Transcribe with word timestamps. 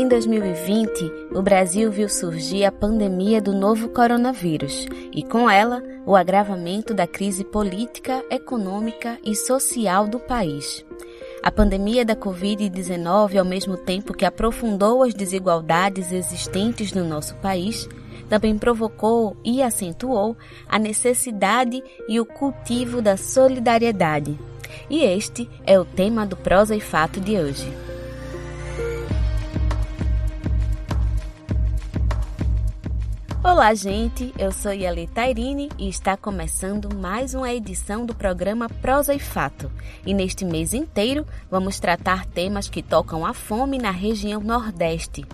Em 0.00 0.08
2020, 0.08 1.28
o 1.30 1.42
Brasil 1.42 1.92
viu 1.92 2.08
surgir 2.08 2.64
a 2.64 2.72
pandemia 2.72 3.38
do 3.38 3.52
novo 3.52 3.90
coronavírus 3.90 4.86
e, 5.12 5.22
com 5.22 5.48
ela, 5.50 5.82
o 6.06 6.16
agravamento 6.16 6.94
da 6.94 7.06
crise 7.06 7.44
política, 7.44 8.24
econômica 8.30 9.18
e 9.22 9.36
social 9.36 10.08
do 10.08 10.18
país. 10.18 10.82
A 11.42 11.52
pandemia 11.52 12.02
da 12.02 12.16
Covid-19, 12.16 13.36
ao 13.36 13.44
mesmo 13.44 13.76
tempo 13.76 14.14
que 14.14 14.24
aprofundou 14.24 15.02
as 15.02 15.12
desigualdades 15.12 16.12
existentes 16.12 16.94
no 16.94 17.04
nosso 17.04 17.34
país, 17.34 17.86
também 18.26 18.56
provocou 18.56 19.36
e 19.44 19.62
acentuou 19.62 20.34
a 20.66 20.78
necessidade 20.78 21.84
e 22.08 22.18
o 22.18 22.24
cultivo 22.24 23.02
da 23.02 23.18
solidariedade. 23.18 24.40
E 24.88 25.02
este 25.02 25.46
é 25.66 25.78
o 25.78 25.84
tema 25.84 26.24
do 26.24 26.38
Prosa 26.38 26.74
e 26.74 26.80
Fato 26.80 27.20
de 27.20 27.36
hoje. 27.36 27.89
Olá, 33.42 33.72
gente. 33.72 34.34
Eu 34.38 34.52
sou 34.52 34.70
Yali 34.70 35.06
Tairine 35.06 35.70
e 35.78 35.88
está 35.88 36.14
começando 36.14 36.94
mais 36.94 37.32
uma 37.32 37.50
edição 37.50 38.04
do 38.04 38.14
programa 38.14 38.68
Prosa 38.68 39.14
e 39.14 39.18
Fato. 39.18 39.72
E 40.04 40.12
neste 40.12 40.44
mês 40.44 40.74
inteiro 40.74 41.26
vamos 41.50 41.80
tratar 41.80 42.26
temas 42.26 42.68
que 42.68 42.82
tocam 42.82 43.24
a 43.24 43.32
fome 43.32 43.78
na 43.78 43.90
região 43.90 44.42
Nordeste. 44.42 45.24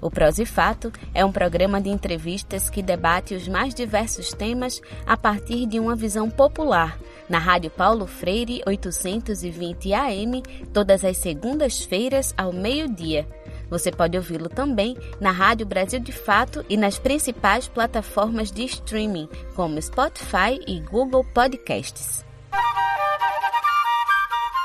O 0.00 0.10
Prosa 0.10 0.42
e 0.42 0.46
Fato 0.46 0.92
é 1.14 1.24
um 1.24 1.30
programa 1.30 1.80
de 1.80 1.88
entrevistas 1.88 2.68
que 2.68 2.82
debate 2.82 3.32
os 3.32 3.46
mais 3.46 3.72
diversos 3.72 4.32
temas 4.32 4.82
a 5.06 5.16
partir 5.16 5.64
de 5.66 5.78
uma 5.78 5.94
visão 5.94 6.28
popular. 6.28 6.98
Na 7.28 7.38
Rádio 7.38 7.70
Paulo 7.70 8.08
Freire 8.08 8.60
820 8.66 9.94
AM, 9.94 10.42
todas 10.72 11.04
as 11.04 11.16
segundas-feiras 11.16 12.34
ao 12.36 12.52
meio-dia. 12.52 13.24
Você 13.72 13.90
pode 13.90 14.18
ouvi-lo 14.18 14.50
também 14.50 14.98
na 15.18 15.30
Rádio 15.30 15.64
Brasil 15.64 15.98
de 15.98 16.12
Fato 16.12 16.62
e 16.68 16.76
nas 16.76 16.98
principais 16.98 17.66
plataformas 17.68 18.52
de 18.52 18.66
streaming, 18.66 19.26
como 19.56 19.80
Spotify 19.80 20.60
e 20.68 20.78
Google 20.78 21.24
Podcasts. 21.32 22.22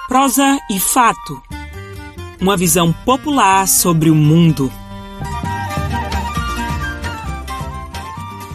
Prosa 0.10 0.60
e 0.70 0.78
Fato 0.78 1.42
Uma 2.42 2.58
visão 2.58 2.92
popular 3.06 3.66
sobre 3.66 4.10
o 4.10 4.16
mundo. 4.16 4.70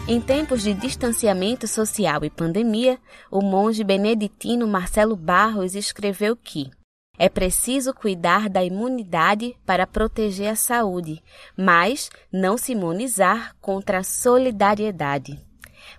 Em 0.07 0.21
tempos 0.21 0.61
de 0.61 0.75
distanciamento 0.75 1.67
social 1.67 2.23
e 2.23 2.29
pandemia, 2.29 2.99
o 3.31 3.41
monge 3.41 3.83
beneditino 3.83 4.67
Marcelo 4.67 5.15
Barros 5.15 5.73
escreveu 5.73 6.35
que 6.35 6.69
é 7.17 7.29
preciso 7.29 7.93
cuidar 7.93 8.49
da 8.49 8.63
imunidade 8.63 9.55
para 9.65 9.85
proteger 9.85 10.49
a 10.49 10.55
saúde, 10.55 11.21
mas 11.55 12.09
não 12.31 12.57
se 12.57 12.71
imunizar 12.71 13.55
contra 13.61 13.99
a 13.99 14.03
solidariedade. 14.03 15.39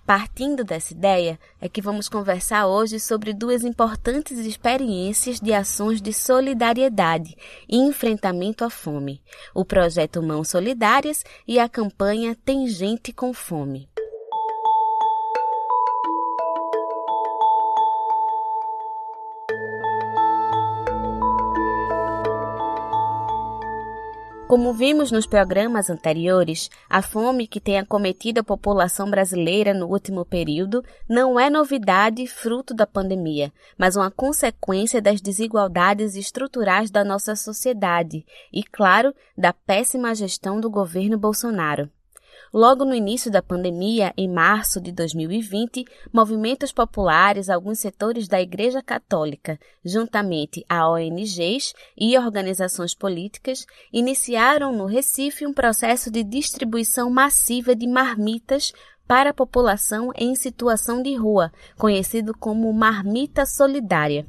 Partindo 0.05 0.63
dessa 0.63 0.93
ideia, 0.93 1.39
é 1.61 1.69
que 1.69 1.81
vamos 1.81 2.09
conversar 2.09 2.67
hoje 2.67 2.99
sobre 2.99 3.33
duas 3.33 3.63
importantes 3.63 4.37
experiências 4.39 5.39
de 5.39 5.53
ações 5.53 6.01
de 6.01 6.11
solidariedade 6.11 7.35
e 7.67 7.77
enfrentamento 7.77 8.63
à 8.63 8.69
fome: 8.69 9.21
o 9.53 9.63
projeto 9.63 10.21
Mãos 10.21 10.49
Solidárias 10.49 11.23
e 11.47 11.59
a 11.59 11.69
campanha 11.69 12.35
Tem 12.43 12.67
Gente 12.67 13.13
com 13.13 13.33
Fome. 13.33 13.89
Como 24.55 24.71
vimos 24.71 25.11
nos 25.11 25.27
programas 25.27 25.89
anteriores, 25.89 26.69
a 26.89 27.01
fome 27.01 27.45
que 27.45 27.59
tem 27.59 27.77
acometido 27.77 28.39
a 28.39 28.43
população 28.43 29.11
brasileira 29.11 29.73
no 29.73 29.85
último 29.85 30.23
período 30.23 30.81
não 31.09 31.37
é 31.37 31.49
novidade 31.49 32.25
fruto 32.25 32.73
da 32.73 32.87
pandemia, 32.87 33.51
mas 33.77 33.97
uma 33.97 34.09
consequência 34.09 35.01
das 35.01 35.19
desigualdades 35.19 36.15
estruturais 36.15 36.89
da 36.89 37.03
nossa 37.03 37.35
sociedade 37.35 38.25
e, 38.49 38.63
claro, 38.63 39.13
da 39.37 39.51
péssima 39.51 40.15
gestão 40.15 40.61
do 40.61 40.69
governo 40.69 41.17
Bolsonaro. 41.17 41.89
Logo 42.55 42.85
no 42.85 42.95
início 42.95 43.29
da 43.29 43.41
pandemia, 43.41 44.13
em 44.15 44.29
março 44.29 44.79
de 44.79 44.89
2020, 44.93 45.83
movimentos 46.13 46.71
populares, 46.71 47.49
alguns 47.49 47.79
setores 47.79 48.29
da 48.29 48.41
Igreja 48.41 48.81
Católica, 48.81 49.59
juntamente 49.83 50.63
a 50.69 50.89
ONGs 50.89 51.73
e 51.97 52.17
organizações 52.17 52.95
políticas, 52.95 53.65
iniciaram 53.91 54.71
no 54.71 54.85
Recife 54.85 55.45
um 55.45 55.53
processo 55.53 56.09
de 56.09 56.23
distribuição 56.23 57.09
massiva 57.09 57.75
de 57.75 57.87
marmitas 57.87 58.71
para 59.05 59.31
a 59.31 59.33
população 59.33 60.11
em 60.15 60.33
situação 60.33 61.03
de 61.03 61.13
rua, 61.13 61.51
conhecido 61.77 62.33
como 62.33 62.71
Marmita 62.71 63.45
Solidária. 63.45 64.25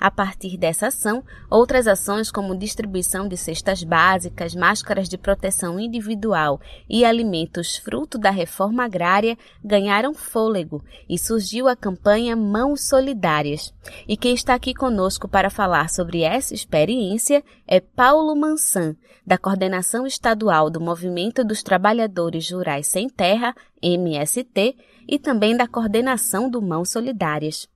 A 0.00 0.10
partir 0.10 0.56
dessa 0.56 0.88
ação, 0.88 1.24
outras 1.50 1.86
ações 1.86 2.30
como 2.30 2.56
distribuição 2.56 3.28
de 3.28 3.36
cestas 3.36 3.82
básicas, 3.82 4.54
máscaras 4.54 5.08
de 5.08 5.18
proteção 5.18 5.78
individual 5.78 6.60
e 6.88 7.04
alimentos 7.04 7.76
fruto 7.76 8.18
da 8.18 8.30
reforma 8.30 8.84
agrária 8.84 9.36
ganharam 9.64 10.14
fôlego 10.14 10.82
e 11.08 11.18
surgiu 11.18 11.68
a 11.68 11.76
campanha 11.76 12.36
Mãos 12.36 12.88
Solidárias. 12.88 13.72
E 14.06 14.16
quem 14.16 14.34
está 14.34 14.54
aqui 14.54 14.74
conosco 14.74 15.28
para 15.28 15.50
falar 15.50 15.90
sobre 15.90 16.22
essa 16.22 16.54
experiência 16.54 17.42
é 17.66 17.80
Paulo 17.80 18.34
Mansan, 18.34 18.96
da 19.26 19.36
Coordenação 19.36 20.06
Estadual 20.06 20.70
do 20.70 20.80
Movimento 20.80 21.44
dos 21.44 21.62
Trabalhadores 21.62 22.50
Rurais 22.50 22.86
Sem 22.86 23.08
Terra, 23.08 23.54
MST, 23.82 24.74
e 25.06 25.18
também 25.18 25.56
da 25.56 25.66
Coordenação 25.66 26.50
do 26.50 26.60
Mãos 26.60 26.90
Solidárias. 26.90 27.68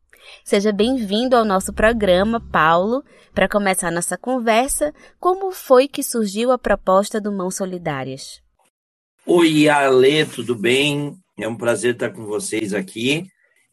Seja 0.44 0.72
bem-vindo 0.72 1.36
ao 1.36 1.44
nosso 1.44 1.72
programa, 1.72 2.40
Paulo. 2.40 3.02
Para 3.34 3.48
começar 3.48 3.90
nossa 3.90 4.16
conversa, 4.16 4.92
como 5.18 5.52
foi 5.52 5.88
que 5.88 6.02
surgiu 6.02 6.50
a 6.50 6.58
proposta 6.58 7.20
do 7.20 7.32
Mãos 7.32 7.56
Solidárias? 7.56 8.42
Oi, 9.26 9.68
Ale, 9.68 10.26
tudo 10.26 10.54
bem? 10.54 11.14
É 11.38 11.48
um 11.48 11.56
prazer 11.56 11.94
estar 11.94 12.10
com 12.10 12.26
vocês 12.26 12.74
aqui. 12.74 13.24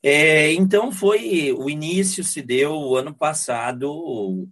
É, 0.02 0.54
então, 0.54 0.92
foi 0.92 1.52
o 1.52 1.70
início 1.70 2.24
se 2.24 2.42
deu 2.42 2.72
o 2.74 2.96
ano 2.96 3.14
passado, 3.14 4.48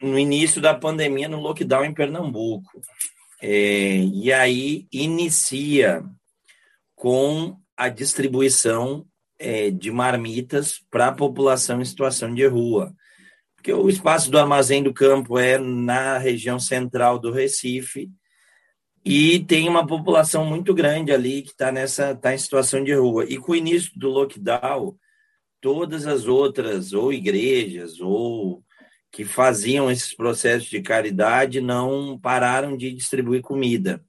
no 0.00 0.18
início 0.18 0.60
da 0.60 0.74
pandemia, 0.74 1.28
no 1.28 1.40
lockdown 1.40 1.84
em 1.84 1.94
Pernambuco. 1.94 2.80
É, 3.42 3.96
e 3.96 4.32
aí 4.32 4.86
inicia 4.92 6.02
com 6.94 7.56
a 7.76 7.88
distribuição 7.88 9.04
é, 9.38 9.70
de 9.70 9.90
marmitas 9.90 10.80
para 10.90 11.08
a 11.08 11.12
população 11.12 11.80
em 11.80 11.84
situação 11.84 12.34
de 12.34 12.46
rua. 12.46 12.92
Porque 13.54 13.72
o 13.72 13.88
espaço 13.88 14.30
do 14.30 14.38
Armazém 14.38 14.82
do 14.82 14.94
Campo 14.94 15.38
é 15.38 15.58
na 15.58 16.18
região 16.18 16.58
central 16.58 17.18
do 17.18 17.32
Recife 17.32 18.10
e 19.04 19.40
tem 19.44 19.68
uma 19.68 19.86
população 19.86 20.44
muito 20.44 20.74
grande 20.74 21.12
ali 21.12 21.42
que 21.42 21.50
está 21.50 21.72
nessa 21.72 22.14
tá 22.14 22.34
em 22.34 22.38
situação 22.38 22.82
de 22.82 22.94
rua. 22.94 23.24
E 23.24 23.36
com 23.38 23.52
o 23.52 23.56
início 23.56 23.90
do 23.96 24.08
lockdown, 24.08 24.96
todas 25.60 26.06
as 26.06 26.26
outras, 26.26 26.92
ou 26.92 27.12
igrejas, 27.12 28.00
ou 28.00 28.62
que 29.10 29.24
faziam 29.24 29.90
esses 29.90 30.14
processos 30.14 30.68
de 30.68 30.82
caridade, 30.82 31.60
não 31.60 32.18
pararam 32.18 32.76
de 32.76 32.92
distribuir 32.92 33.40
comida. 33.40 34.04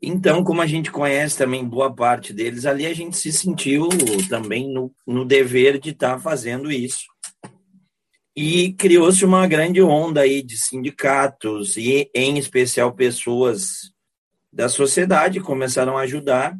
Então, 0.00 0.44
como 0.44 0.60
a 0.60 0.66
gente 0.66 0.90
conhece 0.90 1.38
também 1.38 1.64
boa 1.64 1.94
parte 1.94 2.32
deles, 2.32 2.66
ali 2.66 2.86
a 2.86 2.94
gente 2.94 3.16
se 3.16 3.32
sentiu 3.32 3.88
também 4.28 4.70
no, 4.72 4.92
no 5.06 5.24
dever 5.24 5.78
de 5.78 5.90
estar 5.90 6.14
tá 6.14 6.18
fazendo 6.18 6.70
isso. 6.70 7.06
E 8.36 8.74
criou-se 8.74 9.24
uma 9.24 9.46
grande 9.46 9.80
onda 9.80 10.20
aí 10.20 10.42
de 10.42 10.58
sindicatos 10.58 11.78
e, 11.78 12.10
em 12.14 12.36
especial, 12.36 12.92
pessoas 12.92 13.90
da 14.52 14.68
sociedade 14.68 15.40
começaram 15.40 15.96
a 15.96 16.02
ajudar 16.02 16.54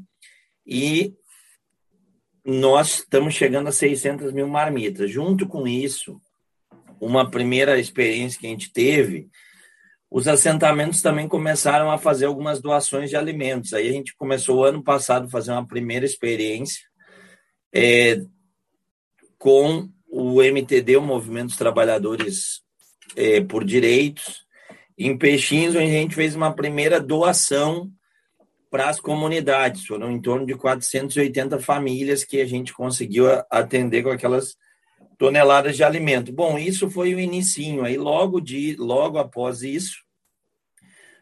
e 0.66 1.14
nós 2.44 3.00
estamos 3.00 3.34
chegando 3.34 3.68
a 3.68 3.72
600 3.72 4.32
mil 4.32 4.48
marmitas. 4.48 5.10
Junto 5.10 5.46
com 5.46 5.66
isso, 5.66 6.18
uma 6.98 7.30
primeira 7.30 7.78
experiência 7.78 8.40
que 8.40 8.46
a 8.46 8.50
gente 8.50 8.72
teve 8.72 9.28
os 10.10 10.28
assentamentos 10.28 11.02
também 11.02 11.28
começaram 11.28 11.90
a 11.90 11.98
fazer 11.98 12.26
algumas 12.26 12.60
doações 12.60 13.10
de 13.10 13.16
alimentos. 13.16 13.72
Aí 13.72 13.88
a 13.88 13.92
gente 13.92 14.14
começou 14.16 14.64
ano 14.64 14.82
passado 14.82 15.26
a 15.26 15.30
fazer 15.30 15.50
uma 15.50 15.66
primeira 15.66 16.06
experiência 16.06 16.84
é, 17.74 18.20
com 19.38 19.88
o 20.08 20.42
MTD, 20.42 20.96
o 20.96 21.02
Movimento 21.02 21.48
dos 21.48 21.56
Trabalhadores 21.56 22.62
é, 23.16 23.40
por 23.40 23.64
Direitos, 23.64 24.46
em 24.96 25.16
Peixinhos, 25.16 25.74
onde 25.74 25.84
a 25.84 25.88
gente 25.88 26.14
fez 26.14 26.34
uma 26.34 26.54
primeira 26.54 27.00
doação 27.00 27.90
para 28.70 28.88
as 28.88 29.00
comunidades. 29.00 29.86
Foram 29.86 30.10
em 30.10 30.20
torno 30.20 30.46
de 30.46 30.54
480 30.54 31.58
famílias 31.58 32.24
que 32.24 32.40
a 32.40 32.46
gente 32.46 32.72
conseguiu 32.72 33.26
atender 33.50 34.02
com 34.02 34.10
aquelas 34.10 34.56
toneladas 35.18 35.76
de 35.76 35.84
alimento. 35.84 36.32
Bom, 36.32 36.58
isso 36.58 36.90
foi 36.90 37.14
o 37.14 37.20
inicinho. 37.20 37.84
Aí 37.84 37.96
logo 37.96 38.40
de 38.40 38.76
logo 38.76 39.18
após 39.18 39.62
isso, 39.62 40.04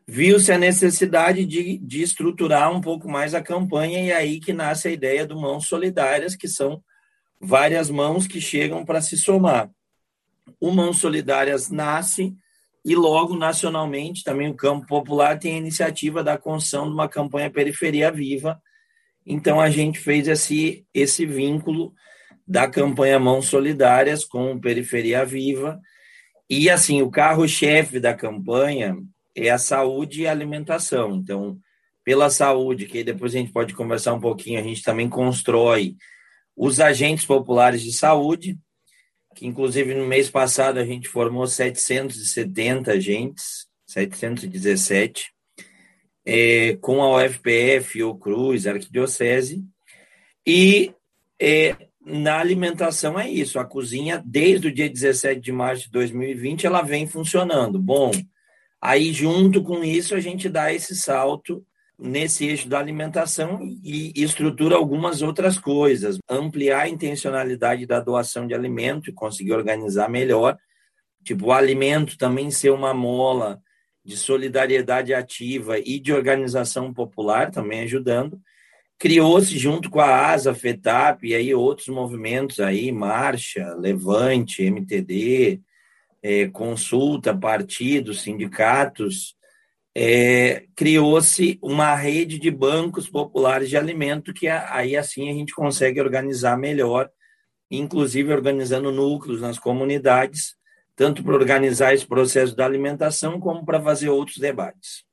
viu-se 0.06 0.52
a 0.52 0.58
necessidade 0.58 1.44
de, 1.44 1.78
de 1.78 2.02
estruturar 2.02 2.72
um 2.72 2.80
pouco 2.80 3.08
mais 3.08 3.34
a 3.34 3.42
campanha, 3.42 4.02
e 4.02 4.12
aí 4.12 4.40
que 4.40 4.52
nasce 4.52 4.88
a 4.88 4.90
ideia 4.90 5.26
do 5.26 5.40
Mãos 5.40 5.66
Solidárias, 5.66 6.36
que 6.36 6.48
são 6.48 6.82
várias 7.40 7.90
mãos 7.90 8.26
que 8.26 8.40
chegam 8.40 8.84
para 8.84 9.00
se 9.00 9.16
somar. 9.16 9.70
O 10.60 10.70
Mãos 10.70 10.98
Solidárias 10.98 11.70
nasce 11.70 12.34
e 12.84 12.94
logo 12.94 13.34
nacionalmente 13.34 14.22
também 14.22 14.48
o 14.48 14.54
campo 14.54 14.86
popular 14.86 15.38
tem 15.38 15.54
a 15.54 15.58
iniciativa 15.58 16.22
da 16.22 16.36
construção 16.36 16.86
de 16.86 16.92
uma 16.92 17.08
campanha 17.08 17.50
Periferia 17.50 18.10
Viva. 18.10 18.60
Então 19.24 19.58
a 19.58 19.70
gente 19.70 19.98
fez 19.98 20.28
esse, 20.28 20.86
esse 20.92 21.24
vínculo 21.24 21.94
da 22.46 22.68
campanha 22.68 23.18
Mãos 23.18 23.46
Solidárias 23.46 24.24
com 24.24 24.58
Periferia 24.58 25.24
Viva. 25.24 25.80
E 26.48 26.68
assim, 26.68 27.02
o 27.02 27.10
carro-chefe 27.10 27.98
da 27.98 28.14
campanha 28.14 28.96
é 29.34 29.50
a 29.50 29.58
saúde 29.58 30.22
e 30.22 30.26
a 30.26 30.30
alimentação. 30.30 31.16
Então, 31.16 31.58
pela 32.04 32.28
saúde, 32.28 32.86
que 32.86 33.02
depois 33.02 33.34
a 33.34 33.38
gente 33.38 33.52
pode 33.52 33.74
conversar 33.74 34.12
um 34.12 34.20
pouquinho, 34.20 34.60
a 34.60 34.62
gente 34.62 34.82
também 34.82 35.08
constrói 35.08 35.96
os 36.56 36.78
agentes 36.78 37.24
populares 37.24 37.82
de 37.82 37.92
saúde, 37.92 38.58
que 39.34 39.46
inclusive 39.46 39.94
no 39.94 40.06
mês 40.06 40.30
passado 40.30 40.78
a 40.78 40.84
gente 40.84 41.08
formou 41.08 41.46
770 41.46 42.92
agentes, 42.92 43.66
717, 43.86 45.32
é, 46.24 46.76
com 46.76 47.02
a 47.02 47.16
UFPF, 47.16 48.02
o 48.02 48.14
Cruz, 48.14 48.66
a 48.66 48.72
Arquidiocese, 48.72 49.64
e 50.46 50.94
é, 51.40 51.76
na 52.04 52.38
alimentação 52.38 53.18
é 53.18 53.28
isso, 53.28 53.58
a 53.58 53.64
cozinha, 53.64 54.22
desde 54.24 54.68
o 54.68 54.72
dia 54.72 54.88
17 54.88 55.40
de 55.40 55.52
março 55.52 55.84
de 55.84 55.90
2020, 55.92 56.66
ela 56.66 56.82
vem 56.82 57.06
funcionando. 57.06 57.78
Bom, 57.78 58.10
aí 58.80 59.12
junto 59.12 59.62
com 59.62 59.82
isso 59.82 60.14
a 60.14 60.20
gente 60.20 60.48
dá 60.48 60.72
esse 60.72 60.94
salto 60.94 61.64
nesse 61.98 62.46
eixo 62.46 62.68
da 62.68 62.78
alimentação 62.78 63.60
e 63.82 64.12
estrutura 64.16 64.76
algumas 64.76 65.22
outras 65.22 65.58
coisas, 65.58 66.18
ampliar 66.28 66.82
a 66.82 66.88
intencionalidade 66.88 67.86
da 67.86 68.00
doação 68.00 68.46
de 68.46 68.54
alimento 68.54 69.08
e 69.08 69.12
conseguir 69.12 69.52
organizar 69.52 70.10
melhor, 70.10 70.58
tipo 71.24 71.46
o 71.46 71.52
alimento 71.52 72.18
também 72.18 72.50
ser 72.50 72.70
uma 72.70 72.92
mola 72.92 73.60
de 74.04 74.16
solidariedade 74.16 75.14
ativa 75.14 75.78
e 75.78 75.98
de 75.98 76.12
organização 76.12 76.92
popular, 76.92 77.50
também 77.50 77.80
ajudando. 77.80 78.38
Criou-se 78.98 79.58
junto 79.58 79.90
com 79.90 80.00
a 80.00 80.32
ASA, 80.32 80.54
FETAP 80.54 81.24
e 81.24 81.34
aí 81.34 81.54
outros 81.54 81.88
movimentos 81.88 82.60
aí, 82.60 82.90
Marcha, 82.92 83.74
Levante, 83.74 84.62
MTD, 84.62 85.60
é, 86.22 86.48
Consulta, 86.48 87.36
partidos, 87.36 88.22
sindicatos, 88.22 89.36
é, 89.96 90.64
criou-se 90.74 91.58
uma 91.62 91.94
rede 91.94 92.38
de 92.38 92.50
bancos 92.50 93.08
populares 93.08 93.68
de 93.68 93.76
alimento 93.76 94.34
que 94.34 94.48
aí 94.48 94.96
assim 94.96 95.30
a 95.30 95.32
gente 95.32 95.54
consegue 95.54 96.00
organizar 96.00 96.58
melhor, 96.58 97.08
inclusive 97.70 98.32
organizando 98.32 98.90
núcleos 98.90 99.40
nas 99.40 99.58
comunidades, 99.58 100.56
tanto 100.96 101.22
para 101.22 101.34
organizar 101.34 101.94
esse 101.94 102.06
processo 102.06 102.56
da 102.56 102.64
alimentação 102.64 103.38
como 103.38 103.64
para 103.64 103.80
fazer 103.80 104.08
outros 104.08 104.38
debates. 104.38 105.04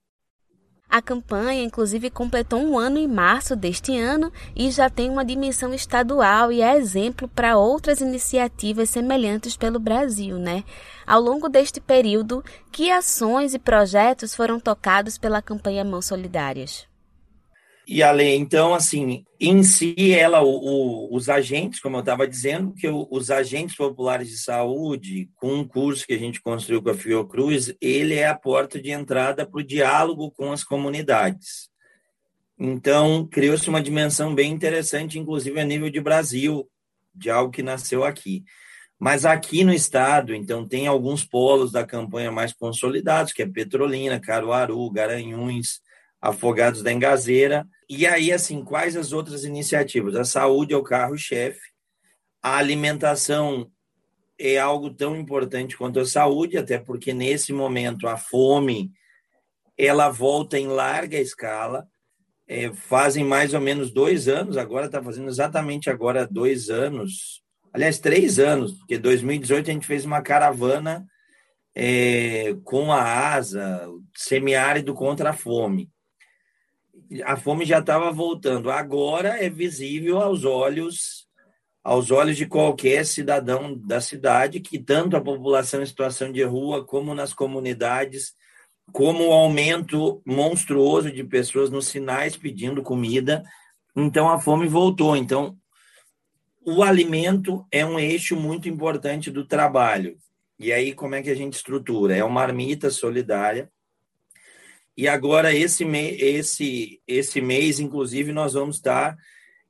A 0.91 1.01
campanha, 1.01 1.63
inclusive, 1.63 2.09
completou 2.09 2.59
um 2.59 2.77
ano 2.77 2.97
em 2.97 3.07
março 3.07 3.55
deste 3.55 3.97
ano 3.97 4.29
e 4.53 4.69
já 4.69 4.89
tem 4.89 5.09
uma 5.09 5.23
dimensão 5.23 5.73
estadual 5.73 6.51
e 6.51 6.61
é 6.61 6.75
exemplo 6.75 7.29
para 7.29 7.57
outras 7.57 8.01
iniciativas 8.01 8.89
semelhantes 8.89 9.55
pelo 9.55 9.79
Brasil, 9.79 10.37
né? 10.37 10.65
Ao 11.07 11.21
longo 11.21 11.47
deste 11.47 11.79
período, 11.79 12.43
que 12.73 12.91
ações 12.91 13.53
e 13.53 13.59
projetos 13.59 14.35
foram 14.35 14.59
tocados 14.59 15.17
pela 15.17 15.41
campanha 15.41 15.85
Mãos 15.85 16.07
Solidárias? 16.07 16.90
E 17.87 18.03
a 18.03 18.11
lei, 18.11 18.35
então, 18.35 18.73
assim, 18.73 19.25
em 19.39 19.63
si, 19.63 20.13
ela, 20.13 20.41
o, 20.41 20.49
o, 20.49 21.15
os 21.15 21.29
agentes, 21.29 21.79
como 21.79 21.97
eu 21.97 22.01
estava 22.01 22.27
dizendo, 22.27 22.73
que 22.73 22.87
o, 22.87 23.07
os 23.09 23.31
agentes 23.31 23.75
populares 23.75 24.29
de 24.29 24.37
saúde, 24.37 25.29
com 25.35 25.55
um 25.55 25.67
curso 25.67 26.05
que 26.05 26.13
a 26.13 26.19
gente 26.19 26.41
construiu 26.41 26.81
com 26.81 26.91
a 26.91 26.93
Fiocruz, 26.93 27.73
ele 27.81 28.15
é 28.15 28.27
a 28.27 28.37
porta 28.37 28.81
de 28.81 28.91
entrada 28.91 29.45
para 29.45 29.59
o 29.59 29.63
diálogo 29.63 30.31
com 30.31 30.51
as 30.51 30.63
comunidades. 30.63 31.69
Então, 32.57 33.25
criou-se 33.25 33.67
uma 33.67 33.81
dimensão 33.81 34.35
bem 34.35 34.51
interessante, 34.51 35.17
inclusive 35.17 35.59
a 35.59 35.65
nível 35.65 35.89
de 35.89 35.99
Brasil, 35.99 36.69
de 37.13 37.29
algo 37.29 37.51
que 37.51 37.63
nasceu 37.63 38.03
aqui. 38.03 38.43
Mas 38.99 39.25
aqui 39.25 39.63
no 39.63 39.73
estado, 39.73 40.35
então, 40.35 40.67
tem 40.67 40.85
alguns 40.85 41.25
polos 41.25 41.71
da 41.71 41.83
campanha 41.83 42.31
mais 42.31 42.53
consolidados, 42.53 43.33
que 43.33 43.41
é 43.41 43.47
Petrolina, 43.47 44.19
Caruaru, 44.19 44.87
Garanhuns, 44.91 45.81
Afogados 46.21 46.83
da 46.83 46.91
Engazeira. 46.91 47.67
E 47.89 48.05
aí, 48.05 48.31
assim, 48.31 48.63
quais 48.63 48.95
as 48.95 49.11
outras 49.11 49.43
iniciativas? 49.43 50.15
A 50.15 50.23
saúde 50.23 50.73
é 50.73 50.77
o 50.77 50.83
carro-chefe, 50.83 51.59
a 52.41 52.57
alimentação 52.57 53.69
é 54.39 54.57
algo 54.57 54.89
tão 54.89 55.15
importante 55.15 55.77
quanto 55.77 55.99
a 55.99 56.05
saúde, 56.05 56.57
até 56.57 56.79
porque 56.79 57.13
nesse 57.13 57.53
momento 57.53 58.07
a 58.07 58.17
fome 58.17 58.91
ela 59.77 60.09
volta 60.09 60.57
em 60.57 60.67
larga 60.67 61.19
escala. 61.19 61.87
É, 62.47 62.71
fazem 62.73 63.23
mais 63.23 63.53
ou 63.53 63.61
menos 63.61 63.91
dois 63.91 64.27
anos, 64.27 64.57
agora 64.57 64.87
está 64.87 65.01
fazendo 65.01 65.29
exatamente 65.29 65.89
agora 65.89 66.27
dois 66.27 66.69
anos, 66.69 67.41
aliás, 67.71 67.97
três 67.97 68.39
anos, 68.39 68.73
porque 68.73 68.97
2018 68.97 69.69
a 69.69 69.73
gente 69.73 69.87
fez 69.87 70.03
uma 70.03 70.21
caravana 70.21 71.05
é, 71.73 72.53
com 72.65 72.91
a 72.91 73.33
ASA, 73.35 73.87
semiárido 74.13 74.93
contra 74.93 75.29
a 75.29 75.33
fome 75.33 75.89
a 77.25 77.35
fome 77.35 77.65
já 77.65 77.79
estava 77.79 78.11
voltando. 78.11 78.71
Agora 78.71 79.43
é 79.43 79.49
visível 79.49 80.19
aos 80.21 80.45
olhos 80.45 81.29
aos 81.83 82.11
olhos 82.11 82.37
de 82.37 82.45
qualquer 82.45 83.05
cidadão 83.05 83.75
da 83.75 83.99
cidade 83.99 84.59
que 84.59 84.77
tanto 84.77 85.17
a 85.17 85.21
população 85.21 85.81
em 85.81 85.85
situação 85.85 86.31
de 86.31 86.43
rua 86.43 86.85
como 86.85 87.15
nas 87.15 87.33
comunidades, 87.33 88.35
como 88.91 89.27
o 89.27 89.33
aumento 89.33 90.21
monstruoso 90.25 91.11
de 91.11 91.23
pessoas 91.23 91.69
nos 91.69 91.87
sinais 91.87 92.37
pedindo 92.37 92.83
comida, 92.83 93.43
então 93.95 94.29
a 94.29 94.39
fome 94.39 94.67
voltou. 94.67 95.15
Então 95.15 95.57
o 96.63 96.83
alimento 96.83 97.65
é 97.71 97.83
um 97.83 97.99
eixo 97.99 98.35
muito 98.35 98.69
importante 98.69 99.31
do 99.31 99.45
trabalho. 99.45 100.17
E 100.59 100.71
aí 100.71 100.93
como 100.93 101.15
é 101.15 101.23
que 101.23 101.31
a 101.31 101.35
gente 101.35 101.53
estrutura? 101.53 102.15
É 102.15 102.23
uma 102.23 102.41
marmita 102.41 102.91
solidária 102.91 103.71
e 104.97 105.07
agora, 105.07 105.53
esse, 105.53 105.83
esse, 105.85 107.01
esse 107.07 107.41
mês, 107.41 107.79
inclusive, 107.79 108.31
nós 108.31 108.53
vamos 108.53 108.77
estar 108.77 109.17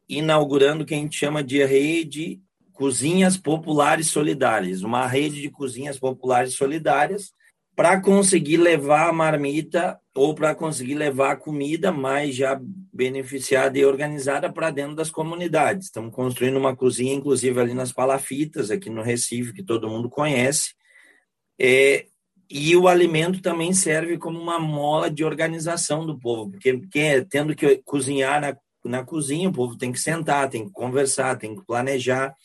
inaugurando 0.09 0.83
o 0.83 0.85
que 0.85 0.93
a 0.93 0.97
gente 0.97 1.17
chama 1.17 1.43
de 1.43 1.63
rede 1.63 2.41
Cozinhas 2.73 3.37
Populares 3.37 4.07
Solidárias, 4.07 4.81
uma 4.81 5.05
rede 5.05 5.41
de 5.41 5.49
cozinhas 5.49 5.99
populares 5.99 6.55
solidárias 6.55 7.31
para 7.75 8.01
conseguir 8.01 8.57
levar 8.57 9.09
a 9.09 9.13
marmita 9.13 9.99
ou 10.13 10.35
para 10.35 10.53
conseguir 10.53 10.95
levar 10.95 11.31
a 11.31 11.35
comida 11.35 11.91
mais 11.91 12.35
já 12.35 12.59
beneficiada 12.93 13.77
e 13.77 13.85
organizada 13.85 14.51
para 14.51 14.71
dentro 14.71 14.95
das 14.95 15.09
comunidades. 15.09 15.85
Estamos 15.85 16.13
construindo 16.13 16.57
uma 16.57 16.75
cozinha, 16.75 17.13
inclusive 17.13 17.59
ali 17.59 17.73
nas 17.73 17.93
Palafitas, 17.93 18.69
aqui 18.69 18.89
no 18.89 19.01
Recife, 19.01 19.53
que 19.53 19.63
todo 19.63 19.89
mundo 19.89 20.09
conhece. 20.09 20.73
É, 21.59 22.07
e 22.51 22.75
o 22.75 22.87
alimento 22.87 23.41
também 23.41 23.73
serve 23.73 24.17
como 24.17 24.37
uma 24.37 24.59
mola 24.59 25.09
de 25.09 25.23
organização 25.23 26.05
do 26.05 26.19
povo, 26.19 26.51
porque, 26.51 26.73
porque 26.73 27.25
tendo 27.29 27.55
que 27.55 27.77
cozinhar 27.85 28.41
na, 28.41 28.57
na 28.83 29.05
cozinha, 29.05 29.47
o 29.47 29.53
povo 29.53 29.77
tem 29.77 29.91
que 29.91 29.99
sentar, 29.99 30.49
tem 30.49 30.65
que 30.65 30.71
conversar, 30.71 31.37
tem 31.37 31.55
que 31.55 31.65
planejar. 31.65 32.35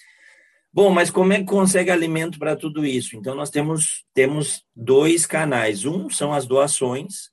Bom, 0.72 0.90
mas 0.90 1.10
como 1.10 1.32
é 1.32 1.38
que 1.38 1.46
consegue 1.46 1.90
alimento 1.90 2.38
para 2.38 2.54
tudo 2.54 2.86
isso? 2.86 3.16
Então, 3.16 3.34
nós 3.34 3.50
temos, 3.50 4.04
temos 4.14 4.62
dois 4.74 5.26
canais. 5.26 5.84
Um 5.84 6.08
são 6.08 6.32
as 6.32 6.46
doações 6.46 7.30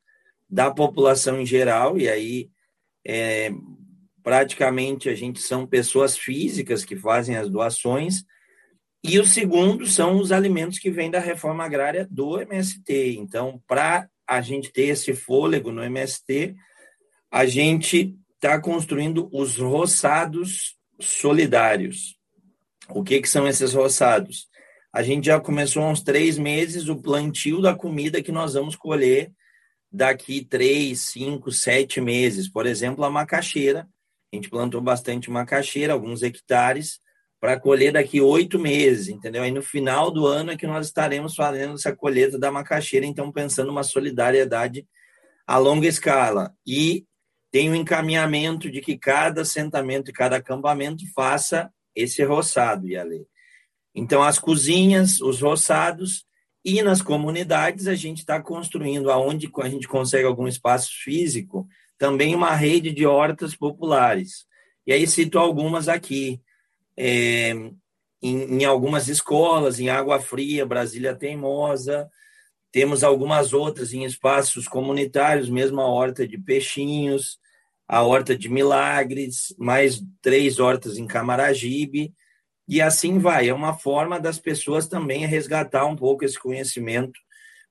da 0.49 0.71
população 0.71 1.39
em 1.39 1.45
geral, 1.45 1.97
e 1.97 2.09
aí 2.09 2.49
é, 3.05 3.51
praticamente 4.23 5.09
a 5.09 5.15
gente 5.15 5.41
são 5.41 5.67
pessoas 5.67 6.17
físicas 6.17 6.83
que 6.83 6.95
fazem 6.95 7.35
as 7.35 7.49
doações, 7.49 8.23
e 9.03 9.19
o 9.19 9.25
segundo 9.25 9.86
são 9.86 10.17
os 10.17 10.31
alimentos 10.31 10.79
que 10.79 10.89
vêm 10.89 11.12
da 11.12 11.19
reforma 11.19 11.65
agrária 11.65 12.07
do 12.10 12.39
MST. 12.39 13.17
Então, 13.19 13.62
para 13.67 14.07
a 14.25 14.39
gente 14.39 14.72
ter 14.72 14.88
esse 14.88 15.13
fôlego 15.13 15.72
no 15.74 15.83
MST, 15.83 16.55
a 17.29 17.45
gente 17.45 18.15
está 18.36 18.62
construindo 18.62 19.29
os 19.33 19.57
roçados 19.57 20.77
solidários. 21.01 22.17
O 22.89 23.03
que, 23.03 23.22
que 23.22 23.27
são 23.27 23.45
esses 23.45 23.74
roçados? 23.74 24.48
A 24.93 25.03
gente 25.03 25.25
já 25.25 25.39
começou 25.39 25.83
há 25.83 25.89
uns 25.89 26.01
três 26.01 26.38
meses 26.38 26.88
o 26.88 26.95
plantio 26.95 27.62
da 27.62 27.75
comida 27.75 28.22
que 28.22 28.31
nós 28.31 28.53
vamos 28.53 28.75
colher 28.75 29.31
daqui 29.91 30.45
três, 30.45 31.01
cinco, 31.01 31.51
sete 31.51 32.00
meses. 32.00 32.48
Por 32.48 32.65
exemplo, 32.65 33.03
a 33.03 33.10
macaxeira. 33.10 33.88
A 34.31 34.36
gente 34.36 34.50
plantou 34.50 34.79
bastante 34.79 35.29
macaxeira, 35.29 35.93
alguns 35.93 36.24
hectares, 36.24 37.00
para 37.43 37.59
colher 37.59 37.91
daqui 37.91 38.21
oito 38.21 38.57
meses, 38.57 39.09
entendeu? 39.09 39.43
Aí 39.43 39.51
no 39.51 39.62
final 39.62 40.09
do 40.09 40.25
ano 40.25 40.51
é 40.51 40.55
que 40.55 40.65
nós 40.65 40.88
estaremos 40.88 41.35
fazendo 41.35 41.73
essa 41.73 41.93
colheita 41.93 42.39
da 42.39 42.50
macaxeira, 42.50 43.05
então 43.05 43.33
pensando 43.33 43.69
uma 43.69 43.83
solidariedade 43.83 44.88
a 45.45 45.57
longa 45.57 45.85
escala 45.85 46.55
e 46.65 47.05
tem 47.51 47.67
o 47.67 47.73
um 47.73 47.75
encaminhamento 47.75 48.71
de 48.71 48.79
que 48.79 48.97
cada 48.97 49.41
assentamento 49.41 50.09
e 50.09 50.13
cada 50.13 50.38
acampamento 50.38 51.03
faça 51.13 51.69
esse 51.93 52.23
roçado, 52.23 52.88
e 52.88 53.03
lei. 53.03 53.25
Então, 53.93 54.23
as 54.23 54.39
cozinhas, 54.39 55.19
os 55.19 55.41
roçados, 55.41 56.25
e 56.63 56.81
nas 56.81 57.01
comunidades 57.01 57.88
a 57.88 57.93
gente 57.93 58.19
está 58.19 58.41
construindo, 58.41 59.12
aonde 59.12 59.51
a 59.59 59.67
gente 59.67 59.85
consegue 59.85 60.25
algum 60.25 60.47
espaço 60.47 60.91
físico, 61.03 61.67
também 61.97 62.35
uma 62.35 62.55
rede 62.55 62.93
de 62.93 63.05
hortas 63.05 63.53
populares. 63.53 64.45
E 64.88 64.93
aí 64.93 65.05
cito 65.05 65.38
algumas 65.38 65.89
aqui. 65.89 66.41
É, 66.97 67.51
em, 68.21 68.62
em, 68.62 68.65
algumas 68.65 69.07
escolas, 69.07 69.79
em 69.79 69.89
Água 69.89 70.19
Fria, 70.19 70.65
Brasília 70.65 71.15
Teimosa, 71.15 72.09
temos 72.71 73.03
algumas 73.03 73.53
outras 73.53 73.93
em 73.93 74.03
espaços 74.03 74.67
comunitários, 74.67 75.50
mesmo 75.50 75.81
a 75.81 75.88
Horta 75.88 76.27
de 76.27 76.38
Peixinhos, 76.38 77.38
a 77.88 78.01
Horta 78.01 78.35
de 78.35 78.50
Milagres, 78.50 79.53
mais 79.57 80.03
três 80.21 80.59
hortas 80.59 80.97
em 80.97 81.05
Camaragibe, 81.05 82.13
e 82.67 82.81
assim 82.81 83.19
vai. 83.19 83.50
É 83.50 83.53
uma 83.53 83.73
forma 83.73 84.19
das 84.19 84.39
pessoas 84.39 84.88
também 84.88 85.25
resgatar 85.25 85.85
um 85.85 85.95
pouco 85.95 86.23
esse 86.23 86.39
conhecimento 86.39 87.19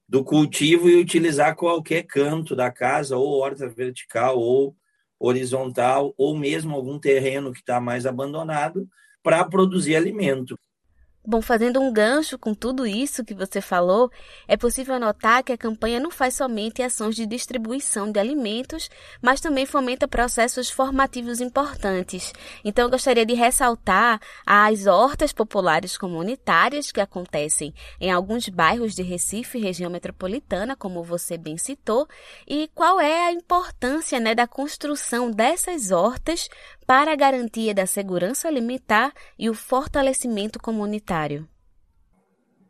do 0.09 0.23
cultivo 0.23 0.89
e 0.89 0.97
utilizar 0.97 1.57
qualquer 1.57 2.03
canto 2.03 2.55
da 2.55 2.71
casa, 2.71 3.17
ou 3.17 3.41
horta 3.41 3.69
vertical, 3.69 4.39
ou 4.39 4.77
horizontal, 5.19 6.13
ou 6.17 6.37
mesmo 6.37 6.77
algum 6.77 6.99
terreno 6.99 7.53
que 7.53 7.61
está 7.61 7.81
mais 7.81 8.07
abandonado, 8.07 8.89
para 9.23 9.45
produzir 9.45 9.97
alimento. 9.97 10.57
Bom, 11.25 11.41
fazendo 11.41 11.81
um 11.81 11.93
gancho 11.93 12.37
com 12.37 12.53
tudo 12.53 12.85
isso 12.85 13.25
que 13.25 13.33
você 13.33 13.61
falou, 13.61 14.11
é 14.49 14.57
possível 14.57 14.99
notar 14.99 15.45
que 15.45 15.53
a 15.53 15.57
campanha 15.57 16.01
não 16.01 16.11
faz 16.11 16.35
somente 16.35 16.83
ações 16.83 17.15
de 17.15 17.25
distribuição 17.27 18.11
de 18.11 18.19
alimentos, 18.19 18.91
mas 19.23 19.41
também 19.41 19.65
fomenta 19.65 20.09
processos 20.09 20.69
formativos 20.69 21.41
importantes. 21.41 22.33
Então, 22.65 22.87
eu 22.87 22.91
gostaria 22.91 23.25
de 23.25 23.35
ressaltar 23.35 24.21
as 24.45 24.89
hortas 24.89 25.33
populares 25.33 25.97
comunitárias 25.97 26.91
que 26.91 27.01
acontecem 27.01 27.73
em 28.01 28.11
alguns 28.11 28.49
bairros 28.49 28.93
de 28.93 29.05
Recife, 29.05 29.61
região 29.61 29.93
metropolitana, 29.93 30.75
como 30.75 31.05
você 31.05 31.39
bem 31.39 31.57
citou, 31.57 32.09
e 32.49 32.69
qual 32.75 33.01
é 33.01 33.29
a 33.29 33.33
importância 33.33 34.19
né, 34.19 34.35
da 34.35 34.49
construção 34.49 35.31
dessas 35.31 35.93
hortas 35.93 36.49
para 36.87 37.13
a 37.13 37.17
garantia 37.17 37.75
da 37.75 37.87
segurança 37.87 38.49
alimentar 38.49 39.13
e 39.39 39.49
o 39.49 39.55
fortalecimento 39.55 40.59
comunitário. 40.59 41.49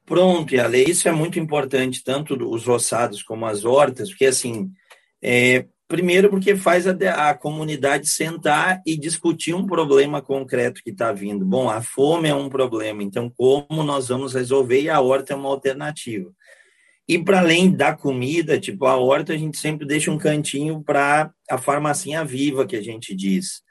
Pronto, 0.05 0.59
Ale, 0.61 0.83
isso 0.83 1.09
é 1.09 1.13
muito 1.13 1.39
importante, 1.39 2.03
tanto 2.03 2.35
os 2.51 2.67
roçados 2.67 3.23
como 3.23 3.47
as 3.47 3.65
hortas, 3.65 4.11
porque 4.11 4.27
assim, 4.27 4.71
é, 5.23 5.67
primeiro 5.87 6.29
porque 6.29 6.57
faz 6.57 6.87
a, 6.87 6.93
a, 7.31 7.35
comunidade 7.35 8.09
sentar 8.09 8.83
e 8.85 8.97
discutir 8.97 9.55
um 9.55 9.67
problema 9.67 10.21
concreto 10.21 10.83
que 10.83 10.91
está 10.91 11.13
vindo. 11.13 11.45
Bom, 11.45 11.71
a 11.71 11.81
fome 11.81 12.29
é 12.29 12.35
um 12.35 12.49
problema, 12.49 13.03
então 13.03 13.31
como 13.31 13.85
nós 13.85 14.09
vamos 14.09 14.35
resolver? 14.35 14.83
E 14.83 14.91
a 14.91 15.01
horta 15.01 15.35
é 15.35 15.37
uma 15.37 15.49
alternativa. 15.49 16.31
E 17.07 17.19
para 17.19 17.41
além 17.41 17.71
da 17.71 17.95
comida, 17.95 18.59
tipo 18.59 18.87
a 18.87 18.97
horta, 18.97 19.35
a 19.35 19.37
gente 19.37 19.59
sempre 19.59 19.87
deixa 19.87 20.11
um 20.11 20.19
cantinho 20.19 20.83
para 20.83 21.31
a 21.51 21.59
farmacinha 21.59 22.25
viva, 22.25 22.67
que 22.67 22.77
a 22.77 22.83
gente 22.83 23.15
diz. 23.15 23.63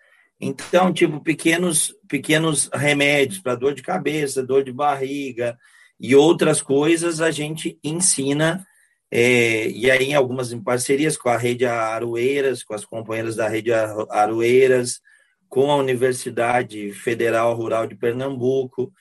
Então, 0.44 0.92
tipo, 0.92 1.22
pequenos, 1.22 1.94
pequenos 2.08 2.68
remédios 2.74 3.40
para 3.40 3.54
dor 3.54 3.76
de 3.76 3.84
cabeça, 3.84 4.42
dor 4.42 4.64
de 4.64 4.72
barriga 4.72 5.56
e 6.00 6.16
outras 6.16 6.64
coisas 6.64 7.22
a 7.22 7.30
gente 7.30 7.78
ensina, 7.84 8.66
é, 9.12 9.70
e 9.70 9.92
aí 9.92 10.06
em 10.06 10.16
algumas 10.16 10.52
em 10.52 10.60
parcerias 10.60 11.16
com 11.16 11.30
a 11.30 11.38
Rede 11.38 11.64
Aroeiras, 11.64 12.64
com 12.64 12.74
as 12.74 12.84
companheiras 12.84 13.36
da 13.36 13.48
Rede 13.48 13.72
Aroeiras, 13.72 15.00
com 15.48 15.70
a 15.70 15.76
Universidade 15.76 16.92
Federal 16.92 17.54
Rural 17.54 17.86
de 17.86 17.96
Pernambuco, 17.96 18.92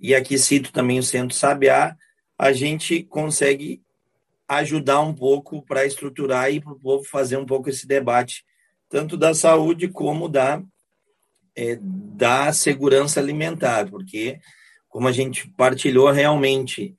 e 0.00 0.16
aqui 0.16 0.36
cito 0.36 0.72
também 0.72 0.98
o 0.98 1.02
Centro 1.04 1.36
Sabiá, 1.36 1.94
a 2.36 2.52
gente 2.52 3.04
consegue 3.04 3.80
ajudar 4.48 5.00
um 5.00 5.14
pouco 5.14 5.64
para 5.64 5.86
estruturar 5.86 6.50
e 6.50 6.60
para 6.60 6.72
o 6.72 6.80
povo 6.80 7.04
fazer 7.04 7.36
um 7.36 7.46
pouco 7.46 7.70
esse 7.70 7.86
debate, 7.86 8.42
tanto 8.88 9.16
da 9.16 9.32
saúde 9.32 9.86
como 9.86 10.28
da 10.28 10.60
é, 11.58 11.76
da 11.82 12.52
segurança 12.52 13.18
alimentar, 13.18 13.90
porque, 13.90 14.38
como 14.88 15.08
a 15.08 15.12
gente 15.12 15.48
partilhou 15.56 16.08
realmente, 16.12 16.94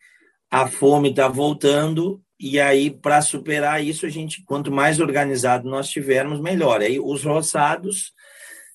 a 0.51 0.67
fome 0.67 1.11
está 1.11 1.29
voltando, 1.29 2.21
e 2.37 2.59
aí, 2.59 2.91
para 2.91 3.21
superar 3.21 3.81
isso, 3.81 4.05
a 4.05 4.09
gente, 4.09 4.43
quanto 4.43 4.69
mais 4.69 4.99
organizado 4.99 5.69
nós 5.69 5.87
tivermos, 5.89 6.41
melhor. 6.41 6.81
Aí, 6.81 6.99
os 6.99 7.23
roçados 7.23 8.11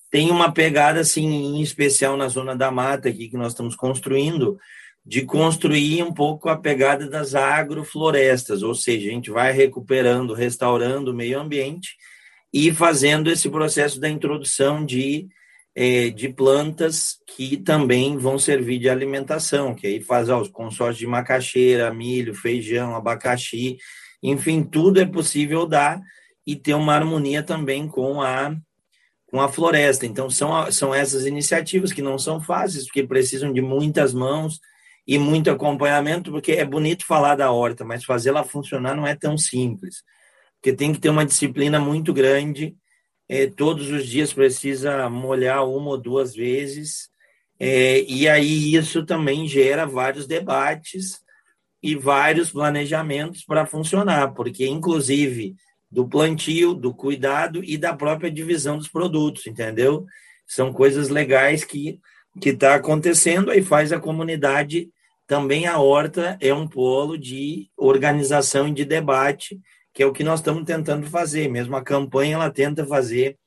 têm 0.09 0.31
uma 0.31 0.51
pegada, 0.51 1.01
assim, 1.01 1.27
em 1.27 1.61
especial 1.61 2.17
na 2.17 2.27
zona 2.29 2.55
da 2.55 2.71
mata 2.71 3.09
aqui 3.09 3.29
que 3.29 3.37
nós 3.37 3.51
estamos 3.51 3.75
construindo, 3.75 4.57
de 5.05 5.21
construir 5.21 6.01
um 6.01 6.11
pouco 6.11 6.49
a 6.49 6.57
pegada 6.57 7.07
das 7.07 7.35
agroflorestas, 7.35 8.63
ou 8.63 8.73
seja, 8.73 9.07
a 9.07 9.13
gente 9.13 9.29
vai 9.29 9.51
recuperando, 9.51 10.33
restaurando 10.33 11.11
o 11.11 11.15
meio 11.15 11.39
ambiente 11.39 11.95
e 12.51 12.73
fazendo 12.73 13.29
esse 13.29 13.49
processo 13.49 13.99
da 13.99 14.09
introdução 14.09 14.83
de 14.83 15.27
é, 15.75 16.09
de 16.09 16.29
plantas 16.29 17.17
que 17.35 17.57
também 17.57 18.17
vão 18.17 18.39
servir 18.39 18.79
de 18.79 18.89
alimentação, 18.89 19.75
que 19.75 19.85
aí 19.85 20.01
faz 20.01 20.29
ó, 20.29 20.39
os 20.39 20.47
consórcios 20.47 20.99
de 20.99 21.07
macaxeira, 21.07 21.93
milho, 21.93 22.33
feijão, 22.33 22.95
abacaxi, 22.95 23.77
enfim, 24.23 24.63
tudo 24.63 25.01
é 25.01 25.05
possível 25.05 25.65
dar 25.65 26.01
e 26.47 26.55
ter 26.55 26.73
uma 26.73 26.93
harmonia 26.93 27.43
também 27.43 27.87
com 27.87 28.21
a 28.21 28.55
com 29.27 29.41
a 29.41 29.49
floresta. 29.49 30.05
Então 30.05 30.29
são 30.29 30.71
são 30.71 30.95
essas 30.95 31.25
iniciativas 31.25 31.91
que 31.91 32.01
não 32.01 32.17
são 32.17 32.39
fáceis, 32.41 32.85
porque 32.85 33.03
precisam 33.03 33.51
de 33.51 33.61
muitas 33.61 34.13
mãos 34.13 34.61
e 35.05 35.19
muito 35.19 35.51
acompanhamento, 35.51 36.31
porque 36.31 36.53
é 36.53 36.65
bonito 36.65 37.05
falar 37.05 37.35
da 37.35 37.51
horta, 37.51 37.83
mas 37.83 38.05
fazê-la 38.05 38.43
funcionar 38.43 38.95
não 38.95 39.05
é 39.05 39.13
tão 39.15 39.37
simples. 39.37 40.03
Porque 40.55 40.75
tem 40.75 40.93
que 40.93 40.99
ter 40.99 41.09
uma 41.09 41.25
disciplina 41.25 41.79
muito 41.79 42.13
grande 42.13 42.75
é, 43.27 43.47
todos 43.47 43.89
os 43.89 44.05
dias 44.05 44.33
precisa 44.33 45.09
molhar 45.09 45.67
uma 45.67 45.91
ou 45.91 45.97
duas 45.97 46.35
vezes, 46.35 47.09
é, 47.59 48.01
e 48.01 48.27
aí 48.27 48.75
isso 48.75 49.05
também 49.05 49.47
gera 49.47 49.85
vários 49.85 50.27
debates 50.27 51.19
e 51.81 51.95
vários 51.95 52.51
planejamentos 52.51 53.43
para 53.43 53.65
funcionar, 53.65 54.33
porque 54.33 54.67
inclusive 54.67 55.55
do 55.89 56.07
plantio, 56.07 56.73
do 56.73 56.93
cuidado 56.93 57.63
e 57.63 57.77
da 57.77 57.95
própria 57.95 58.29
divisão 58.29 58.77
dos 58.77 58.87
produtos, 58.87 59.47
entendeu? 59.47 60.05
São 60.45 60.73
coisas 60.73 61.09
legais 61.09 61.63
que 61.63 61.99
que 62.41 62.49
está 62.49 62.75
acontecendo 62.75 63.49
aí 63.49 63.61
faz 63.61 63.93
a 63.93 63.99
comunidade 63.99 64.89
também 65.27 65.65
a 65.65 65.79
horta 65.79 66.37
é 66.39 66.53
um 66.53 66.67
polo 66.67 67.17
de 67.17 67.69
organização 67.75 68.67
e 68.67 68.73
de 68.73 68.85
debate 68.85 69.59
que 69.95 70.03
é 70.03 70.05
o 70.05 70.11
que 70.11 70.25
nós 70.25 70.41
estamos 70.41 70.65
tentando 70.65 71.07
fazer. 71.07 71.47
Mesmo 71.47 71.73
a 71.77 71.81
campanha 71.81 72.35
ela 72.35 72.51
tenta 72.51 72.85
fazer 72.85 73.37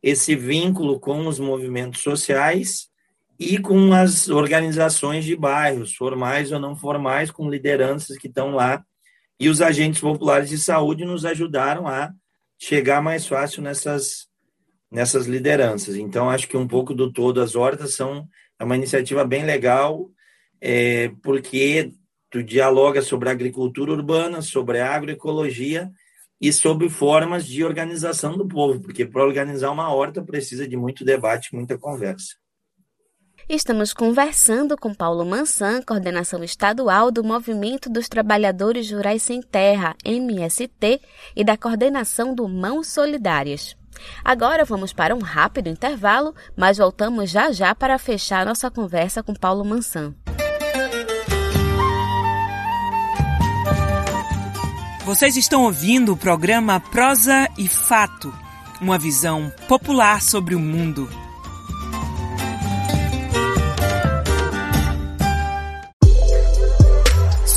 esse 0.00 0.36
vínculo 0.36 1.00
com 1.00 1.26
os 1.26 1.40
movimentos 1.40 2.02
sociais 2.02 2.88
e 3.36 3.58
com 3.58 3.92
as 3.92 4.28
organizações 4.28 5.24
de 5.24 5.34
bairros, 5.34 5.94
formais 5.94 6.52
ou 6.52 6.60
não 6.60 6.76
formais, 6.76 7.32
com 7.32 7.50
lideranças 7.50 8.16
que 8.16 8.28
estão 8.28 8.52
lá. 8.52 8.84
E 9.40 9.48
os 9.48 9.60
agentes 9.60 10.00
populares 10.00 10.50
de 10.50 10.58
saúde 10.58 11.04
nos 11.04 11.24
ajudaram 11.24 11.88
a 11.88 12.12
chegar 12.56 13.02
mais 13.02 13.26
fácil 13.26 13.60
nessas, 13.60 14.28
nessas 14.88 15.26
lideranças. 15.26 15.96
Então, 15.96 16.30
acho 16.30 16.46
que 16.46 16.56
um 16.56 16.68
pouco 16.68 16.94
do 16.94 17.12
todo 17.12 17.42
as 17.42 17.56
hortas 17.56 17.94
são 17.94 18.28
é 18.56 18.64
uma 18.64 18.76
iniciativa 18.76 19.24
bem 19.24 19.44
legal, 19.44 20.08
é, 20.60 21.10
porque 21.24 21.92
Tu 22.32 22.42
dialoga 22.42 23.02
sobre 23.02 23.28
agricultura 23.28 23.92
urbana, 23.92 24.40
sobre 24.40 24.80
agroecologia 24.80 25.90
e 26.40 26.50
sobre 26.50 26.88
formas 26.88 27.46
de 27.46 27.62
organização 27.62 28.38
do 28.38 28.48
povo, 28.48 28.80
porque 28.80 29.04
para 29.04 29.22
organizar 29.22 29.70
uma 29.70 29.94
horta 29.94 30.24
precisa 30.24 30.66
de 30.66 30.74
muito 30.74 31.04
debate, 31.04 31.54
muita 31.54 31.76
conversa. 31.76 32.34
Estamos 33.46 33.92
conversando 33.92 34.78
com 34.78 34.94
Paulo 34.94 35.26
Mansan, 35.26 35.82
coordenação 35.82 36.42
estadual 36.42 37.10
do 37.10 37.22
Movimento 37.22 37.90
dos 37.90 38.08
Trabalhadores 38.08 38.90
Rurais 38.90 39.22
Sem 39.22 39.42
Terra, 39.42 39.94
MST, 40.02 41.02
e 41.36 41.44
da 41.44 41.58
coordenação 41.58 42.34
do 42.34 42.48
Mãos 42.48 42.88
Solidárias. 42.88 43.76
Agora 44.24 44.64
vamos 44.64 44.94
para 44.94 45.14
um 45.14 45.20
rápido 45.20 45.68
intervalo, 45.68 46.34
mas 46.56 46.78
voltamos 46.78 47.28
já 47.28 47.52
já 47.52 47.74
para 47.74 47.98
fechar 47.98 48.46
nossa 48.46 48.70
conversa 48.70 49.22
com 49.22 49.34
Paulo 49.34 49.64
Mansan. 49.66 50.14
Vocês 55.12 55.36
estão 55.36 55.64
ouvindo 55.64 56.14
o 56.14 56.16
programa 56.16 56.80
Prosa 56.80 57.46
e 57.58 57.68
Fato, 57.68 58.34
uma 58.80 58.96
visão 58.96 59.52
popular 59.68 60.22
sobre 60.22 60.54
o 60.54 60.58
mundo. 60.58 61.06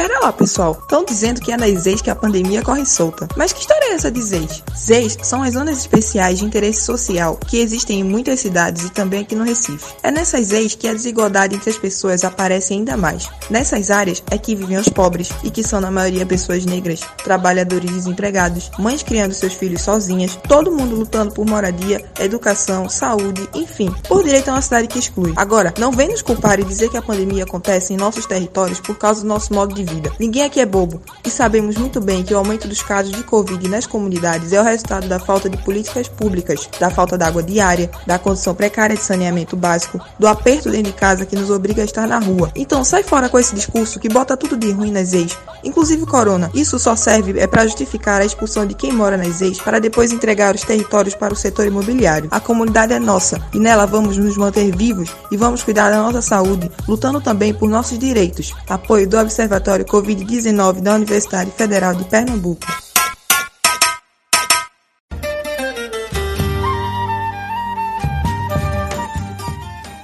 Pera 0.04 0.20
lá, 0.20 0.34
pessoal. 0.34 0.78
Estão 0.82 1.06
dizendo 1.06 1.40
que 1.40 1.50
é 1.50 1.56
nas 1.56 1.84
ZEIS 1.84 2.02
que 2.02 2.10
a 2.10 2.16
pandemia 2.16 2.62
corre 2.62 2.86
solta. 2.86 3.26
Mas 3.38 3.54
que 3.54 3.62
história 3.62 3.86
é 3.86 3.94
essa 3.94 4.12
de 4.12 4.22
ZEIS? 4.22 4.62
ZEIS 4.78 5.18
são 5.24 5.42
as 5.42 5.54
zonas 5.54 5.78
especiais 5.78 6.40
de 6.40 6.46
interesse 6.46 6.82
social 6.82 7.40
que 7.48 7.58
existem 7.58 8.02
em 8.02 8.04
muitas 8.04 8.42
cidades 8.42 8.84
e 8.84 8.90
também 8.90 9.22
aqui 9.22 9.34
no 9.34 9.46
Recife. 9.46 9.96
É 10.04 10.12
nessas 10.12 10.48
ZEIS 10.48 10.76
que 10.76 10.90
a 10.90 10.94
desigualdade 10.94 11.56
entre 11.56 11.70
as 11.70 11.78
pessoas 11.78 12.26
aparece 12.26 12.74
ainda 12.74 12.98
mais. 12.98 13.30
Nessas 13.50 13.90
áreas 13.90 14.22
é 14.30 14.38
que 14.38 14.58
vivem 14.58 14.76
os 14.76 14.90
pobres 14.90 15.30
e 15.42 15.50
que 15.50 15.64
são 15.64 15.80
na 15.80 15.90
maioria 15.90 16.26
pessoas 16.26 16.66
negras, 16.66 17.00
trabalhadores 17.24 17.90
desempregados, 17.90 18.72
mães 18.78 19.04
criando 19.04 19.34
seus 19.34 19.54
filhos 19.54 19.84
sozinhas, 19.84 20.38
todo 20.50 20.70
mundo 20.70 20.98
lutando 20.98 21.34
por 21.34 21.46
moradia, 21.46 22.04
educação, 22.20 22.90
saúde, 22.90 23.48
enfim, 23.54 23.90
por 24.10 24.22
direito 24.22 24.50
a 24.50 24.56
uma 24.56 24.62
cidade 24.62 24.90
que 24.90 25.00
exclui. 25.00 25.32
Agora, 25.38 25.74
não 25.80 25.94
vem 25.94 26.10
nos 26.10 26.22
culpar 26.22 26.60
e 26.60 26.66
dizer 26.66 26.90
que 26.90 26.98
a 26.98 27.02
pandemia 27.02 27.46
acontece 27.46 27.94
em 27.94 27.98
nossos 27.98 28.26
territórios 28.26 28.82
por 28.82 28.98
causa 28.98 29.22
do 29.22 29.28
nosso 29.28 29.54
modo 29.54 29.74
de 29.74 29.93
de 29.93 29.93
Ninguém 30.20 30.44
aqui 30.44 30.60
é 30.60 30.66
bobo 30.66 31.02
e 31.26 31.30
sabemos 31.30 31.78
muito 31.78 32.00
bem 32.00 32.24
que 32.24 32.34
o 32.34 32.38
aumento 32.38 32.68
dos 32.68 32.82
casos 32.82 33.12
de 33.12 33.24
Covid 33.24 33.68
nas 33.68 33.86
comunidades 33.86 34.54
é 34.54 34.60
o 34.60 34.64
resultado 34.64 35.08
da 35.08 35.20
falta 35.20 35.50
de 35.50 35.58
políticas 35.58 36.08
públicas, 36.08 36.70
da 36.80 36.90
falta 36.90 37.18
de 37.18 37.24
água 37.24 37.44
diária, 37.44 37.90
da 38.06 38.20
condição 38.20 38.56
precária 38.56 38.96
de 38.96 39.02
saneamento 39.02 39.56
básico, 39.56 40.00
do 40.18 40.28
aperto 40.28 40.70
dentro 40.70 40.92
de 40.92 40.98
casa 40.98 41.26
que 41.26 41.36
nos 41.36 41.50
obriga 41.50 41.82
a 41.82 41.86
estar 41.86 42.08
na 42.08 42.20
rua. 42.20 42.52
Então 42.56 42.84
sai 42.84 43.04
fora 43.04 43.30
com 43.30 43.40
esse 43.40 43.56
discurso 43.56 44.00
que 44.00 44.10
bota 44.10 44.38
tudo 44.38 44.58
de 44.58 44.72
ruim 44.72 44.92
nas 44.92 45.14
ex, 45.14 45.38
inclusive 45.64 46.06
corona. 46.06 46.52
Isso 46.54 46.78
só 46.80 46.96
serve 46.96 47.40
é 47.40 47.48
para 47.48 47.66
justificar 47.66 48.22
a 48.22 48.26
expulsão 48.26 48.66
de 48.66 48.74
quem 48.74 48.92
mora 48.92 49.18
nas 49.18 49.42
ex 49.42 49.60
para 49.60 49.80
depois 49.80 50.12
entregar 50.12 50.56
os 50.56 50.62
territórios 50.62 51.16
para 51.16 51.34
o 51.34 51.38
setor 51.38 51.66
imobiliário. 51.66 52.30
A 52.32 52.40
comunidade 52.40 52.94
é 52.94 53.00
nossa 53.00 53.42
e 53.54 53.60
nela 53.60 53.86
vamos 53.86 54.18
nos 54.18 54.38
manter 54.38 54.76
vivos 54.76 55.10
e 55.32 55.38
vamos 55.38 55.64
cuidar 55.64 55.90
da 55.90 55.98
nossa 55.98 56.22
saúde, 56.22 56.72
lutando 56.88 57.20
também 57.20 57.54
por 57.54 57.70
nossos 57.70 57.98
direitos. 57.98 58.54
Apoio 58.70 59.08
do 59.08 59.18
Observatório 59.18 59.73
Laboratório 59.74 59.86
Covid-19 59.86 60.82
da 60.82 60.96
Universidade 60.96 61.51
Federal 61.51 61.96
de 61.96 62.03
Pernambuco. 62.06 62.65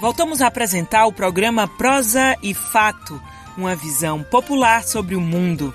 Voltamos 0.01 0.41
a 0.41 0.47
apresentar 0.47 1.05
o 1.05 1.13
programa 1.13 1.67
Prosa 1.67 2.35
e 2.41 2.53
Fato, 2.53 3.21
uma 3.57 3.75
visão 3.75 4.23
popular 4.23 4.83
sobre 4.83 5.15
o 5.15 5.21
mundo. 5.21 5.73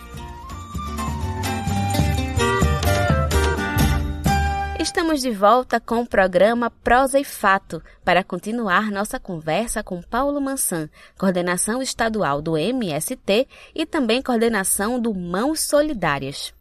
Estamos 4.85 5.23
de 5.23 5.31
volta 5.31 5.81
com 5.81 6.03
o 6.03 6.07
programa 6.07 6.69
Prosa 6.69 7.19
e 7.19 7.25
Fato 7.25 7.83
para 8.05 8.23
continuar 8.23 8.91
nossa 8.91 9.19
conversa 9.19 9.83
com 9.83 10.03
Paulo 10.03 10.39
Mansan, 10.43 10.91
coordenação 11.19 11.81
estadual 11.81 12.43
do 12.43 12.55
MST 12.59 13.49
e 13.75 13.87
também 13.87 14.21
coordenação 14.21 15.01
do 15.01 15.15
Mãos 15.15 15.61
Solidárias. 15.61 16.53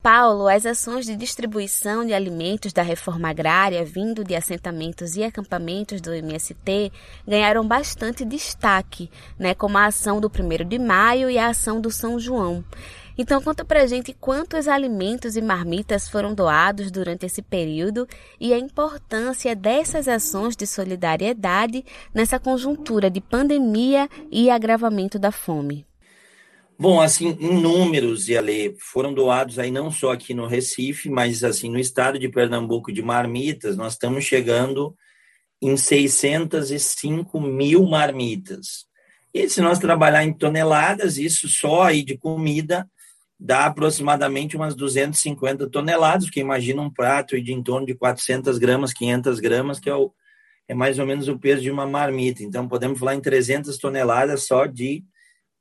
Paulo, 0.00 0.48
as 0.48 0.66
ações 0.66 1.06
de 1.06 1.14
distribuição 1.14 2.04
de 2.04 2.12
alimentos 2.12 2.72
da 2.72 2.82
reforma 2.82 3.30
agrária 3.30 3.84
vindo 3.84 4.24
de 4.24 4.34
assentamentos 4.34 5.16
e 5.16 5.22
acampamentos 5.22 6.00
do 6.00 6.12
MST 6.12 6.92
ganharam 7.26 7.66
bastante 7.66 8.24
destaque, 8.24 9.10
né, 9.38 9.54
como 9.54 9.78
a 9.78 9.86
ação 9.86 10.20
do 10.20 10.28
1 10.28 10.68
de 10.68 10.78
maio 10.78 11.30
e 11.30 11.38
a 11.38 11.48
ação 11.48 11.80
do 11.80 11.90
São 11.90 12.18
João. 12.18 12.64
Então 13.16 13.42
conta 13.42 13.64
pra 13.64 13.86
gente 13.86 14.14
quantos 14.14 14.66
alimentos 14.66 15.36
e 15.36 15.42
marmitas 15.42 16.08
foram 16.08 16.34
doados 16.34 16.90
durante 16.90 17.26
esse 17.26 17.42
período 17.42 18.06
e 18.40 18.54
a 18.54 18.58
importância 18.58 19.54
dessas 19.54 20.08
ações 20.08 20.56
de 20.56 20.66
solidariedade 20.66 21.84
nessa 22.14 22.38
conjuntura 22.38 23.10
de 23.10 23.20
pandemia 23.20 24.08
e 24.30 24.50
agravamento 24.50 25.18
da 25.18 25.30
fome. 25.30 25.86
Bom, 26.78 27.00
assim, 27.00 27.36
em 27.38 27.60
números, 27.60 28.28
Ale, 28.30 28.74
foram 28.78 29.12
doados 29.12 29.58
aí 29.58 29.70
não 29.70 29.90
só 29.90 30.12
aqui 30.12 30.34
no 30.34 30.46
Recife, 30.46 31.08
mas 31.08 31.44
assim 31.44 31.70
no 31.70 31.78
estado 31.78 32.18
de 32.18 32.28
Pernambuco 32.28 32.90
de 32.90 33.02
marmitas, 33.02 33.76
nós 33.76 33.92
estamos 33.92 34.24
chegando 34.24 34.96
em 35.60 35.76
605 35.76 37.40
mil 37.40 37.86
marmitas. 37.86 38.86
E 39.32 39.48
se 39.48 39.60
nós 39.60 39.78
trabalhar 39.78 40.24
em 40.24 40.32
toneladas, 40.32 41.18
isso 41.18 41.46
só 41.48 41.82
aí 41.82 42.02
de 42.02 42.18
comida 42.18 42.88
dá 43.44 43.66
aproximadamente 43.66 44.56
umas 44.56 44.76
250 44.76 45.68
toneladas, 45.68 46.30
que 46.30 46.38
imagina 46.38 46.80
um 46.80 46.88
prato 46.88 47.40
de 47.42 47.52
em 47.52 47.60
torno 47.60 47.84
de 47.84 47.92
400 47.92 48.56
gramas, 48.56 48.92
500 48.92 49.40
gramas, 49.40 49.80
que 49.80 49.90
é, 49.90 49.94
o, 49.94 50.12
é 50.68 50.74
mais 50.74 51.00
ou 51.00 51.06
menos 51.06 51.26
o 51.26 51.36
peso 51.36 51.60
de 51.60 51.70
uma 51.70 51.84
marmita. 51.84 52.44
Então, 52.44 52.68
podemos 52.68 53.00
falar 53.00 53.16
em 53.16 53.20
300 53.20 53.76
toneladas 53.78 54.46
só 54.46 54.66
de 54.66 55.04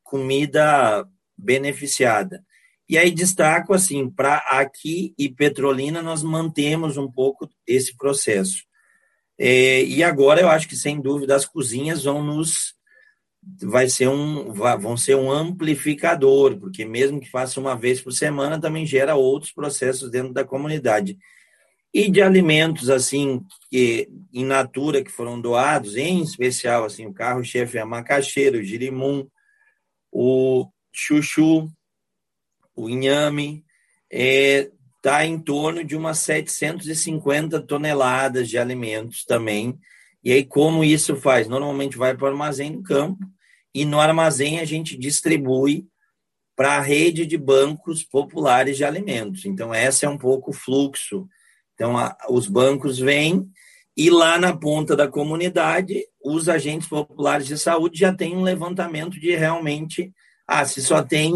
comida 0.03 1.07
beneficiada. 1.35 2.45
E 2.87 2.99
aí 2.99 3.09
destaco 3.09 3.73
assim, 3.73 4.07
para 4.07 4.37
aqui 4.37 5.15
e 5.17 5.27
Petrolina 5.27 6.03
nós 6.03 6.21
mantemos 6.21 6.97
um 6.97 7.09
pouco 7.09 7.49
esse 7.65 7.97
processo. 7.97 8.63
É, 9.39 9.83
e 9.83 10.03
agora 10.03 10.39
eu 10.39 10.49
acho 10.49 10.67
que 10.67 10.75
sem 10.75 11.01
dúvida 11.01 11.35
as 11.35 11.45
cozinhas 11.45 12.03
vão 12.03 12.21
nos 12.21 12.75
vai 13.63 13.89
ser 13.89 14.07
um 14.07 14.53
vão 14.53 14.95
ser 14.95 15.15
um 15.15 15.31
amplificador, 15.31 16.57
porque 16.57 16.85
mesmo 16.85 17.19
que 17.19 17.29
faça 17.29 17.59
uma 17.59 17.75
vez 17.75 18.01
por 18.01 18.11
semana 18.11 18.59
também 18.59 18.85
gera 18.85 19.15
outros 19.15 19.51
processos 19.51 20.11
dentro 20.11 20.33
da 20.33 20.43
comunidade. 20.43 21.17
E 21.93 22.09
de 22.09 22.21
alimentos 22.21 22.89
assim 22.89 23.43
que 23.69 24.07
in 24.31 24.45
natura 24.45 25.03
que 25.03 25.11
foram 25.11 25.41
doados, 25.41 25.95
em 25.97 26.21
especial 26.21 26.85
assim 26.85 27.05
o 27.05 27.13
carro-chefe 27.13 27.77
é 27.77 27.81
a 27.81 27.85
macaxeira, 27.85 28.57
o 28.57 28.63
girimum, 28.63 29.27
o 30.11 30.67
chuchu, 30.91 31.69
o 32.75 32.89
inhame, 32.89 33.65
é, 34.09 34.69
está 34.97 35.25
em 35.25 35.39
torno 35.39 35.83
de 35.83 35.95
umas 35.95 36.19
750 36.19 37.59
toneladas 37.61 38.47
de 38.47 38.57
alimentos 38.57 39.25
também, 39.25 39.79
e 40.23 40.31
aí, 40.31 40.45
como 40.45 40.83
isso 40.83 41.15
faz? 41.15 41.47
Normalmente 41.47 41.97
vai 41.97 42.15
para 42.15 42.25
o 42.25 42.27
armazém 42.27 42.71
no 42.71 42.83
campo, 42.83 43.25
e 43.73 43.85
no 43.85 43.99
armazém 43.99 44.59
a 44.59 44.65
gente 44.65 44.97
distribui 44.97 45.85
para 46.55 46.77
a 46.77 46.81
rede 46.81 47.25
de 47.25 47.37
bancos 47.37 48.03
populares 48.03 48.77
de 48.77 48.83
alimentos. 48.83 49.45
Então, 49.45 49.73
esse 49.73 50.05
é 50.05 50.09
um 50.09 50.17
pouco 50.17 50.51
o 50.51 50.53
fluxo. 50.53 51.27
Então, 51.73 51.97
a, 51.97 52.15
os 52.29 52.47
bancos 52.47 52.99
vêm 52.99 53.49
e 53.95 54.09
lá 54.09 54.37
na 54.37 54.55
ponta 54.55 54.95
da 54.95 55.07
comunidade, 55.07 56.05
os 56.23 56.47
agentes 56.47 56.87
populares 56.87 57.47
de 57.47 57.57
saúde 57.57 57.99
já 57.99 58.13
têm 58.13 58.37
um 58.37 58.43
levantamento 58.43 59.19
de 59.19 59.35
realmente, 59.35 60.13
ah, 60.47 60.65
se 60.65 60.81
só 60.81 61.03
tem, 61.03 61.33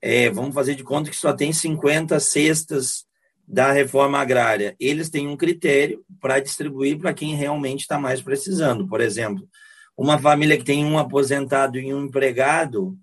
é, 0.00 0.30
vamos 0.30 0.54
fazer 0.54 0.74
de 0.74 0.82
conta 0.82 1.10
que 1.10 1.16
só 1.16 1.32
tem 1.32 1.52
50 1.52 2.18
cestas 2.18 3.04
da 3.46 3.72
reforma 3.72 4.18
agrária, 4.18 4.74
eles 4.80 5.10
têm 5.10 5.28
um 5.28 5.36
critério 5.36 6.04
para 6.20 6.40
distribuir 6.40 6.98
para 6.98 7.12
quem 7.12 7.34
realmente 7.34 7.82
está 7.82 7.98
mais 7.98 8.22
precisando. 8.22 8.88
Por 8.88 9.00
exemplo, 9.00 9.46
uma 9.96 10.18
família 10.18 10.56
que 10.56 10.64
tem 10.64 10.84
um 10.84 10.98
aposentado 10.98 11.78
e 11.78 11.92
um 11.92 12.04
empregado, 12.04 12.96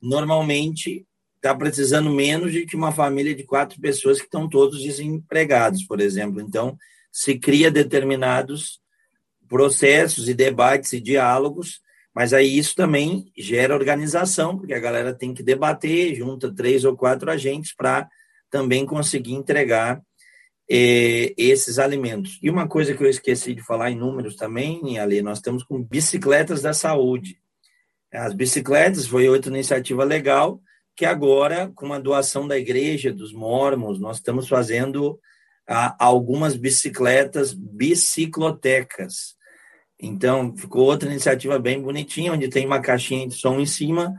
normalmente 0.00 1.04
está 1.36 1.54
precisando 1.54 2.10
menos 2.10 2.52
do 2.52 2.66
que 2.66 2.76
uma 2.76 2.92
família 2.92 3.34
de 3.34 3.44
quatro 3.44 3.80
pessoas 3.80 4.18
que 4.18 4.24
estão 4.24 4.48
todos 4.48 4.82
desempregados, 4.82 5.84
por 5.84 6.00
exemplo. 6.00 6.40
Então, 6.40 6.76
se 7.12 7.38
cria 7.38 7.70
determinados 7.70 8.80
processos 9.48 10.28
e 10.28 10.34
debates 10.34 10.92
e 10.92 11.00
diálogos, 11.00 11.80
mas 12.14 12.32
aí 12.32 12.58
isso 12.58 12.74
também 12.74 13.30
gera 13.36 13.74
organização, 13.74 14.58
porque 14.58 14.74
a 14.74 14.80
galera 14.80 15.14
tem 15.14 15.32
que 15.32 15.42
debater, 15.42 16.14
junta 16.16 16.52
três 16.52 16.84
ou 16.84 16.96
quatro 16.96 17.30
agentes 17.30 17.74
para 17.74 18.08
também 18.50 18.86
conseguir 18.86 19.34
entregar 19.34 20.02
eh, 20.70 21.34
esses 21.36 21.78
alimentos. 21.78 22.38
E 22.42 22.50
uma 22.50 22.68
coisa 22.68 22.94
que 22.94 23.02
eu 23.02 23.08
esqueci 23.08 23.54
de 23.54 23.62
falar 23.62 23.90
em 23.90 23.96
números 23.96 24.36
também, 24.36 24.98
Ali, 24.98 25.22
nós 25.22 25.38
estamos 25.38 25.62
com 25.62 25.82
bicicletas 25.82 26.62
da 26.62 26.72
saúde. 26.72 27.38
As 28.12 28.32
bicicletas 28.32 29.06
foi 29.06 29.28
outra 29.28 29.50
iniciativa 29.50 30.04
legal, 30.04 30.60
que 30.96 31.04
agora, 31.04 31.70
com 31.74 31.92
a 31.92 31.98
doação 31.98 32.48
da 32.48 32.58
igreja, 32.58 33.12
dos 33.12 33.32
mormons, 33.32 34.00
nós 34.00 34.16
estamos 34.16 34.48
fazendo 34.48 35.18
algumas 35.98 36.56
bicicletas 36.56 37.52
biciclotecas. 37.52 39.36
Então, 40.00 40.56
ficou 40.56 40.84
outra 40.84 41.10
iniciativa 41.10 41.58
bem 41.58 41.80
bonitinha, 41.80 42.32
onde 42.32 42.48
tem 42.48 42.64
uma 42.64 42.80
caixinha 42.80 43.28
de 43.28 43.34
som 43.34 43.60
em 43.60 43.66
cima, 43.66 44.14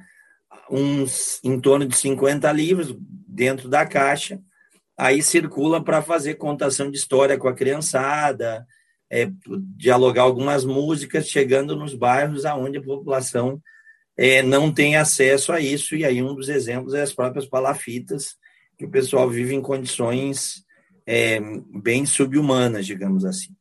uns 0.69 1.39
em 1.43 1.59
torno 1.59 1.85
de 1.85 1.95
50 1.95 2.51
livros 2.51 2.95
dentro 3.27 3.69
da 3.69 3.85
caixa, 3.85 4.39
aí 4.97 5.21
circula 5.21 5.83
para 5.83 6.01
fazer 6.01 6.35
contação 6.35 6.91
de 6.91 6.97
história 6.97 7.37
com 7.37 7.47
a 7.47 7.53
criançada, 7.53 8.65
é, 9.09 9.29
dialogar 9.75 10.23
algumas 10.23 10.63
músicas, 10.63 11.27
chegando 11.27 11.75
nos 11.75 11.93
bairros 11.93 12.45
aonde 12.45 12.77
a 12.77 12.83
população 12.83 13.61
é, 14.17 14.43
não 14.43 14.71
tem 14.71 14.97
acesso 14.97 15.51
a 15.51 15.59
isso, 15.59 15.95
e 15.95 16.03
aí 16.03 16.21
um 16.21 16.35
dos 16.35 16.49
exemplos 16.49 16.93
é 16.93 17.01
as 17.01 17.13
próprias 17.13 17.45
palafitas, 17.45 18.35
que 18.77 18.85
o 18.85 18.89
pessoal 18.89 19.29
vive 19.29 19.55
em 19.55 19.61
condições 19.61 20.63
é, 21.05 21.39
bem 21.81 22.05
subhumanas, 22.05 22.85
digamos 22.85 23.25
assim. 23.25 23.55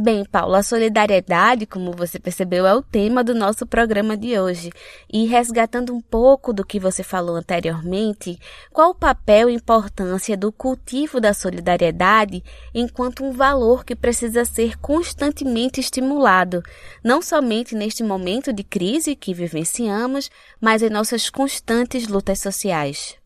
Bem, 0.00 0.24
Paulo, 0.24 0.54
a 0.54 0.62
solidariedade, 0.62 1.66
como 1.66 1.90
você 1.90 2.20
percebeu, 2.20 2.64
é 2.64 2.72
o 2.72 2.80
tema 2.80 3.24
do 3.24 3.34
nosso 3.34 3.66
programa 3.66 4.16
de 4.16 4.38
hoje. 4.38 4.70
E 5.12 5.26
resgatando 5.26 5.92
um 5.92 6.00
pouco 6.00 6.52
do 6.52 6.64
que 6.64 6.78
você 6.78 7.02
falou 7.02 7.34
anteriormente, 7.34 8.38
qual 8.72 8.90
o 8.90 8.94
papel 8.94 9.50
e 9.50 9.54
importância 9.54 10.36
do 10.36 10.52
cultivo 10.52 11.20
da 11.20 11.34
solidariedade 11.34 12.44
enquanto 12.72 13.24
um 13.24 13.32
valor 13.32 13.84
que 13.84 13.96
precisa 13.96 14.44
ser 14.44 14.78
constantemente 14.78 15.80
estimulado, 15.80 16.62
não 17.02 17.20
somente 17.20 17.74
neste 17.74 18.04
momento 18.04 18.52
de 18.52 18.62
crise 18.62 19.16
que 19.16 19.34
vivenciamos, 19.34 20.30
mas 20.60 20.80
em 20.80 20.90
nossas 20.90 21.28
constantes 21.28 22.06
lutas 22.06 22.38
sociais? 22.38 23.18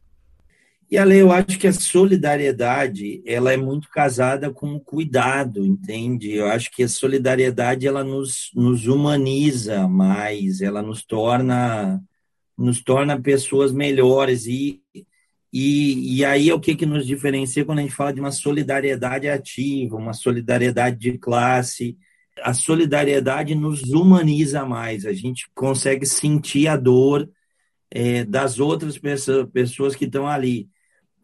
E 0.93 0.99
a 0.99 1.05
lei, 1.05 1.23
eu 1.23 1.33
acho 1.33 1.59
que 1.59 1.67
a 1.67 1.73
solidariedade, 1.73 3.23
ela 3.25 3.51
é 3.51 3.57
muito 3.57 3.89
casada 3.89 4.51
com 4.53 4.75
o 4.75 4.79
cuidado, 4.79 5.65
entende? 5.65 6.33
Eu 6.33 6.49
acho 6.49 6.71
que 6.71 6.83
a 6.83 6.89
solidariedade, 6.89 7.87
ela 7.87 8.05
nos, 8.05 8.51
nos 8.55 8.87
humaniza 8.87 9.89
mais, 9.89 10.61
ela 10.61 10.83
nos 10.83 11.03
torna, 11.03 11.99
nos 12.59 12.83
torna 12.83 13.19
pessoas 13.19 13.73
melhores 13.73 14.45
e, 14.45 14.83
e, 15.51 16.19
e 16.19 16.25
aí 16.27 16.51
é 16.51 16.55
o 16.55 16.61
que, 16.61 16.75
que 16.75 16.85
nos 16.85 17.07
diferencia 17.07 17.65
quando 17.65 17.79
a 17.79 17.83
gente 17.83 17.95
fala 17.95 18.13
de 18.13 18.21
uma 18.21 18.31
solidariedade 18.31 19.31
ativa, 19.31 19.97
uma 19.97 20.13
solidariedade 20.13 20.99
de 20.99 21.17
classe, 21.17 21.97
a 22.43 22.53
solidariedade 22.53 23.55
nos 23.55 23.83
humaniza 23.85 24.67
mais, 24.67 25.07
a 25.07 25.13
gente 25.15 25.49
consegue 25.55 26.05
sentir 26.05 26.69
a 26.69 26.77
dor 26.77 27.27
é, 27.91 28.27
das 28.27 28.61
outras 28.61 28.99
pessoas 28.99 29.97
que 29.97 30.05
estão 30.05 30.29
ali. 30.29 30.69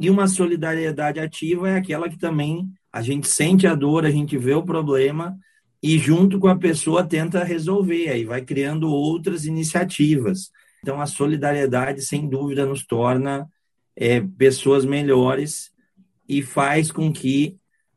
E 0.01 0.09
uma 0.09 0.29
solidariedade 0.29 1.19
ativa 1.19 1.71
é 1.71 1.77
aquela 1.77 2.09
que 2.09 2.19
também 2.19 2.71
a 2.93 3.03
gente 3.03 3.29
sente 3.29 3.67
a 3.67 3.75
dor, 3.75 4.05
a 4.05 4.11
gente 4.11 4.39
vê 4.39 4.55
o 4.55 4.63
problema 4.63 5.37
e 5.83 5.99
junto 5.99 6.39
com 6.39 6.49
a 6.49 6.57
pessoa 6.57 7.05
tenta 7.05 7.45
resolver, 7.45 8.09
aí 8.09 8.25
vai 8.25 8.43
criando 8.43 8.89
outras 8.89 9.45
iniciativas. 9.45 10.51
Então 10.81 11.01
a 11.01 11.07
solidariedade, 11.07 12.03
sem 12.03 12.29
dúvida, 12.29 12.65
nos 12.65 12.87
torna 12.87 13.49
é, 13.97 14.21
pessoas 14.21 14.85
melhores 14.85 15.71
e 16.29 16.43
faz 16.43 16.93
com 16.93 17.13
que 17.13 17.57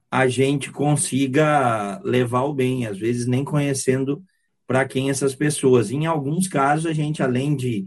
a 0.09 0.27
gente 0.27 0.71
consiga 0.71 2.01
levar 2.03 2.43
o 2.43 2.53
bem, 2.53 2.85
às 2.85 2.97
vezes 2.97 3.27
nem 3.27 3.45
conhecendo 3.45 4.23
para 4.67 4.85
quem 4.85 5.09
essas 5.09 5.35
pessoas. 5.35 5.91
Em 5.91 6.05
alguns 6.05 6.47
casos, 6.47 6.85
a 6.85 6.93
gente, 6.93 7.23
além 7.23 7.55
de, 7.55 7.85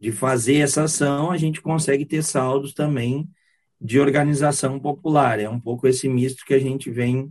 de 0.00 0.12
fazer 0.12 0.58
essa 0.58 0.84
ação, 0.84 1.30
a 1.30 1.36
gente 1.36 1.60
consegue 1.60 2.04
ter 2.04 2.22
saldos 2.22 2.72
também 2.72 3.28
de 3.84 4.00
organização 4.00 4.80
popular. 4.80 5.38
É 5.38 5.46
um 5.46 5.60
pouco 5.60 5.86
esse 5.86 6.08
misto 6.08 6.46
que 6.46 6.54
a 6.54 6.58
gente 6.58 6.90
vem, 6.90 7.30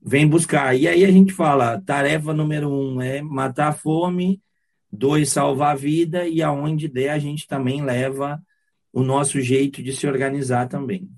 vem 0.00 0.24
buscar. 0.28 0.76
E 0.76 0.86
aí 0.86 1.04
a 1.04 1.10
gente 1.10 1.32
fala: 1.32 1.80
tarefa 1.80 2.32
número 2.32 2.70
um 2.70 3.02
é 3.02 3.20
matar 3.20 3.68
a 3.68 3.72
fome, 3.72 4.40
dois, 4.90 5.30
salvar 5.30 5.72
a 5.72 5.78
vida, 5.78 6.28
e 6.28 6.40
aonde 6.42 6.86
der, 6.86 7.10
a 7.10 7.18
gente 7.18 7.48
também 7.48 7.82
leva 7.82 8.40
o 8.92 9.02
nosso 9.02 9.40
jeito 9.40 9.82
de 9.82 9.92
se 9.92 10.06
organizar 10.06 10.68
também. 10.68 11.10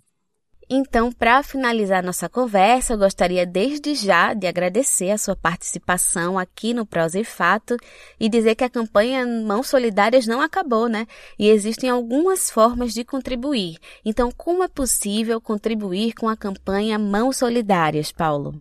Então, 0.74 1.12
para 1.12 1.42
finalizar 1.42 2.02
nossa 2.02 2.30
conversa, 2.30 2.94
eu 2.94 2.98
gostaria 2.98 3.44
desde 3.44 3.94
já 3.94 4.32
de 4.32 4.46
agradecer 4.46 5.11
a 5.11 5.18
sua 5.18 5.37
participação 5.37 6.38
aqui 6.38 6.72
no 6.72 6.87
Prosa 6.87 7.20
e 7.20 7.24
Fato 7.24 7.76
e 8.18 8.26
dizer 8.26 8.54
que 8.54 8.64
a 8.64 8.70
campanha 8.70 9.26
Mãos 9.26 9.66
Solidárias 9.66 10.26
não 10.26 10.40
acabou, 10.40 10.88
né? 10.88 11.06
E 11.38 11.50
existem 11.50 11.90
algumas 11.90 12.50
formas 12.50 12.94
de 12.94 13.04
contribuir. 13.04 13.76
Então, 14.02 14.32
como 14.35 14.64
é 14.64 14.68
possível 14.68 15.42
contribuir 15.42 16.14
com 16.14 16.26
a 16.26 16.35
campanha 16.35 16.98
Mãos 16.98 17.37
Solidárias, 17.37 18.11
Paulo? 18.11 18.54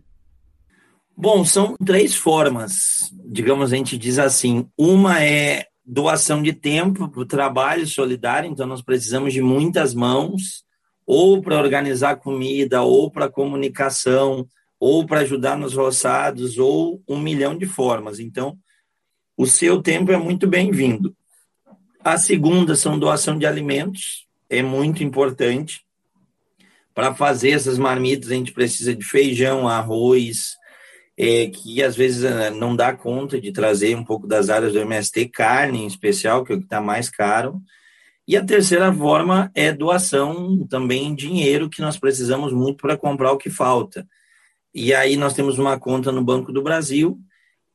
Bom, 1.16 1.46
são 1.46 1.78
três 1.82 2.14
formas, 2.14 3.10
digamos, 3.24 3.72
a 3.72 3.76
gente 3.76 3.96
diz 3.96 4.18
assim. 4.18 4.68
Uma 4.76 5.24
é 5.24 5.64
doação 5.82 6.42
de 6.42 6.52
tempo 6.52 7.08
para 7.08 7.22
o 7.22 7.26
trabalho 7.26 7.86
solidário, 7.86 8.50
então 8.50 8.66
nós 8.66 8.82
precisamos 8.82 9.32
de 9.32 9.40
muitas 9.40 9.94
mãos 9.94 10.62
ou 11.14 11.42
para 11.42 11.58
organizar 11.58 12.16
comida, 12.16 12.80
ou 12.80 13.10
para 13.10 13.28
comunicação, 13.28 14.48
ou 14.80 15.04
para 15.04 15.20
ajudar 15.20 15.58
nos 15.58 15.74
roçados, 15.74 16.56
ou 16.56 17.02
um 17.06 17.20
milhão 17.20 17.54
de 17.54 17.66
formas. 17.66 18.18
Então, 18.18 18.56
o 19.36 19.46
seu 19.46 19.82
tempo 19.82 20.10
é 20.10 20.16
muito 20.16 20.46
bem-vindo. 20.46 21.14
A 22.02 22.16
segunda 22.16 22.74
são 22.74 22.98
doação 22.98 23.38
de 23.38 23.44
alimentos, 23.44 24.26
é 24.48 24.62
muito 24.62 25.04
importante. 25.04 25.82
Para 26.94 27.14
fazer 27.14 27.50
essas 27.50 27.76
marmitas, 27.76 28.30
a 28.30 28.34
gente 28.34 28.52
precisa 28.52 28.96
de 28.96 29.04
feijão, 29.04 29.68
arroz, 29.68 30.56
é, 31.14 31.46
que 31.48 31.82
às 31.82 31.94
vezes 31.94 32.24
eh, 32.24 32.48
não 32.48 32.74
dá 32.74 32.96
conta 32.96 33.38
de 33.38 33.52
trazer 33.52 33.94
um 33.94 34.02
pouco 34.02 34.26
das 34.26 34.48
áreas 34.48 34.72
do 34.72 34.78
MST, 34.78 35.28
carne 35.28 35.82
em 35.82 35.86
especial, 35.86 36.42
que 36.42 36.52
é 36.52 36.56
o 36.56 36.58
que 36.58 36.64
está 36.64 36.80
mais 36.80 37.10
caro. 37.10 37.60
E 38.32 38.36
a 38.38 38.42
terceira 38.42 38.90
forma 38.90 39.50
é 39.54 39.70
doação 39.70 40.66
também 40.66 41.08
em 41.08 41.14
dinheiro, 41.14 41.68
que 41.68 41.82
nós 41.82 41.98
precisamos 41.98 42.50
muito 42.50 42.78
para 42.78 42.96
comprar 42.96 43.30
o 43.30 43.36
que 43.36 43.50
falta. 43.50 44.08
E 44.74 44.94
aí 44.94 45.18
nós 45.18 45.34
temos 45.34 45.58
uma 45.58 45.78
conta 45.78 46.10
no 46.10 46.24
Banco 46.24 46.50
do 46.50 46.62
Brasil 46.62 47.20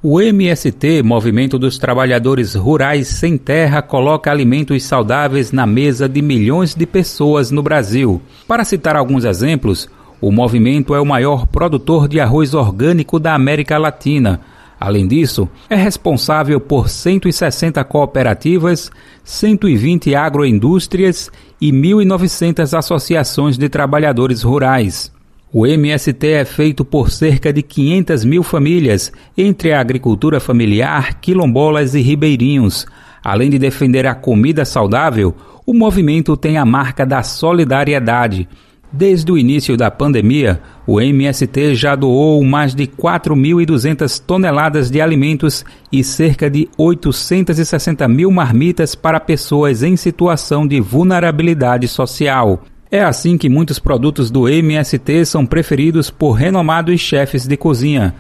O 0.04 0.20
MST, 0.20 1.02
Movimento 1.02 1.58
dos 1.58 1.78
Trabalhadores 1.78 2.56
Rurais 2.56 3.08
Sem 3.08 3.38
Terra, 3.38 3.82
coloca 3.82 4.30
alimentos 4.30 4.84
saudáveis 4.84 5.54
na 5.54 5.66
mesa 5.66 6.10
de 6.10 6.22
milhões 6.22 6.76
de 6.76 6.86
pessoas 6.86 7.52
no 7.52 7.64
Brasil. 7.64 8.22
Para 8.46 8.66
citar 8.66 8.98
alguns 8.98 9.24
exemplos, 9.24 9.90
o 10.20 10.30
movimento 10.30 10.94
é 10.94 11.00
o 11.00 11.06
maior 11.06 11.48
produtor 11.48 12.10
de 12.10 12.20
arroz 12.20 12.54
orgânico 12.54 13.18
da 13.18 13.34
América 13.34 13.78
Latina 13.78 14.42
Além 14.80 15.08
disso, 15.08 15.48
é 15.70 15.76
responsável 15.76 16.60
por 16.60 16.90
160 16.90 17.84
cooperativas, 17.86 18.92
120 19.24 20.14
agroindústrias 20.14 21.32
e 21.60 21.72
1.900 21.72 22.78
associações 22.78 23.58
de 23.58 23.70
trabalhadores 23.70 24.42
rurais. 24.42 25.12
O 25.52 25.66
MST 25.66 26.28
é 26.28 26.44
feito 26.44 26.84
por 26.84 27.10
cerca 27.10 27.54
de 27.54 27.62
500 27.62 28.26
mil 28.26 28.44
famílias, 28.44 29.12
entre 29.38 29.72
a 29.72 29.80
agricultura 29.80 30.40
familiar, 30.42 31.22
quilombolas 31.22 31.96
e 31.96 32.02
ribeirinhos. 32.02 32.86
Além 33.24 33.50
de 33.50 33.58
defender 33.58 34.06
a 34.06 34.14
comida 34.14 34.66
saudável, 34.66 35.34
o 35.66 35.74
movimento 35.74 36.36
tem 36.36 36.58
a 36.58 36.66
marca 36.66 37.06
da 37.06 37.24
solidariedade. 37.24 38.50
Desde 38.98 39.30
o 39.30 39.38
início 39.38 39.76
da 39.76 39.92
pandemia, 39.92 40.62
o 40.88 41.02
MST 41.02 41.76
já 41.76 41.98
doou 41.98 42.42
mais 42.46 42.74
de 42.74 42.88
4.200 42.88 44.24
toneladas 44.26 44.90
de 44.90 45.02
alimentos 45.02 45.66
e 45.92 46.02
cerca 46.02 46.50
de 46.50 46.70
860 46.78 48.08
mil 48.08 48.32
marmitas 48.32 48.96
para 48.96 49.20
pessoas 49.20 49.84
em 49.84 49.98
situação 49.98 50.66
de 50.66 50.80
vulnerabilidade 50.80 51.90
social. 51.90 52.64
É 52.90 53.04
assim 53.04 53.38
que 53.38 53.50
muitos 53.50 53.80
produtos 53.80 54.32
do 54.32 54.48
MST 54.48 55.26
são 55.26 55.46
preferidos 55.46 56.10
por 56.10 56.32
renomados 56.32 57.02
chefes 57.02 57.46
de 57.46 57.58
cozinha. 57.58 58.16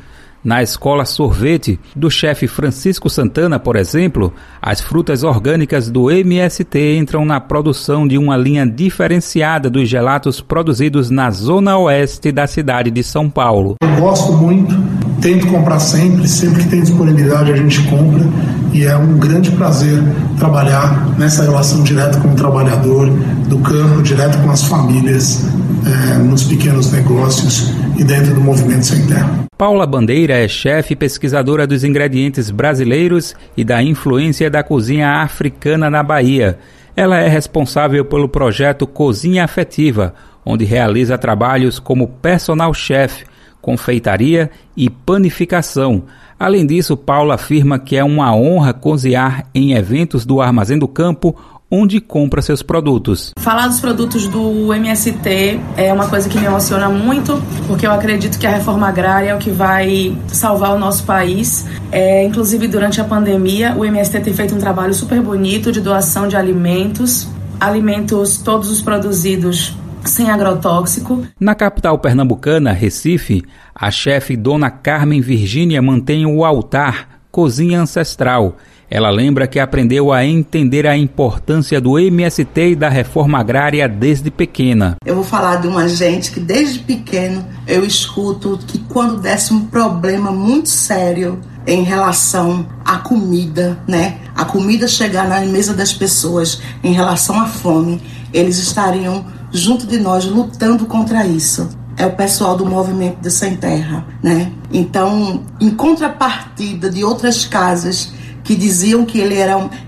Na 0.45 0.61
escola 0.61 1.05
Sorvete 1.05 1.79
do 1.95 2.07
chefe 2.07 2.47
Francisco 2.47 3.09
Santana, 3.09 3.57
por 3.57 3.75
exemplo, 3.75 4.31
as 4.61 4.79
frutas 4.79 5.23
orgânicas 5.23 5.89
do 5.89 6.11
MST 6.11 6.97
entram 6.99 7.25
na 7.25 7.39
produção 7.39 8.07
de 8.07 8.15
uma 8.15 8.37
linha 8.37 8.63
diferenciada 8.63 9.71
dos 9.71 9.89
gelatos 9.89 10.41
produzidos 10.41 11.09
na 11.09 11.31
zona 11.31 11.79
oeste 11.79 12.31
da 12.31 12.45
cidade 12.45 12.91
de 12.91 13.01
São 13.01 13.27
Paulo. 13.27 13.73
Eu 13.81 13.95
gosto 13.99 14.33
muito, 14.33 14.75
tento 15.19 15.47
comprar 15.47 15.79
sempre, 15.79 16.27
sempre 16.27 16.61
que 16.61 16.69
tem 16.69 16.81
disponibilidade 16.81 17.51
a 17.51 17.55
gente 17.55 17.81
compra 17.87 18.23
e 18.71 18.83
é 18.83 18.95
um 18.95 19.17
grande 19.17 19.49
prazer 19.51 20.03
trabalhar 20.37 21.17
nessa 21.17 21.41
relação 21.41 21.81
direta 21.81 22.19
com 22.19 22.27
o 22.27 22.35
trabalhador 22.35 23.09
do 23.47 23.57
campo, 23.59 24.03
direto 24.03 24.37
com 24.43 24.51
as 24.51 24.63
famílias, 24.65 25.43
é, 25.85 26.17
nos 26.17 26.43
pequenos 26.43 26.91
negócios 26.91 27.71
e 27.97 28.03
dentro 28.03 28.33
do 28.33 28.41
movimento 28.41 28.85
sem 28.85 29.05
terra. 29.07 29.45
Paula 29.57 29.85
Bandeira 29.85 30.33
é 30.33 30.47
chefe 30.47 30.93
e 30.93 30.95
pesquisadora 30.97 31.65
dos 31.65 31.83
ingredientes 31.83 32.49
brasileiros 32.49 33.35
e 33.55 33.63
da 33.63 33.81
influência 33.81 34.49
da 34.49 34.63
cozinha 34.63 35.21
africana 35.21 35.89
na 35.89 36.03
Bahia. 36.03 36.59
Ela 36.95 37.19
é 37.19 37.27
responsável 37.27 38.03
pelo 38.03 38.27
projeto 38.27 38.87
Cozinha 38.87 39.43
Afetiva, 39.43 40.13
onde 40.45 40.65
realiza 40.65 41.17
trabalhos 41.17 41.79
como 41.79 42.07
personal 42.07 42.73
chef, 42.73 43.23
confeitaria 43.61 44.51
e 44.75 44.89
panificação. 44.89 46.03
Além 46.37 46.65
disso, 46.65 46.97
Paula 46.97 47.35
afirma 47.35 47.79
que 47.79 47.95
é 47.95 48.03
uma 48.03 48.35
honra 48.35 48.73
cozinhar 48.73 49.45
em 49.55 49.73
eventos 49.73 50.25
do 50.25 50.41
Armazém 50.41 50.77
do 50.77 50.87
Campo 50.87 51.35
onde 51.69 51.99
compra 51.99 52.41
seus 52.41 52.61
produtos. 52.61 53.31
Falar 53.39 53.67
dos 53.67 53.79
produtos 53.79 54.27
do 54.27 54.73
MST 54.73 55.59
é 55.75 55.91
uma 55.91 56.07
coisa 56.07 56.29
que 56.29 56.39
me 56.39 56.45
emociona 56.45 56.89
muito, 56.89 57.41
porque 57.67 57.85
eu 57.85 57.91
acredito 57.91 58.37
que 58.37 58.47
a 58.47 58.51
reforma 58.51 58.87
agrária 58.87 59.29
é 59.29 59.35
o 59.35 59.39
que 59.39 59.49
vai 59.49 60.15
salvar 60.27 60.75
o 60.75 60.79
nosso 60.79 61.03
país. 61.03 61.65
É, 61.91 62.23
inclusive, 62.23 62.67
durante 62.67 63.01
a 63.01 63.03
pandemia, 63.03 63.75
o 63.75 63.83
MST 63.83 64.19
tem 64.21 64.33
feito 64.33 64.55
um 64.55 64.59
trabalho 64.59 64.93
super 64.93 65.21
bonito 65.21 65.71
de 65.71 65.81
doação 65.81 66.27
de 66.27 66.35
alimentos, 66.35 67.27
alimentos 67.59 68.37
todos 68.37 68.69
os 68.69 68.81
produzidos 68.81 69.75
sem 70.03 70.29
agrotóxico. 70.29 71.25
Na 71.39 71.55
capital 71.55 71.97
pernambucana, 71.97 72.71
Recife, 72.71 73.43
a 73.73 73.89
chefe 73.89 74.37
Dona 74.37 74.69
Carmen 74.69 75.19
Virgínia 75.19 75.81
mantém 75.81 76.25
o 76.25 76.45
altar 76.45 77.15
Cozinha 77.31 77.81
Ancestral 77.81 78.55
ela 78.89 79.09
lembra 79.09 79.47
que 79.47 79.59
aprendeu 79.59 80.11
a 80.11 80.25
entender 80.25 80.85
a 80.85 80.95
importância 80.95 81.81
do 81.81 81.97
MST 81.97 82.71
e 82.71 82.75
da 82.75 82.89
reforma 82.89 83.39
agrária 83.39 83.87
desde 83.87 84.29
pequena. 84.29 84.95
Eu 85.05 85.15
vou 85.15 85.23
falar 85.23 85.57
de 85.57 85.67
uma 85.67 85.87
gente 85.89 86.31
que 86.31 86.39
desde 86.39 86.79
pequeno 86.79 87.45
eu 87.67 87.83
escuto 87.83 88.59
que 88.67 88.79
quando 88.79 89.19
desse 89.19 89.53
um 89.53 89.65
problema 89.65 90.31
muito 90.31 90.69
sério 90.69 91.39
em 91.65 91.83
relação 91.83 92.67
à 92.83 92.97
comida, 92.97 93.77
né? 93.87 94.17
A 94.35 94.45
comida 94.45 94.87
chegar 94.87 95.27
na 95.27 95.41
mesa 95.41 95.73
das 95.73 95.91
pessoas 95.91 96.61
em 96.83 96.93
relação 96.93 97.39
à 97.41 97.47
fome, 97.47 98.01
eles 98.31 98.59
estariam 98.59 99.25
junto 99.51 99.87
de 99.87 99.97
nós 99.97 100.25
lutando 100.25 100.85
contra 100.85 101.25
isso 101.25 101.67
é 101.97 102.05
o 102.05 102.11
pessoal 102.11 102.57
do 102.57 102.65
movimento 102.65 103.21
de 103.21 103.31
Sem 103.31 103.55
Terra, 103.55 104.05
né? 104.21 104.51
Então, 104.71 105.43
em 105.59 105.69
contrapartida 105.69 106.89
de 106.89 107.03
outras 107.03 107.45
casas 107.45 108.11
que 108.45 108.55
diziam 108.55 109.03
que 109.03 109.19
ele 109.19 109.35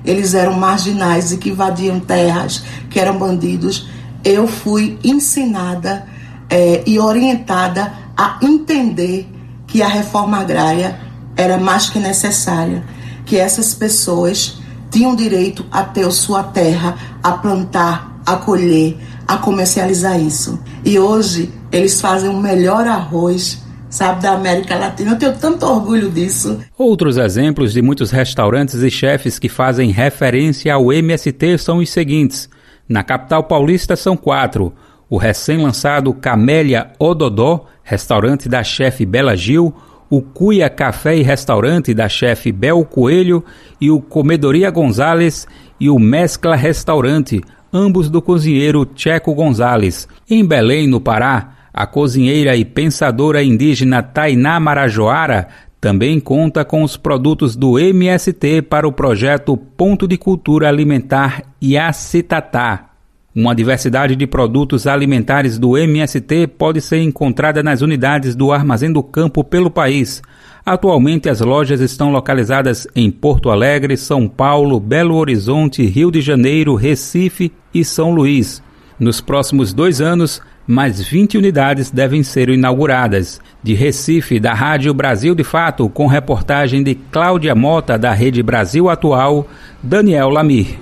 eles 0.04 0.34
eram 0.34 0.54
marginais 0.54 1.32
e 1.32 1.38
que 1.38 1.52
invadiam 1.52 2.00
terras, 2.00 2.63
que 2.89 3.00
eram 3.00 3.17
bandidos, 3.17 3.88
eu 4.24 4.48
fui 4.48 4.98
ensinada 5.04 6.06
é, 6.50 6.84
e 6.86 7.00
orientada 7.00 7.93
a 8.17 8.39
entender 8.41 9.32
que 9.67 9.84
a 9.84 9.88
reforma 9.88 10.39
agrária 10.39 11.00
era 11.36 11.60
mais 11.60 11.88
que 11.88 12.00
necessária, 12.00 12.84
que 13.28 13.38
essas 13.38 13.76
pessoas 13.76 14.60
tinham 14.89 15.15
direito 15.15 15.63
a 15.72 15.84
ter 15.84 16.12
sua 16.12 16.41
terra, 16.41 16.98
a 17.22 17.34
plantar, 17.34 18.22
a 18.26 18.38
colher, 18.38 18.98
a 19.28 19.38
comercializar 19.38 20.20
isso. 20.20 20.60
E 20.84 20.98
hoje 20.98 21.54
eles 21.72 22.02
fazem 22.02 22.30
o 22.30 22.38
melhor 22.38 22.88
arroz 22.88 23.66
sabe, 23.89 24.21
da 24.21 24.34
América 24.34 24.76
Latina. 24.76 25.12
Eu 25.12 25.17
tenho 25.17 25.38
tanto 25.38 25.65
orgulho 25.65 26.10
disso. 26.10 26.60
Outros 26.78 27.17
exemplos 27.17 27.73
de 27.73 27.82
muitos 27.82 28.12
restaurantes 28.12 28.82
e 28.82 28.89
chefes 28.89 29.39
que 29.39 29.50
fazem 29.50 29.91
referência 29.91 30.73
ao 30.73 30.91
MST 30.91 31.58
são 31.58 31.78
os 31.78 31.89
seguintes. 31.89 32.50
Na 32.88 33.04
capital 33.04 33.43
paulista 33.43 33.95
são 33.95 34.15
quatro. 34.15 34.73
O 35.10 35.17
recém-lançado 35.17 36.13
Camélia 36.13 36.91
Ododó, 37.00 37.65
restaurante 37.84 38.50
da 38.50 38.63
chefe 38.63 39.06
Bela 39.06 39.36
Gil, 39.36 39.73
o 40.10 40.21
Cuia 40.21 40.69
Café 40.69 41.17
e 41.17 41.23
Restaurante 41.23 41.93
da 41.93 42.08
chefe 42.08 42.52
Bel 42.52 42.84
Coelho 42.86 43.43
e 43.80 43.91
o 43.91 44.02
Comedoria 44.02 44.69
Gonzales 44.69 45.47
e 45.80 45.89
o 45.89 46.00
Mescla 46.00 46.56
Restaurante, 46.56 47.41
ambos 47.71 48.10
do 48.10 48.21
cozinheiro 48.21 48.88
Checo 48.95 49.34
Gonzales. 49.34 50.08
Em 50.30 50.45
Belém, 50.45 50.88
no 50.88 51.02
Pará, 51.02 51.57
a 51.78 51.86
cozinheira 51.86 52.56
e 52.56 52.66
pensadora 52.66 53.44
indígena 53.44 54.02
Tainá 54.02 54.60
Marajoara 54.60 55.48
também 55.80 56.20
conta 56.20 56.66
com 56.66 56.82
os 56.82 56.98
produtos 56.98 57.56
do 57.56 57.78
MST 57.78 58.63
para 58.63 58.88
o 58.88 58.92
projeto 58.92 59.56
Ponto 59.56 60.08
de 60.08 60.18
Cultura 60.18 60.68
Alimentar 60.68 61.44
Iacitatá. 61.62 62.86
Uma 63.36 63.54
diversidade 63.54 64.16
de 64.16 64.26
produtos 64.26 64.88
alimentares 64.88 65.60
do 65.60 65.78
MST 65.78 66.48
pode 66.48 66.82
ser 66.82 66.98
encontrada 67.04 67.62
nas 67.62 67.84
unidades 67.84 68.36
do 68.36 68.52
Armazém 68.52 68.92
do 68.92 69.04
Campo 69.04 69.44
pelo 69.44 69.70
país. 69.70 70.24
Atualmente, 70.66 71.30
as 71.30 71.42
lojas 71.42 71.80
estão 71.80 72.12
localizadas 72.12 72.88
em 72.96 73.12
Porto 73.12 73.52
Alegre, 73.52 73.96
São 73.98 74.28
Paulo, 74.28 74.80
Belo 74.80 75.13
Horizonte, 75.13 75.86
Rio 75.86 76.10
de 76.10 76.22
Janeiro, 76.22 76.74
Recife 76.74 77.54
e 77.72 77.86
São 77.86 78.10
Luís. 78.10 78.63
Nos 79.00 79.22
próximos 79.22 79.74
dois 79.74 80.02
anos, 80.02 80.42
mais 80.67 81.01
20 81.01 81.38
unidades 81.38 81.89
devem 81.89 82.21
ser 82.21 82.49
inauguradas. 82.49 83.39
De 83.63 83.73
Recife, 83.73 84.39
da 84.39 84.53
Rádio 84.53 84.93
Brasil 84.93 85.34
de 85.34 85.43
Fato, 85.43 85.88
com 85.89 86.06
reportagem 86.06 86.84
de 86.84 86.93
Cláudia 86.93 87.56
Mota, 87.56 87.97
da 87.97 88.12
Rede 88.12 88.43
Brasil 88.43 88.89
Atual, 88.89 89.47
Daniel 89.82 90.30
Lamir. 90.30 90.77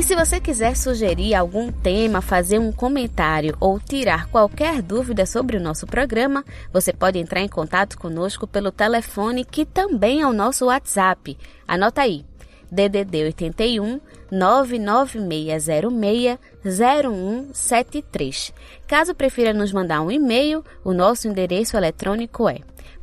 E 0.00 0.02
se 0.02 0.16
você 0.16 0.40
quiser 0.40 0.76
sugerir 0.78 1.34
algum 1.34 1.70
tema, 1.70 2.22
fazer 2.22 2.58
um 2.58 2.72
comentário 2.72 3.54
ou 3.60 3.78
tirar 3.78 4.28
qualquer 4.28 4.80
dúvida 4.80 5.26
sobre 5.26 5.58
o 5.58 5.60
nosso 5.60 5.86
programa, 5.86 6.42
você 6.72 6.90
pode 6.90 7.18
entrar 7.18 7.42
em 7.42 7.48
contato 7.48 7.98
conosco 7.98 8.46
pelo 8.46 8.72
telefone 8.72 9.44
que 9.44 9.66
também 9.66 10.22
é 10.22 10.26
o 10.26 10.32
nosso 10.32 10.64
WhatsApp. 10.64 11.36
Anota 11.68 12.00
aí: 12.00 12.24
DDD 12.70 13.24
81 13.24 14.00
99606 14.30 16.38
0173. 16.64 18.54
Caso 18.86 19.14
prefira 19.14 19.52
nos 19.52 19.72
mandar 19.72 20.00
um 20.02 20.10
e-mail, 20.10 20.64
o 20.84 20.92
nosso 20.92 21.28
endereço 21.28 21.76
eletrônico 21.76 22.48
é 22.48 22.58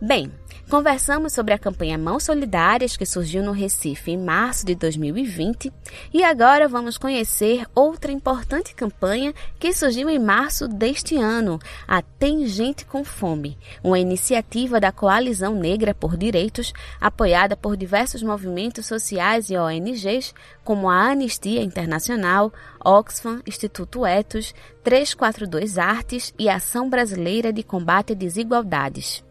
Bem, 0.00 0.32
Conversamos 0.68 1.32
sobre 1.32 1.54
a 1.54 1.58
campanha 1.58 1.96
Mãos 1.96 2.24
Solidárias 2.24 2.94
que 2.94 3.06
surgiu 3.06 3.42
no 3.42 3.52
Recife 3.52 4.10
em 4.10 4.18
março 4.18 4.66
de 4.66 4.74
2020 4.74 5.72
e 6.12 6.22
agora 6.22 6.68
vamos 6.68 6.98
conhecer 6.98 7.64
outra 7.74 8.12
importante 8.12 8.74
campanha 8.74 9.32
que 9.58 9.72
surgiu 9.72 10.10
em 10.10 10.18
março 10.18 10.68
deste 10.68 11.16
ano, 11.16 11.58
a 11.86 12.02
Tem 12.02 12.46
Gente 12.46 12.84
com 12.84 13.02
Fome, 13.02 13.56
uma 13.82 13.98
iniciativa 13.98 14.78
da 14.78 14.92
Coalizão 14.92 15.54
Negra 15.54 15.94
por 15.94 16.18
Direitos, 16.18 16.74
apoiada 17.00 17.56
por 17.56 17.74
diversos 17.74 18.22
movimentos 18.22 18.84
sociais 18.84 19.48
e 19.48 19.56
ONGs, 19.56 20.34
como 20.62 20.90
a 20.90 21.12
Anistia 21.12 21.62
Internacional, 21.62 22.52
Oxfam, 22.84 23.40
Instituto 23.46 24.04
Etos, 24.04 24.54
342 24.84 25.78
Artes 25.78 26.34
e 26.38 26.46
Ação 26.46 26.90
Brasileira 26.90 27.54
de 27.54 27.62
Combate 27.62 28.12
a 28.12 28.14
Desigualdades. 28.14 29.26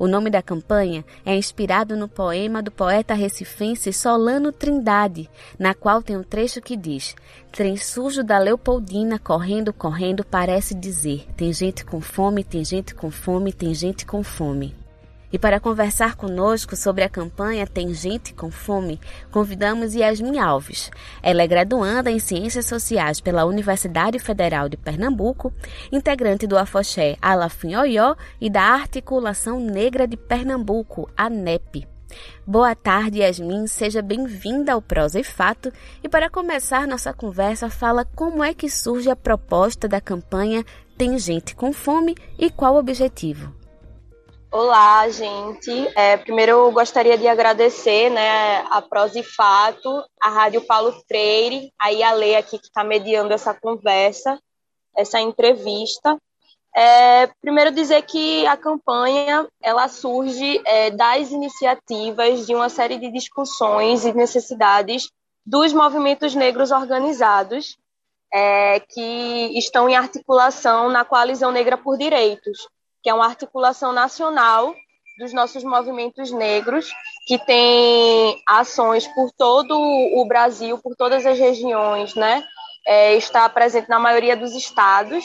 O 0.00 0.08
nome 0.08 0.30
da 0.30 0.40
campanha 0.40 1.04
é 1.26 1.36
inspirado 1.36 1.94
no 1.94 2.08
poema 2.08 2.62
do 2.62 2.70
poeta 2.70 3.12
recifense 3.12 3.92
Solano 3.92 4.50
Trindade, 4.50 5.28
na 5.58 5.74
qual 5.74 6.02
tem 6.02 6.16
um 6.16 6.22
trecho 6.22 6.58
que 6.62 6.74
diz: 6.74 7.14
Trem 7.52 7.76
sujo 7.76 8.24
da 8.24 8.38
Leopoldina 8.38 9.18
correndo, 9.18 9.74
correndo, 9.74 10.24
parece 10.24 10.74
dizer: 10.74 11.26
Tem 11.36 11.52
gente 11.52 11.84
com 11.84 12.00
fome, 12.00 12.42
tem 12.42 12.64
gente 12.64 12.94
com 12.94 13.10
fome, 13.10 13.52
tem 13.52 13.74
gente 13.74 14.06
com 14.06 14.22
fome. 14.22 14.74
E 15.32 15.38
para 15.38 15.60
conversar 15.60 16.16
conosco 16.16 16.74
sobre 16.74 17.04
a 17.04 17.08
campanha 17.08 17.66
Tem 17.66 17.94
Gente 17.94 18.34
com 18.34 18.50
Fome, 18.50 19.00
convidamos 19.30 19.94
Yasmin 19.94 20.38
Alves. 20.38 20.90
Ela 21.22 21.42
é 21.42 21.46
graduanda 21.46 22.10
em 22.10 22.18
Ciências 22.18 22.66
Sociais 22.66 23.20
pela 23.20 23.44
Universidade 23.44 24.18
Federal 24.18 24.68
de 24.68 24.76
Pernambuco, 24.76 25.52
integrante 25.92 26.46
do 26.46 26.58
Afoxé 26.58 27.16
Alafim 27.22 27.76
Oió 27.76 28.16
e 28.40 28.50
da 28.50 28.62
Articulação 28.62 29.60
Negra 29.60 30.06
de 30.06 30.16
Pernambuco, 30.16 31.08
ANEP. 31.16 31.86
Boa 32.44 32.74
tarde, 32.74 33.20
Yasmin. 33.20 33.68
Seja 33.68 34.02
bem-vinda 34.02 34.72
ao 34.72 34.82
Prosa 34.82 35.20
e 35.20 35.24
Fato. 35.24 35.72
E 36.02 36.08
para 36.08 36.28
começar 36.28 36.86
nossa 36.88 37.12
conversa, 37.12 37.70
fala 37.70 38.04
como 38.04 38.42
é 38.42 38.52
que 38.52 38.68
surge 38.68 39.08
a 39.08 39.14
proposta 39.14 39.86
da 39.86 40.00
campanha 40.00 40.64
Tem 40.98 41.16
Gente 41.18 41.54
com 41.54 41.72
Fome 41.72 42.16
e 42.36 42.50
qual 42.50 42.74
o 42.74 42.78
objetivo. 42.78 43.59
Olá, 44.52 45.08
gente. 45.08 45.70
É, 45.96 46.16
primeiro 46.16 46.50
eu 46.50 46.72
gostaria 46.72 47.16
de 47.16 47.28
agradecer 47.28 48.10
né, 48.10 48.58
a 48.68 48.82
Prosa 48.82 49.20
e 49.20 49.22
Fato, 49.22 50.04
a 50.20 50.28
Rádio 50.28 50.60
Paulo 50.62 50.92
Freire, 51.06 51.72
a 51.78 52.12
Lei 52.12 52.34
aqui 52.34 52.58
que 52.58 52.66
está 52.66 52.82
mediando 52.82 53.32
essa 53.32 53.54
conversa, 53.54 54.40
essa 54.96 55.20
entrevista. 55.20 56.18
É, 56.74 57.28
primeiro 57.40 57.70
dizer 57.70 58.02
que 58.02 58.44
a 58.48 58.56
campanha 58.56 59.46
ela 59.62 59.86
surge 59.86 60.60
é, 60.66 60.90
das 60.90 61.30
iniciativas 61.30 62.44
de 62.44 62.52
uma 62.52 62.68
série 62.68 62.98
de 62.98 63.08
discussões 63.12 64.04
e 64.04 64.12
necessidades 64.12 65.08
dos 65.46 65.72
movimentos 65.72 66.34
negros 66.34 66.72
organizados 66.72 67.78
é, 68.34 68.80
que 68.80 69.56
estão 69.56 69.88
em 69.88 69.94
articulação 69.94 70.88
na 70.88 71.04
Coalizão 71.04 71.52
Negra 71.52 71.76
por 71.76 71.96
Direitos 71.96 72.68
que 73.02 73.10
é 73.10 73.14
uma 73.14 73.26
articulação 73.26 73.92
nacional 73.92 74.74
dos 75.18 75.32
nossos 75.34 75.62
movimentos 75.62 76.30
negros, 76.30 76.90
que 77.26 77.38
tem 77.38 78.42
ações 78.46 79.06
por 79.08 79.30
todo 79.32 79.78
o 79.78 80.24
Brasil, 80.24 80.78
por 80.78 80.96
todas 80.96 81.26
as 81.26 81.38
regiões, 81.38 82.14
né? 82.14 82.42
É, 82.86 83.14
está 83.14 83.46
presente 83.48 83.88
na 83.88 83.98
maioria 83.98 84.34
dos 84.34 84.52
estados. 84.54 85.24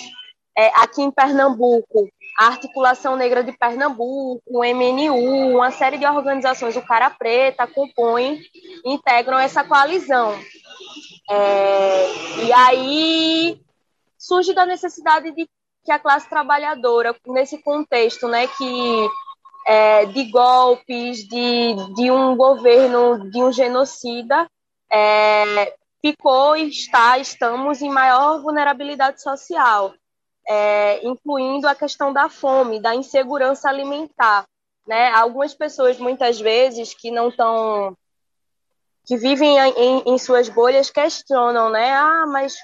É, 0.57 0.67
aqui 0.75 1.01
em 1.01 1.11
Pernambuco, 1.11 2.09
a 2.37 2.47
Articulação 2.47 3.15
Negra 3.15 3.43
de 3.43 3.53
Pernambuco, 3.53 4.41
o 4.45 4.63
MNU, 4.63 5.55
uma 5.55 5.71
série 5.71 5.97
de 5.97 6.05
organizações, 6.05 6.75
o 6.75 6.85
Cara 6.85 7.09
Preta, 7.09 7.65
compõem, 7.65 8.41
integram 8.85 9.39
essa 9.39 9.63
coalizão. 9.63 10.37
É, 11.29 12.45
e 12.45 12.53
aí 12.53 13.61
surge 14.17 14.53
da 14.53 14.65
necessidade 14.65 15.31
de 15.31 15.47
que 15.85 15.91
a 15.91 15.99
classe 15.99 16.27
trabalhadora, 16.27 17.15
nesse 17.27 17.59
contexto 17.59 18.27
né, 18.27 18.47
que, 18.47 19.09
é, 19.67 20.05
de 20.07 20.23
golpes, 20.31 21.19
de, 21.27 21.75
de 21.93 22.09
um 22.09 22.35
governo, 22.35 23.29
de 23.29 23.43
um 23.43 23.51
genocida, 23.51 24.49
é, 24.91 25.75
ficou 26.01 26.57
e 26.57 26.69
está, 26.69 27.19
estamos 27.19 27.83
em 27.83 27.89
maior 27.89 28.41
vulnerabilidade 28.41 29.21
social, 29.21 29.93
é, 30.47 31.05
incluindo 31.05 31.67
a 31.67 31.75
questão 31.75 32.11
da 32.11 32.29
fome, 32.29 32.79
da 32.79 32.95
insegurança 32.95 33.69
alimentar. 33.69 34.45
Né? 34.87 35.11
Algumas 35.11 35.53
pessoas, 35.53 35.99
muitas 35.99 36.39
vezes, 36.39 36.93
que 36.93 37.11
não 37.11 37.29
estão 37.29 37.95
que 39.05 39.17
vivem 39.17 39.57
em, 39.59 40.03
em, 40.07 40.17
suas 40.17 40.49
bolhas 40.49 40.89
questionam, 40.89 41.69
né? 41.69 41.93
Ah, 41.93 42.25
mas 42.27 42.55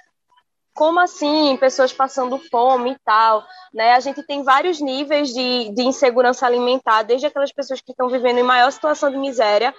como 0.73 0.99
assim 0.99 1.57
pessoas 1.57 1.91
passando 1.91 2.37
fome 2.37 2.91
e 2.91 2.97
tal, 3.03 3.45
né? 3.73 3.93
A 3.93 3.99
gente 3.99 4.23
tem 4.23 4.43
vários 4.43 4.79
níveis 4.79 5.29
de, 5.33 5.69
de 5.73 5.83
insegurança 5.83 6.45
alimentar, 6.45 7.03
desde 7.03 7.27
aquelas 7.27 7.51
pessoas 7.51 7.81
que 7.81 7.91
estão 7.91 8.07
vivendo 8.09 8.37
em 8.37 8.43
maior 8.43 8.71
situação 8.71 9.11
de 9.11 9.17
miséria, 9.17 9.73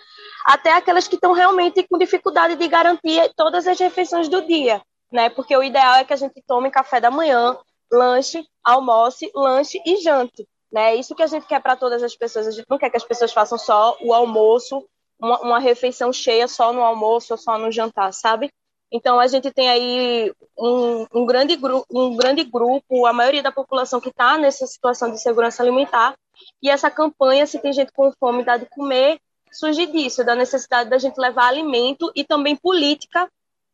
até 0.45 0.73
aquelas 0.73 1.09
que 1.09 1.15
estão 1.15 1.33
realmente 1.33 1.87
com 1.89 1.99
dificuldade 1.99 2.57
de 2.57 2.69
garantir 2.69 3.33
todas 3.37 3.67
as 3.67 3.79
refeições 3.79 4.29
do 4.29 4.47
dia, 4.47 4.83
né? 5.11 5.31
Porque 5.31 5.57
o 5.57 5.63
ideal 5.63 5.95
é 5.97 6.05
que 6.05 6.13
a 6.13 6.17
gente 6.17 6.43
tome 6.47 6.71
café 6.71 7.01
da 7.01 7.11
manhã, 7.11 7.57
lanche, 7.91 8.45
almoce, 8.63 9.31
lanche 9.35 9.81
e 9.87 9.97
jante, 9.97 10.47
né? 10.71 10.95
Isso 10.95 11.15
que 11.15 11.23
a 11.23 11.27
gente 11.27 11.47
quer 11.47 11.61
para 11.61 11.77
todas 11.77 12.03
as 12.03 12.15
pessoas. 12.15 12.47
A 12.47 12.51
gente 12.51 12.67
não 12.69 12.79
quer 12.79 12.91
que 12.91 12.97
as 12.97 13.05
pessoas 13.05 13.33
façam 13.33 13.57
só 13.57 13.97
o 14.01 14.13
almoço, 14.13 14.87
uma, 15.19 15.41
uma 15.41 15.59
refeição 15.59 16.13
cheia 16.13 16.49
só 16.49 16.73
no 16.73 16.83
almoço 16.83 17.33
ou 17.33 17.39
só 17.39 17.57
no 17.57 17.71
jantar, 17.71 18.13
sabe? 18.13 18.51
Então, 18.93 19.19
a 19.19 19.27
gente 19.27 19.51
tem 19.51 19.71
aí 19.71 20.33
um, 20.59 21.07
um, 21.15 21.25
grande, 21.25 21.59
um 21.91 22.15
grande 22.15 22.45
grupo, 22.45 23.07
a 23.07 23.13
maioria 23.13 23.43
da 23.43 23.51
população 23.51 24.01
que 24.01 24.11
está 24.11 24.37
nessa 24.37 24.67
situação 24.67 25.11
de 25.11 25.19
segurança 25.19 25.63
alimentar, 25.63 26.15
e 26.63 26.69
essa 26.69 26.91
campanha, 26.91 27.47
se 27.47 27.59
tem 27.59 27.73
gente 27.73 27.91
com 27.93 28.13
fome, 28.13 28.45
dá 28.45 28.59
de 28.59 28.67
comer, 28.67 29.19
surge 29.51 29.87
disso, 29.87 30.23
da 30.23 30.35
necessidade 30.35 30.91
da 30.91 30.99
gente 30.99 31.19
levar 31.19 31.47
alimento 31.47 32.13
e 32.15 32.23
também 32.23 32.55
política 32.55 33.29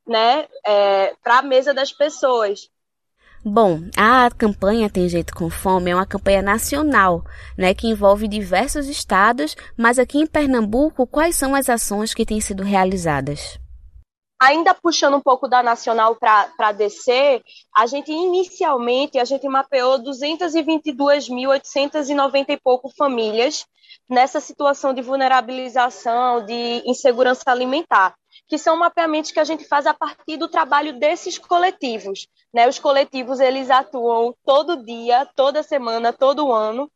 né, 0.07 0.47
é, 0.65 1.15
para 1.23 1.39
a 1.39 1.43
mesa 1.43 1.75
das 1.75 1.93
pessoas. 1.93 2.71
Bom, 3.45 3.81
a 3.97 4.29
campanha 4.37 4.91
Tem 4.91 5.09
Jeito 5.09 5.33
com 5.35 5.49
Fome 5.49 5.91
é 5.91 5.95
uma 5.95 6.07
campanha 6.07 6.43
nacional, 6.43 7.25
né, 7.57 7.73
que 7.73 7.87
envolve 7.87 8.27
diversos 8.27 8.89
estados, 8.89 9.57
mas 9.77 9.99
aqui 9.99 10.19
em 10.19 10.27
Pernambuco, 10.27 11.07
quais 11.07 11.37
são 11.37 11.55
as 11.55 11.69
ações 11.69 12.15
que 12.15 12.27
têm 12.27 12.41
sido 12.41 12.63
realizadas? 12.63 13.59
Ainda 14.41 14.73
puxando 14.73 15.17
um 15.17 15.21
pouco 15.21 15.49
da 15.49 15.65
nacional 15.65 16.15
para 16.15 16.71
descer, 16.73 17.43
a 17.75 17.87
gente 17.87 18.13
inicialmente 18.13 19.19
a 19.19 19.25
gente 19.25 19.49
mapeou 19.49 19.99
222.890 19.99 22.51
e 22.51 22.57
pouco 22.57 22.89
famílias 22.89 23.67
nessa 24.09 24.41
situação 24.41 24.95
de 24.95 25.03
vulnerabilização, 25.03 26.45
de 26.45 26.85
insegurança 26.87 27.43
alimentar, 27.47 28.15
que 28.47 28.57
são 28.57 28.77
mapeamentos 28.77 29.33
que 29.33 29.41
a 29.41 29.45
gente 29.45 29.65
faz 29.65 29.87
a 29.87 29.95
partir 29.95 30.37
do 30.37 30.47
trabalho 30.49 30.97
desses 30.99 31.37
coletivos. 31.37 32.29
Né? 32.55 32.69
Os 32.69 32.79
coletivos 32.79 33.41
eles 33.41 33.71
atuam 33.71 34.33
todo 34.45 34.85
dia, 34.85 35.29
toda 35.35 35.65
semana, 35.65 36.13
todo 36.13 36.53
ano, 36.53 36.89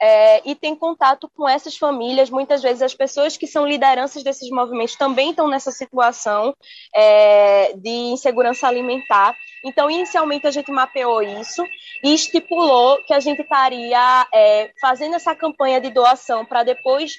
é, 0.00 0.48
e 0.48 0.54
tem 0.54 0.76
contato 0.76 1.30
com 1.34 1.48
essas 1.48 1.76
famílias. 1.76 2.30
Muitas 2.30 2.62
vezes 2.62 2.82
as 2.82 2.94
pessoas 2.94 3.36
que 3.36 3.46
são 3.46 3.66
lideranças 3.66 4.22
desses 4.22 4.50
movimentos 4.50 4.96
também 4.96 5.30
estão 5.30 5.48
nessa 5.48 5.70
situação 5.70 6.54
é, 6.94 7.72
de 7.74 7.90
insegurança 7.90 8.66
alimentar. 8.66 9.34
Então, 9.64 9.90
inicialmente 9.90 10.46
a 10.46 10.50
gente 10.50 10.70
mapeou 10.70 11.22
isso 11.22 11.64
e 12.04 12.14
estipulou 12.14 13.02
que 13.04 13.14
a 13.14 13.20
gente 13.20 13.42
estaria 13.42 14.26
é, 14.32 14.70
fazendo 14.80 15.16
essa 15.16 15.34
campanha 15.34 15.80
de 15.80 15.90
doação 15.90 16.44
para 16.44 16.62
depois, 16.62 17.14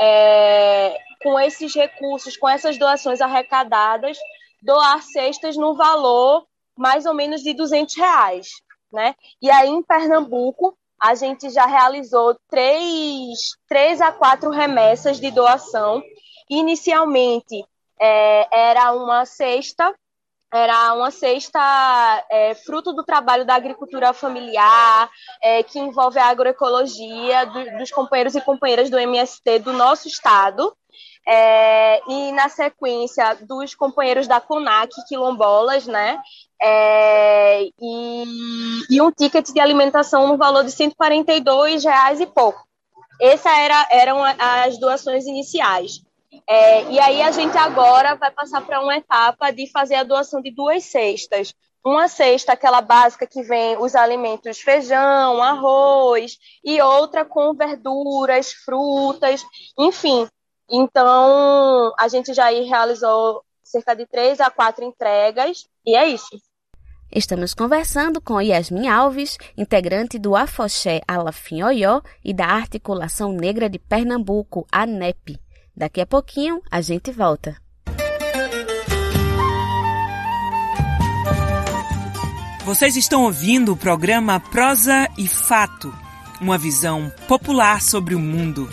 é, 0.00 0.96
com 1.22 1.38
esses 1.38 1.74
recursos, 1.74 2.36
com 2.36 2.48
essas 2.48 2.78
doações 2.78 3.20
arrecadadas, 3.20 4.18
doar 4.62 5.02
cestas 5.02 5.56
no 5.56 5.74
valor 5.74 6.46
mais 6.76 7.04
ou 7.04 7.14
menos 7.14 7.42
de 7.42 7.52
200 7.52 7.96
reais. 7.96 8.48
Né? 8.92 9.14
E 9.40 9.50
aí, 9.50 9.68
em 9.68 9.82
Pernambuco, 9.82 10.76
a 11.02 11.16
gente 11.16 11.50
já 11.50 11.66
realizou 11.66 12.38
três, 12.48 13.56
três 13.68 14.00
a 14.00 14.12
quatro 14.12 14.50
remessas 14.50 15.18
de 15.18 15.32
doação. 15.32 16.00
Inicialmente 16.48 17.64
é, 18.00 18.70
era 18.70 18.92
uma 18.92 19.26
cesta, 19.26 19.92
era 20.52 20.94
uma 20.94 21.10
cesta 21.10 21.58
é, 22.30 22.54
fruto 22.54 22.92
do 22.92 23.02
trabalho 23.02 23.44
da 23.44 23.56
agricultura 23.56 24.12
familiar, 24.12 25.10
é, 25.42 25.64
que 25.64 25.80
envolve 25.80 26.20
a 26.20 26.26
agroecologia 26.26 27.46
do, 27.46 27.78
dos 27.78 27.90
companheiros 27.90 28.36
e 28.36 28.40
companheiras 28.40 28.88
do 28.88 28.96
MST 28.96 29.58
do 29.58 29.72
nosso 29.72 30.06
estado. 30.06 30.72
É, 31.26 32.00
e 32.08 32.32
na 32.32 32.48
sequência 32.48 33.36
dos 33.42 33.74
companheiros 33.74 34.26
da 34.26 34.40
CONAC 34.40 34.90
quilombolas, 35.06 35.86
né? 35.86 36.18
É, 36.60 37.62
e, 37.80 38.24
e, 38.90 39.00
um 39.00 39.10
ticket 39.10 39.48
de 39.50 39.60
alimentação 39.60 40.26
no 40.26 40.36
valor 40.36 40.64
de 40.64 40.72
142 40.72 41.84
reais 41.84 42.20
e 42.20 42.26
pouco. 42.26 42.66
Essas 43.20 43.56
era, 43.56 43.88
eram 43.90 44.22
as 44.24 44.78
doações 44.78 45.26
iniciais. 45.26 46.02
É, 46.48 46.90
e 46.90 46.98
aí 46.98 47.22
a 47.22 47.30
gente 47.30 47.56
agora 47.56 48.14
vai 48.14 48.30
passar 48.30 48.64
para 48.64 48.80
uma 48.80 48.96
etapa 48.96 49.50
de 49.50 49.70
fazer 49.70 49.96
a 49.96 50.02
doação 50.02 50.40
de 50.40 50.50
duas 50.50 50.84
cestas. 50.84 51.54
Uma 51.84 52.06
cesta, 52.08 52.52
aquela 52.52 52.80
básica 52.80 53.26
que 53.26 53.42
vem 53.42 53.76
os 53.76 53.96
alimentos 53.96 54.60
feijão, 54.60 55.42
arroz, 55.42 56.38
e 56.64 56.80
outra 56.80 57.24
com 57.24 57.54
verduras, 57.54 58.52
frutas, 58.52 59.44
enfim. 59.76 60.28
Então, 60.72 61.92
a 61.98 62.08
gente 62.08 62.32
já 62.32 62.48
realizou 62.48 63.44
cerca 63.62 63.94
de 63.94 64.06
três 64.06 64.40
a 64.40 64.50
quatro 64.50 64.82
entregas, 64.82 65.66
e 65.84 65.94
é 65.94 66.08
isso. 66.08 66.40
Estamos 67.14 67.52
conversando 67.52 68.22
com 68.22 68.40
Yasmin 68.40 68.88
Alves, 68.88 69.36
integrante 69.54 70.18
do 70.18 70.34
Afoxé 70.34 71.02
Alafim 71.06 71.62
Oyó 71.62 72.00
e 72.24 72.32
da 72.32 72.46
Articulação 72.46 73.32
Negra 73.32 73.68
de 73.68 73.78
Pernambuco, 73.78 74.66
ANEP. 74.72 75.38
Daqui 75.76 76.00
a 76.00 76.06
pouquinho 76.06 76.62
a 76.70 76.80
gente 76.80 77.12
volta. 77.12 77.60
Vocês 82.64 82.96
estão 82.96 83.24
ouvindo 83.24 83.72
o 83.72 83.76
programa 83.76 84.40
Prosa 84.40 85.06
e 85.18 85.28
Fato, 85.28 85.92
uma 86.40 86.56
visão 86.56 87.12
popular 87.28 87.82
sobre 87.82 88.14
o 88.14 88.18
mundo. 88.18 88.70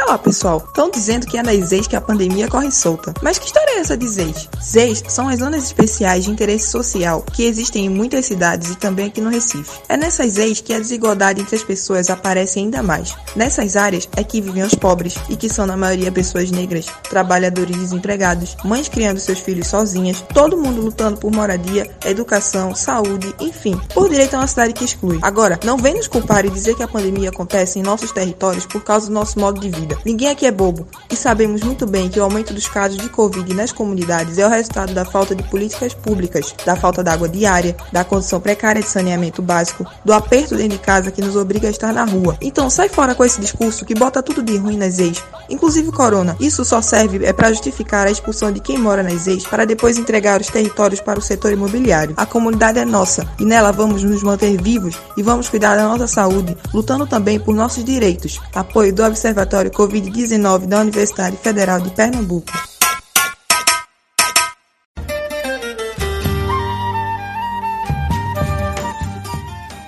Lá, 0.08 0.18
pessoal. 0.18 0.64
Estão 0.66 0.90
dizendo 0.90 1.26
que 1.26 1.36
é 1.36 1.42
nas 1.42 1.68
ZEIS 1.68 1.86
que 1.86 1.96
a 1.96 2.00
pandemia 2.00 2.48
corre 2.48 2.70
solta. 2.70 3.12
Mas 3.22 3.38
que 3.38 3.46
história 3.46 3.72
é 3.72 3.80
essa 3.80 3.96
de 3.96 4.08
ZEIS? 4.08 4.48
ZEIS 4.62 5.02
são 5.08 5.28
as 5.28 5.38
zonas 5.38 5.64
especiais 5.64 6.24
de 6.24 6.30
interesse 6.30 6.70
social 6.70 7.22
que 7.32 7.44
existem 7.44 7.86
em 7.86 7.88
muitas 7.88 8.24
cidades 8.24 8.70
e 8.70 8.76
também 8.76 9.06
aqui 9.06 9.20
no 9.20 9.28
Recife. 9.28 9.78
É 9.88 9.96
nessas 9.96 10.32
ZEIS 10.32 10.62
que 10.62 10.72
a 10.72 10.78
desigualdade 10.78 11.42
entre 11.42 11.54
as 11.54 11.62
pessoas 11.62 12.08
aparece 12.08 12.58
ainda 12.58 12.82
mais. 12.82 13.14
Nessas 13.36 13.76
áreas 13.76 14.08
é 14.16 14.24
que 14.24 14.40
vivem 14.40 14.62
os 14.62 14.74
pobres 14.74 15.14
e 15.28 15.36
que 15.36 15.48
são 15.48 15.66
na 15.66 15.76
maioria 15.76 16.10
pessoas 16.10 16.50
negras, 16.50 16.86
trabalhadores 17.10 17.76
desempregados, 17.76 18.56
mães 18.64 18.88
criando 18.88 19.20
seus 19.20 19.40
filhos 19.40 19.66
sozinhas, 19.66 20.24
todo 20.32 20.56
mundo 20.56 20.80
lutando 20.80 21.18
por 21.18 21.30
moradia, 21.30 21.90
educação, 22.06 22.74
saúde, 22.74 23.34
enfim, 23.40 23.78
por 23.92 24.08
direito 24.08 24.34
a 24.34 24.38
uma 24.38 24.46
cidade 24.46 24.72
que 24.72 24.84
exclui. 24.84 25.18
Agora, 25.20 25.60
não 25.64 25.76
vem 25.76 25.94
nos 25.94 26.08
culpar 26.08 26.46
e 26.46 26.50
dizer 26.50 26.74
que 26.74 26.82
a 26.82 26.88
pandemia 26.88 27.28
acontece 27.28 27.78
em 27.78 27.82
nossos 27.82 28.10
territórios 28.10 28.64
por 28.64 28.82
causa 28.82 29.06
do 29.06 29.12
nosso 29.12 29.38
modo 29.38 29.60
de 29.60 29.68
vida. 29.68 29.97
Ninguém 30.04 30.28
aqui 30.28 30.46
é 30.46 30.50
bobo 30.50 30.86
e 31.10 31.16
sabemos 31.16 31.62
muito 31.62 31.86
bem 31.86 32.08
que 32.08 32.20
o 32.20 32.22
aumento 32.22 32.54
dos 32.54 32.68
casos 32.68 32.98
de 32.98 33.08
Covid 33.08 33.52
nas 33.52 33.72
comunidades 33.72 34.38
é 34.38 34.46
o 34.46 34.50
resultado 34.50 34.94
da 34.94 35.04
falta 35.04 35.34
de 35.34 35.42
políticas 35.42 35.92
públicas, 35.92 36.54
da 36.64 36.76
falta 36.76 37.02
de 37.02 37.10
água 37.10 37.28
diária, 37.28 37.76
da 37.92 38.04
condição 38.04 38.40
precária 38.40 38.80
de 38.80 38.88
saneamento 38.88 39.42
básico, 39.42 39.84
do 40.04 40.12
aperto 40.12 40.54
dentro 40.54 40.78
de 40.78 40.78
casa 40.78 41.10
que 41.10 41.20
nos 41.20 41.36
obriga 41.36 41.68
a 41.68 41.70
estar 41.70 41.92
na 41.92 42.04
rua. 42.04 42.36
Então 42.40 42.70
sai 42.70 42.88
fora 42.88 43.14
com 43.14 43.24
esse 43.24 43.40
discurso 43.40 43.84
que 43.84 43.94
bota 43.94 44.22
tudo 44.22 44.42
de 44.42 44.56
ruim 44.56 44.76
nas 44.76 44.98
ex, 44.98 45.22
inclusive 45.50 45.90
corona. 45.90 46.36
Isso 46.40 46.64
só 46.64 46.80
serve 46.80 47.24
é 47.26 47.32
para 47.32 47.50
justificar 47.50 48.06
a 48.06 48.10
expulsão 48.10 48.52
de 48.52 48.60
quem 48.60 48.78
mora 48.78 49.02
nas 49.02 49.26
ex 49.26 49.44
para 49.44 49.64
depois 49.64 49.98
entregar 49.98 50.40
os 50.40 50.48
territórios 50.48 51.00
para 51.00 51.18
o 51.18 51.22
setor 51.22 51.52
imobiliário. 51.52 52.14
A 52.16 52.26
comunidade 52.26 52.78
é 52.78 52.84
nossa 52.84 53.26
e 53.38 53.44
nela 53.44 53.72
vamos 53.72 54.02
nos 54.02 54.22
manter 54.22 54.60
vivos 54.60 54.98
e 55.16 55.22
vamos 55.22 55.48
cuidar 55.48 55.76
da 55.76 55.88
nossa 55.88 56.06
saúde, 56.06 56.56
lutando 56.72 57.06
também 57.06 57.40
por 57.40 57.54
nossos 57.54 57.84
direitos. 57.84 58.40
Apoio 58.54 58.92
do 58.92 59.04
Observatório 59.04 59.48
Laboratório 59.48 59.70
Covid-19 59.88 60.66
da 60.66 60.80
Universidade 60.80 61.38
Federal 61.38 61.80
de 61.80 61.90
Pernambuco. 61.90 62.52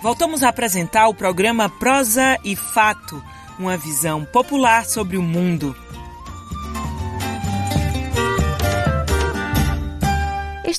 Voltamos 0.02 0.42
a 0.42 0.48
apresentar 0.48 1.08
o 1.08 1.14
programa 1.14 1.68
Prosa 1.68 2.38
e 2.42 2.56
Fato, 2.56 3.22
uma 3.58 3.76
visão 3.76 4.24
popular 4.24 4.86
sobre 4.86 5.18
o 5.18 5.22
mundo. 5.22 5.76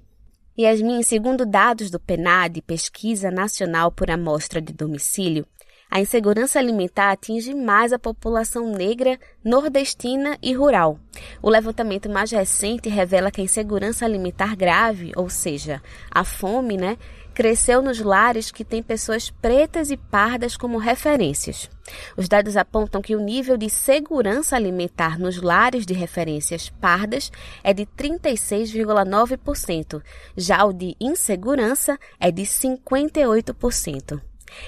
Yasmin, 0.55 1.01
segundo 1.01 1.43
dados 1.43 1.89
do 1.89 1.99
PNAD, 1.99 2.61
Pesquisa 2.61 3.31
Nacional 3.31 3.91
por 3.91 4.11
Amostra 4.11 4.61
de 4.61 4.73
Domicílio, 4.73 5.47
a 5.91 5.99
insegurança 5.99 6.57
alimentar 6.57 7.11
atinge 7.11 7.53
mais 7.53 7.91
a 7.91 7.99
população 7.99 8.71
negra, 8.71 9.19
nordestina 9.43 10.37
e 10.41 10.53
rural. 10.53 10.97
O 11.41 11.49
levantamento 11.49 12.09
mais 12.09 12.31
recente 12.31 12.87
revela 12.87 13.29
que 13.29 13.41
a 13.41 13.43
insegurança 13.43 14.05
alimentar 14.05 14.55
grave, 14.55 15.11
ou 15.17 15.29
seja, 15.29 15.81
a 16.09 16.23
fome, 16.23 16.77
né, 16.77 16.97
cresceu 17.41 17.81
nos 17.81 17.99
lares 17.99 18.51
que 18.51 18.63
têm 18.63 18.83
pessoas 18.83 19.31
pretas 19.31 19.89
e 19.89 19.97
pardas 19.97 20.55
como 20.55 20.77
referências. 20.77 21.67
Os 22.15 22.29
dados 22.29 22.55
apontam 22.55 23.01
que 23.01 23.15
o 23.15 23.19
nível 23.19 23.57
de 23.57 23.67
segurança 23.67 24.55
alimentar 24.55 25.17
nos 25.17 25.41
lares 25.41 25.83
de 25.83 25.95
referências 25.95 26.69
pardas 26.69 27.31
é 27.63 27.73
de 27.73 27.87
36,9%, 27.97 30.03
já 30.37 30.63
o 30.63 30.71
de 30.71 30.95
insegurança 30.99 31.97
é 32.19 32.29
de 32.29 32.43
58%. 32.43 34.21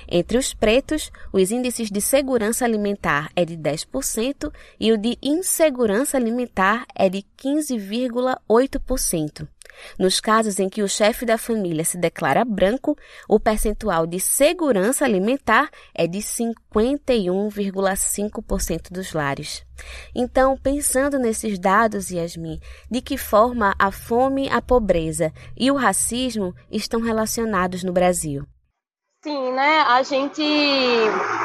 Entre 0.07 0.36
os 0.36 0.51
pretos, 0.51 1.11
os 1.32 1.51
índices 1.51 1.91
de 1.91 2.01
segurança 2.01 2.65
alimentar 2.65 3.30
é 3.36 3.45
de 3.45 3.55
10% 3.55 4.51
e 4.80 4.91
o 4.91 4.97
de 4.97 5.15
insegurança 5.21 6.17
alimentar 6.17 6.88
é 6.95 7.07
de 7.07 7.24
15,8%. 7.38 9.47
Nos 9.97 10.19
casos 10.19 10.59
em 10.59 10.67
que 10.69 10.82
o 10.82 10.89
chefe 10.89 11.26
da 11.26 11.38
família 11.38 11.86
se 11.86 11.97
declara 11.97 12.45
branco, 12.45 12.97
o 13.28 13.39
percentual 13.39 14.07
de 14.07 14.19
segurança 14.19 15.05
alimentar 15.05 15.69
é 15.93 16.07
de 16.07 16.17
51,5% 16.19 18.91
dos 18.91 19.13
lares. 19.13 19.63
Então, 20.15 20.57
pensando 20.57 21.19
nesses 21.19 21.59
dados, 21.59 22.09
Yasmin, 22.11 22.59
de 22.89 23.01
que 23.01 23.17
forma 23.17 23.76
a 23.78 23.91
fome, 23.91 24.49
a 24.49 24.61
pobreza 24.61 25.34
e 25.57 25.69
o 25.71 25.76
racismo 25.76 26.55
estão 26.71 27.01
relacionados 27.01 27.84
no 27.84 27.91
Brasil? 27.91 28.45
Sim, 29.24 29.51
né? 29.53 29.82
A 29.88 30.03
gente, 30.03 30.43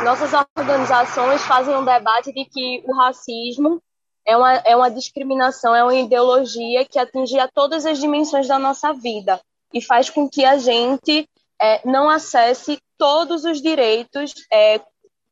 nossas 0.05 0.33
organizações 0.59 1.43
fazem 1.43 1.77
um 1.77 1.85
debate 1.85 2.33
de 2.33 2.45
que 2.45 2.83
o 2.85 2.93
racismo 2.93 3.81
é 4.29 4.37
uma, 4.37 4.55
é 4.57 4.77
uma 4.77 4.91
discriminação, 4.91 5.75
é 5.75 5.83
uma 5.83 5.95
ideologia 5.95 6.85
que 6.85 6.99
atinge 6.99 7.39
a 7.39 7.49
todas 7.49 7.87
as 7.87 7.99
dimensões 7.99 8.47
da 8.47 8.59
nossa 8.59 8.93
vida 8.93 9.41
e 9.73 9.81
faz 9.81 10.11
com 10.11 10.29
que 10.29 10.45
a 10.45 10.59
gente 10.59 11.27
é, 11.61 11.81
não 11.89 12.11
acesse 12.11 12.79
todos 12.99 13.45
os 13.45 13.63
direitos 13.63 14.35
é, 14.53 14.83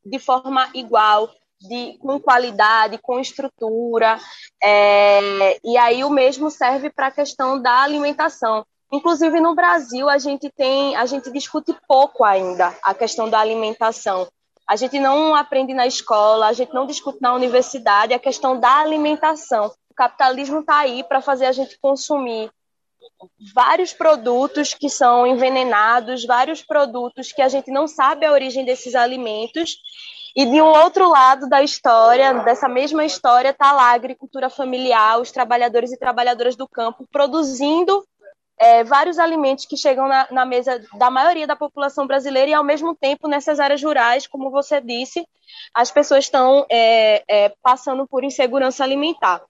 de 0.03 0.19
forma 0.19 0.71
igual, 0.73 1.29
de, 1.61 1.99
com 1.99 2.19
qualidade, 2.19 2.97
com 2.97 3.21
estrutura. 3.21 4.19
É, 4.65 5.59
e 5.63 5.77
aí 5.77 6.03
o 6.03 6.09
mesmo 6.09 6.51
serve 6.51 6.89
para 6.89 7.09
a 7.09 7.13
questão 7.13 7.61
da 7.61 7.83
alimentação. 7.83 8.65
Inclusive 8.91 9.41
no 9.41 9.55
Brasil 9.55 10.09
a 10.09 10.17
gente 10.17 10.49
tem, 10.49 10.97
a 10.97 11.05
gente 11.05 11.31
discute 11.31 11.77
pouco 11.87 12.25
ainda 12.25 12.75
a 12.83 12.95
questão 12.95 13.29
da 13.29 13.41
alimentação. 13.41 14.27
A 14.67 14.75
gente 14.75 14.99
não 14.99 15.35
aprende 15.35 15.73
na 15.73 15.87
escola, 15.87 16.49
a 16.49 16.53
gente 16.53 16.75
não 16.75 16.87
discute 16.87 17.19
na 17.21 17.33
universidade 17.33 18.13
a 18.13 18.19
questão 18.19 18.59
da 18.59 18.81
alimentação. 18.81 19.71
O 19.91 19.95
capitalismo 19.95 20.61
está 20.61 20.79
aí 20.79 21.05
para 21.05 21.21
fazer 21.21 21.47
a 21.47 21.53
gente 21.53 21.79
consumir 21.79 22.51
vários 23.55 23.93
produtos 23.93 24.75
que 24.75 24.91
são 24.91 25.27
envenenados, 25.27 26.25
vários 26.25 26.63
produtos 26.63 27.33
que 27.33 27.43
a 27.43 27.49
gente 27.49 27.71
não 27.71 27.87
sabe 27.87 28.27
a 28.27 28.33
origem 28.33 28.65
desses 28.65 28.95
alimentos. 28.95 29.79
E 30.35 30.45
de 30.45 30.61
um 30.61 30.67
outro 30.67 31.09
lado 31.09 31.49
da 31.49 31.63
história, 31.63 32.35
dessa 32.43 32.69
mesma 32.69 33.05
história, 33.05 33.51
está 33.51 33.73
lá 33.73 33.85
a 33.85 33.95
agricultura 33.95 34.51
familiar, 34.51 35.19
os 35.19 35.31
trabalhadores 35.31 35.93
e 35.93 35.99
trabalhadoras 35.99 36.57
do 36.57 36.69
campo 36.69 37.07
produzindo 37.11 38.05
é, 38.59 38.85
vários 38.85 39.19
alimentos 39.19 39.67
que 39.67 39.77
chegam 39.77 40.09
na, 40.09 40.27
na, 40.31 40.45
mesa 40.47 40.83
da 40.95 41.11
maioria 41.11 41.47
da 41.47 41.55
população 41.55 42.07
brasileira 42.07 42.51
e, 42.51 42.55
ao 42.55 42.65
mesmo 42.65 42.95
tempo, 42.95 43.29
nessas 43.29 43.61
áreas 43.61 43.83
rurais, 43.83 44.27
como 44.27 44.51
você 44.51 44.81
disse, 44.81 45.27
as 45.75 45.91
pessoas 45.91 46.25
estão 46.25 46.67
é, 46.71 47.23
é, 47.29 47.53
passando 47.63 48.07
por 48.07 48.25
insegurança 48.25 48.83
alimentar. 48.83 49.43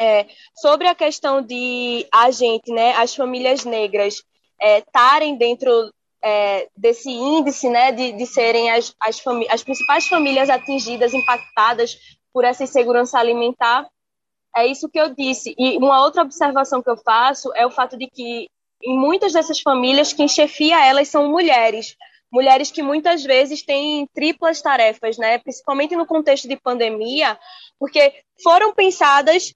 É, 0.00 0.26
sobre 0.56 0.88
a 0.88 0.94
questão 0.94 1.40
de 1.40 2.06
a 2.12 2.30
gente, 2.32 2.72
né, 2.72 2.92
as 2.94 3.14
famílias 3.14 3.64
negras 3.64 4.22
estarem 4.60 5.34
é, 5.34 5.36
dentro 5.36 5.92
é, 6.22 6.68
desse 6.76 7.10
índice, 7.10 7.68
né, 7.68 7.92
de, 7.92 8.12
de 8.12 8.26
serem 8.26 8.70
as, 8.70 8.94
as, 9.00 9.22
as 9.50 9.62
principais 9.62 10.06
famílias 10.06 10.50
atingidas, 10.50 11.14
impactadas 11.14 11.96
por 12.32 12.44
essa 12.44 12.64
insegurança 12.64 13.18
alimentar, 13.18 13.86
é 14.56 14.66
isso 14.66 14.88
que 14.88 15.00
eu 15.00 15.14
disse. 15.14 15.54
E 15.58 15.76
uma 15.78 16.02
outra 16.02 16.22
observação 16.22 16.82
que 16.82 16.90
eu 16.90 16.96
faço 16.96 17.50
é 17.54 17.66
o 17.66 17.70
fato 17.70 17.96
de 17.96 18.06
que 18.08 18.48
em 18.82 18.98
muitas 18.98 19.32
dessas 19.32 19.60
famílias 19.60 20.12
quem 20.12 20.28
chefia 20.28 20.84
elas 20.84 21.08
são 21.08 21.30
mulheres, 21.30 21.96
mulheres 22.30 22.70
que 22.70 22.82
muitas 22.82 23.22
vezes 23.22 23.62
têm 23.62 24.06
triplas 24.14 24.60
tarefas, 24.60 25.18
né? 25.18 25.38
Principalmente 25.38 25.94
no 25.94 26.06
contexto 26.06 26.48
de 26.48 26.56
pandemia, 26.56 27.38
porque 27.78 28.12
foram 28.42 28.74
pensadas 28.74 29.54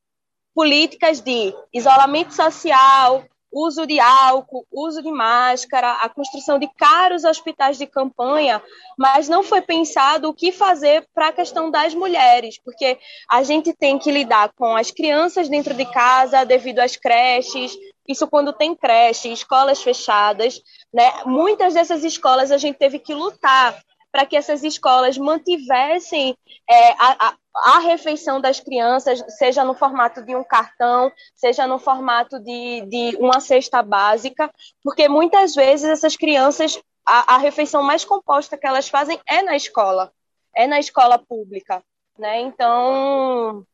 políticas 0.55 1.21
de 1.21 1.55
isolamento 1.73 2.33
social, 2.35 3.25
uso 3.53 3.87
de 3.87 3.99
álcool, 3.99 4.67
uso 4.71 5.03
de 5.03 5.11
máscara, 5.11 5.93
a 5.95 6.09
construção 6.09 6.59
de 6.59 6.69
caros 6.77 7.25
hospitais 7.25 7.79
de 7.79 7.87
campanha, 7.87 8.63
mas 8.99 9.29
não 9.29 9.43
foi 9.43 9.61
pensado 9.61 10.29
o 10.29 10.35
que 10.35 10.53
fazer 10.53 11.07
para 11.15 11.29
a 11.29 11.33
questão 11.33 11.71
das 11.71 11.95
mulheres, 11.95 12.59
porque 12.63 12.99
a 13.31 13.43
gente 13.43 13.73
tem 13.73 13.99
que 13.99 14.11
lidar 14.11 14.53
com 14.55 14.77
as 14.77 14.91
crianças 14.91 15.49
dentro 15.49 15.75
de 15.75 15.87
casa 15.87 16.45
devido 16.45 16.81
às 16.81 16.97
creches, 16.97 17.77
isso 18.09 18.27
quando 18.29 18.53
tem 18.53 18.75
creche, 18.75 19.33
escolas 19.33 19.83
fechadas, 19.83 20.61
né? 20.93 21.11
Muitas 21.25 21.75
dessas 21.75 22.05
escolas 22.05 22.53
a 22.53 22.59
gente 22.59 22.79
teve 22.79 22.99
que 22.99 23.15
lutar 23.15 23.77
para 24.13 24.25
que 24.25 24.37
essas 24.37 24.63
escolas 24.63 25.19
mantivessem 25.19 26.37
é, 26.69 26.93
a, 26.93 27.29
a, 27.29 27.35
a, 27.65 27.79
refeição 27.79 28.41
das 28.41 28.61
crianças, 28.61 29.25
seja 29.37 29.65
no 29.65 29.75
formato 29.75 30.23
de 30.23 30.37
um 30.37 30.45
cartão, 30.45 31.11
seja 31.35 31.67
no 31.67 31.79
formato 31.79 32.39
de, 32.41 32.83
de 32.83 33.17
uma 33.19 33.41
cesta 33.41 33.83
básica, 33.83 34.53
porque 34.83 35.09
muitas 35.09 35.55
vezes 35.55 35.89
essas 35.89 36.17
crianças, 36.17 36.81
a, 37.05 37.35
a 37.35 37.39
refeição 37.39 37.83
mais 37.83 38.05
composta 38.05 38.59
que 38.59 38.67
elas 38.67 38.89
fazem 38.89 39.19
é 39.29 39.43
na 39.43 39.57
escola, 39.57 40.13
é 40.55 40.67
na 40.67 40.79
escola 40.79 41.19
pública. 41.19 41.83
Né? 42.19 42.41
Então, 42.41 43.67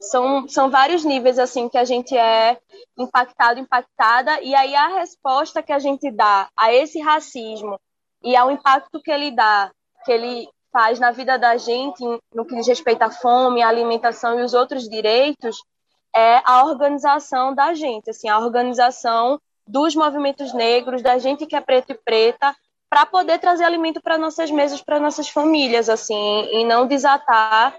são, 0.00 0.48
são 0.48 0.70
vários 0.70 1.04
níveis 1.04 1.38
assim 1.38 1.68
que 1.68 1.78
a 1.78 1.84
gente 1.84 2.16
é 2.16 2.58
impactado, 2.98 3.60
impactada, 3.60 4.40
e 4.42 4.54
aí 4.54 4.74
a 4.74 4.88
resposta 4.88 5.62
que 5.62 5.72
a 5.72 5.78
gente 5.78 6.10
dá 6.10 6.50
a 6.56 6.72
esse 6.72 7.00
racismo 7.00 7.78
e 8.22 8.36
ao 8.36 8.50
impacto 8.50 9.00
que 9.02 9.10
ele 9.10 9.30
dá, 9.30 9.70
que 10.04 10.12
ele 10.12 10.48
faz 10.72 10.98
na 10.98 11.10
vida 11.10 11.38
da 11.38 11.56
gente 11.56 12.02
no 12.34 12.44
que 12.44 12.54
diz 12.56 12.66
respeito 12.66 13.02
à 13.02 13.10
fome, 13.10 13.62
à 13.62 13.68
alimentação 13.68 14.40
e 14.40 14.42
os 14.42 14.54
outros 14.54 14.88
direitos, 14.88 15.56
é 16.14 16.40
a 16.44 16.64
organização 16.64 17.54
da 17.54 17.74
gente, 17.74 18.10
assim, 18.10 18.28
a 18.28 18.38
organização 18.38 19.40
dos 19.66 19.94
movimentos 19.94 20.52
negros, 20.52 21.02
da 21.02 21.18
gente 21.18 21.46
que 21.46 21.56
é 21.56 21.60
preto 21.60 21.92
e 21.92 21.94
preta, 21.94 22.54
para 22.90 23.06
poder 23.06 23.38
trazer 23.38 23.64
alimento 23.64 24.02
para 24.02 24.18
nossas 24.18 24.50
mesas, 24.50 24.82
para 24.82 25.00
nossas 25.00 25.28
famílias, 25.28 25.88
assim, 25.88 26.48
e 26.52 26.64
não 26.64 26.86
desatar. 26.86 27.74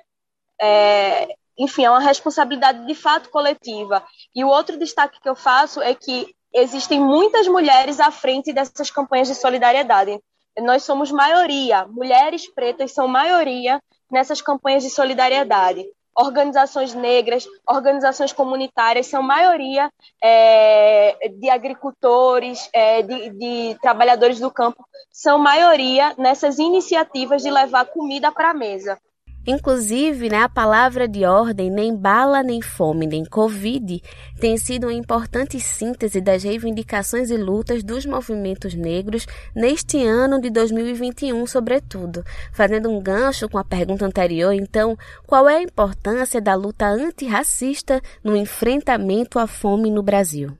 É, 0.60 1.36
enfim, 1.58 1.86
é 1.86 1.90
uma 1.90 2.00
responsabilidade 2.00 2.86
de 2.88 2.96
fato 2.96 3.30
coletiva. 3.30 4.04
E 4.34 4.44
o 4.44 4.48
outro 4.48 4.78
destaque 4.78 5.20
que 5.22 5.30
eu 5.30 5.36
faço 5.36 5.82
é 5.82 5.94
que 5.94 6.34
existem 6.52 7.00
muitas 7.00 7.48
mulheres 7.48 8.00
à 8.00 8.10
frente 8.10 8.52
dessas 8.52 8.90
campanhas 8.90 9.28
de 9.28 9.36
solidariedade 9.36 10.20
nós 10.62 10.84
somos 10.84 11.12
maioria, 11.12 11.86
mulheres 11.88 12.48
pretas 12.54 12.92
são 12.92 13.08
maioria 13.08 13.82
nessas 14.12 14.42
campanhas 14.42 14.84
de 14.84 14.90
solidariedade. 14.90 15.86
Organizações 16.16 16.94
negras, 16.94 17.48
organizações 17.68 18.32
comunitárias 18.32 19.08
são 19.08 19.24
maioria 19.24 19.92
é, 20.24 21.28
de 21.28 21.50
agricultores, 21.50 22.70
é, 22.72 23.02
de, 23.02 23.30
de 23.32 23.80
trabalhadores 23.82 24.40
do 24.40 24.52
campo, 24.52 24.86
são 25.12 25.40
maioria 25.40 26.14
nessas 26.18 26.60
iniciativas 26.60 27.42
de 27.42 27.50
levar 27.50 27.86
comida 27.86 28.32
para 28.32 28.52
a 28.52 28.54
mesa. 28.54 29.00
Inclusive, 29.46 30.30
né, 30.30 30.44
a 30.44 30.48
palavra 30.48 31.06
de 31.06 31.26
ordem, 31.26 31.70
nem 31.70 31.94
bala, 31.94 32.42
nem 32.42 32.62
fome, 32.62 33.06
nem 33.06 33.26
Covid, 33.26 34.02
tem 34.40 34.58
sido 34.58 34.88
uma 34.88 34.94
importante 34.94 35.60
síntese 35.60 36.22
das 36.22 36.44
reivindicações 36.44 37.30
e 37.30 37.36
lutas 37.36 37.84
dos 37.84 38.06
movimentos 38.06 38.74
negros 38.74 39.26
neste 39.54 40.02
ano 40.06 40.40
de 40.40 40.50
2021, 40.50 41.46
sobretudo. 41.46 42.24
Fazendo 42.54 42.90
um 42.90 43.02
gancho 43.02 43.50
com 43.50 43.58
a 43.58 43.66
pergunta 43.66 44.06
anterior, 44.06 44.54
então, 44.54 44.98
qual 45.28 45.50
é 45.50 45.58
a 45.58 45.62
importância 45.62 46.40
da 46.40 46.56
luta 46.56 46.86
antirracista 46.88 48.02
no 48.24 48.38
enfrentamento 48.38 49.40
à 49.40 49.46
fome 49.46 49.92
no 49.92 50.02
Brasil? 50.02 50.58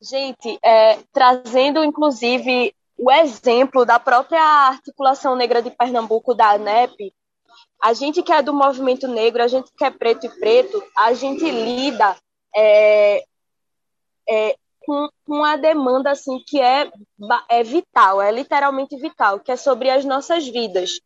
Gente, 0.00 0.58
é, 0.64 0.96
trazendo 1.12 1.84
inclusive 1.84 2.72
o 2.96 3.10
exemplo 3.10 3.84
da 3.84 3.98
própria 3.98 4.40
articulação 4.68 5.34
negra 5.34 5.60
de 5.60 5.70
Pernambuco, 5.70 6.34
da 6.34 6.50
ANEP, 6.50 7.12
a 7.82 7.92
gente 7.94 8.22
que 8.22 8.32
é 8.32 8.42
do 8.42 8.52
movimento 8.52 9.08
negro, 9.08 9.42
a 9.42 9.48
gente 9.48 9.70
que 9.76 9.84
é 9.84 9.90
preto 9.90 10.26
e 10.26 10.28
preto, 10.28 10.82
a 10.96 11.14
gente 11.14 11.48
lida 11.50 12.16
é, 12.54 13.24
é, 14.28 14.56
com, 14.80 15.08
uma 15.26 15.56
demanda 15.56 16.10
assim 16.10 16.42
que 16.46 16.60
é, 16.60 16.90
é 17.48 17.62
vital, 17.62 18.20
é 18.20 18.30
literalmente 18.30 18.96
vital, 18.96 19.40
que 19.40 19.50
é 19.50 19.56
sobre 19.56 19.88
as 19.88 20.04
nossas 20.04 20.46
vidas. 20.46 21.00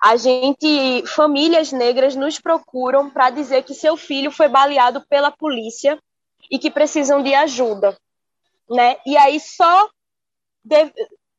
A 0.00 0.16
gente, 0.16 1.04
famílias 1.06 1.72
negras 1.72 2.14
nos 2.14 2.38
procuram 2.38 3.10
para 3.10 3.30
dizer 3.30 3.64
que 3.64 3.74
seu 3.74 3.96
filho 3.96 4.30
foi 4.30 4.48
baleado 4.48 5.04
pela 5.08 5.32
polícia 5.32 5.98
e 6.50 6.58
que 6.58 6.70
precisam 6.70 7.22
de 7.22 7.34
ajuda, 7.34 7.96
né? 8.70 8.96
E 9.04 9.16
aí 9.16 9.40
só 9.40 9.88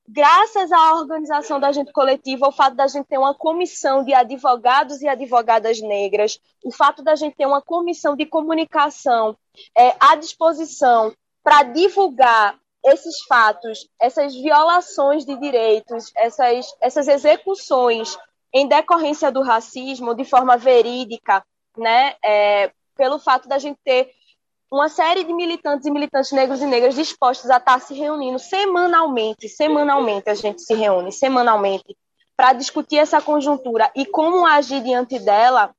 graças 0.08 0.72
à 0.72 0.95
organização 0.95 1.60
da 1.60 1.72
gente 1.72 1.91
coletiva, 1.91 2.47
o 2.47 2.51
fato 2.51 2.76
da 2.76 2.88
gente 2.88 3.08
ter 3.08 3.18
uma 3.18 3.34
comissão 3.34 4.03
de 4.03 4.14
advogados 4.14 5.01
e 5.01 5.08
advogadas 5.08 5.82
negras, 5.82 6.39
o 6.64 6.72
fato 6.72 7.03
da 7.03 7.16
gente 7.16 7.36
ter 7.36 7.45
uma 7.45 7.62
comissão 7.62 8.16
de 8.16 8.26
comunicação 8.26 9.36
é, 9.78 9.95
à 9.99 10.16
disposição 10.16 11.14
para 11.43 11.64
divulgar 11.64 12.58
esses 12.84 13.24
fatos, 13.28 13.89
essas 13.99 14.36
violações 14.36 15.26
de 15.26 15.36
direitos, 15.38 16.12
essas, 16.16 16.76
essas 16.80 17.08
execuções 17.08 18.18
em 18.53 18.68
decorrência 18.68 19.32
do 19.32 19.41
racismo 19.41 20.14
de 20.14 20.24
forma 20.24 20.56
verídica, 20.56 21.43
né? 21.78 22.16
É, 22.24 22.72
pelo 22.95 23.20
fato 23.20 23.47
da 23.47 23.58
gente 23.58 23.78
ter 23.84 24.12
uma 24.72 24.89
série 24.89 25.24
de 25.24 25.34
militantes 25.34 25.86
e 25.86 25.91
militantes 25.91 26.32
negros 26.32 26.61
e 26.61 26.66
negras 26.66 26.95
dispostos 26.95 27.49
a 27.49 27.57
estar 27.57 27.80
se 27.80 27.93
reunindo 27.93 28.39
semanalmente, 28.39 29.47
semanalmente 29.47 30.30
a 30.30 30.36
gente 30.36 30.61
se 30.61 30.74
reúne, 30.74 31.11
semanalmente, 31.11 31.95
para 32.36 32.53
discutir 32.53 32.97
essa 32.97 33.22
conjuntura 33.22 33.89
e 33.95 34.05
como 34.05 34.45
agir 34.45 34.84
diante 34.84 35.20
dela, 35.20 35.74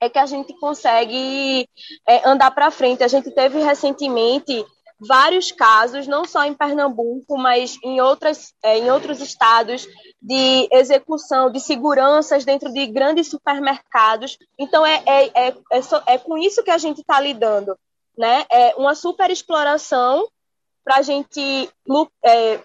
é 0.00 0.08
que 0.08 0.18
a 0.18 0.26
gente 0.26 0.52
consegue 0.58 1.68
é, 2.08 2.28
andar 2.28 2.50
para 2.50 2.72
frente. 2.72 3.04
A 3.04 3.08
gente 3.08 3.30
teve 3.30 3.62
recentemente 3.62 4.64
vários 4.98 5.52
casos, 5.52 6.06
não 6.06 6.24
só 6.24 6.44
em 6.44 6.54
Pernambuco, 6.54 7.36
mas 7.36 7.76
em, 7.84 8.00
outras, 8.00 8.52
é, 8.64 8.78
em 8.78 8.90
outros 8.90 9.20
estados, 9.20 9.86
de 10.20 10.68
execução 10.72 11.50
de 11.50 11.60
seguranças 11.60 12.44
dentro 12.44 12.72
de 12.72 12.86
grandes 12.86 13.28
supermercados. 13.28 14.38
Então, 14.58 14.84
é, 14.84 15.02
é, 15.06 15.26
é, 15.34 15.48
é, 15.48 15.80
é 16.06 16.18
com 16.18 16.36
isso 16.36 16.64
que 16.64 16.70
a 16.70 16.78
gente 16.78 17.00
está 17.00 17.20
lidando 17.20 17.76
né? 18.16 18.44
É 18.50 18.74
uma 18.76 18.94
super 18.94 19.30
exploração 19.30 20.28
para 20.84 20.96
a 20.96 21.02
gente, 21.02 21.70
é, 22.24 22.60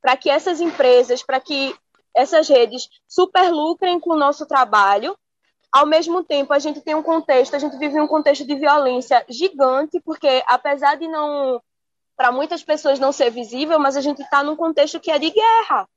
para 0.00 0.16
que 0.16 0.30
essas 0.30 0.60
empresas, 0.60 1.22
para 1.22 1.40
que 1.40 1.74
essas 2.14 2.48
redes 2.48 2.88
superlucrem 3.08 3.98
com 4.00 4.10
o 4.10 4.18
nosso 4.18 4.46
trabalho. 4.46 5.16
Ao 5.72 5.86
mesmo 5.86 6.24
tempo, 6.24 6.52
a 6.52 6.58
gente 6.58 6.80
tem 6.80 6.94
um 6.94 7.02
contexto, 7.02 7.54
a 7.54 7.58
gente 7.58 7.78
vive 7.78 8.00
um 8.00 8.08
contexto 8.08 8.44
de 8.44 8.56
violência 8.56 9.24
gigante, 9.28 10.00
porque 10.00 10.42
apesar 10.46 10.96
de 10.96 11.06
não, 11.06 11.62
para 12.16 12.32
muitas 12.32 12.62
pessoas 12.62 12.98
não 12.98 13.12
ser 13.12 13.30
visível, 13.30 13.78
mas 13.78 13.96
a 13.96 14.00
gente 14.00 14.20
está 14.20 14.42
num 14.42 14.56
contexto 14.56 14.98
que 14.98 15.12
é 15.12 15.18
de 15.18 15.30
guerra, 15.30 15.88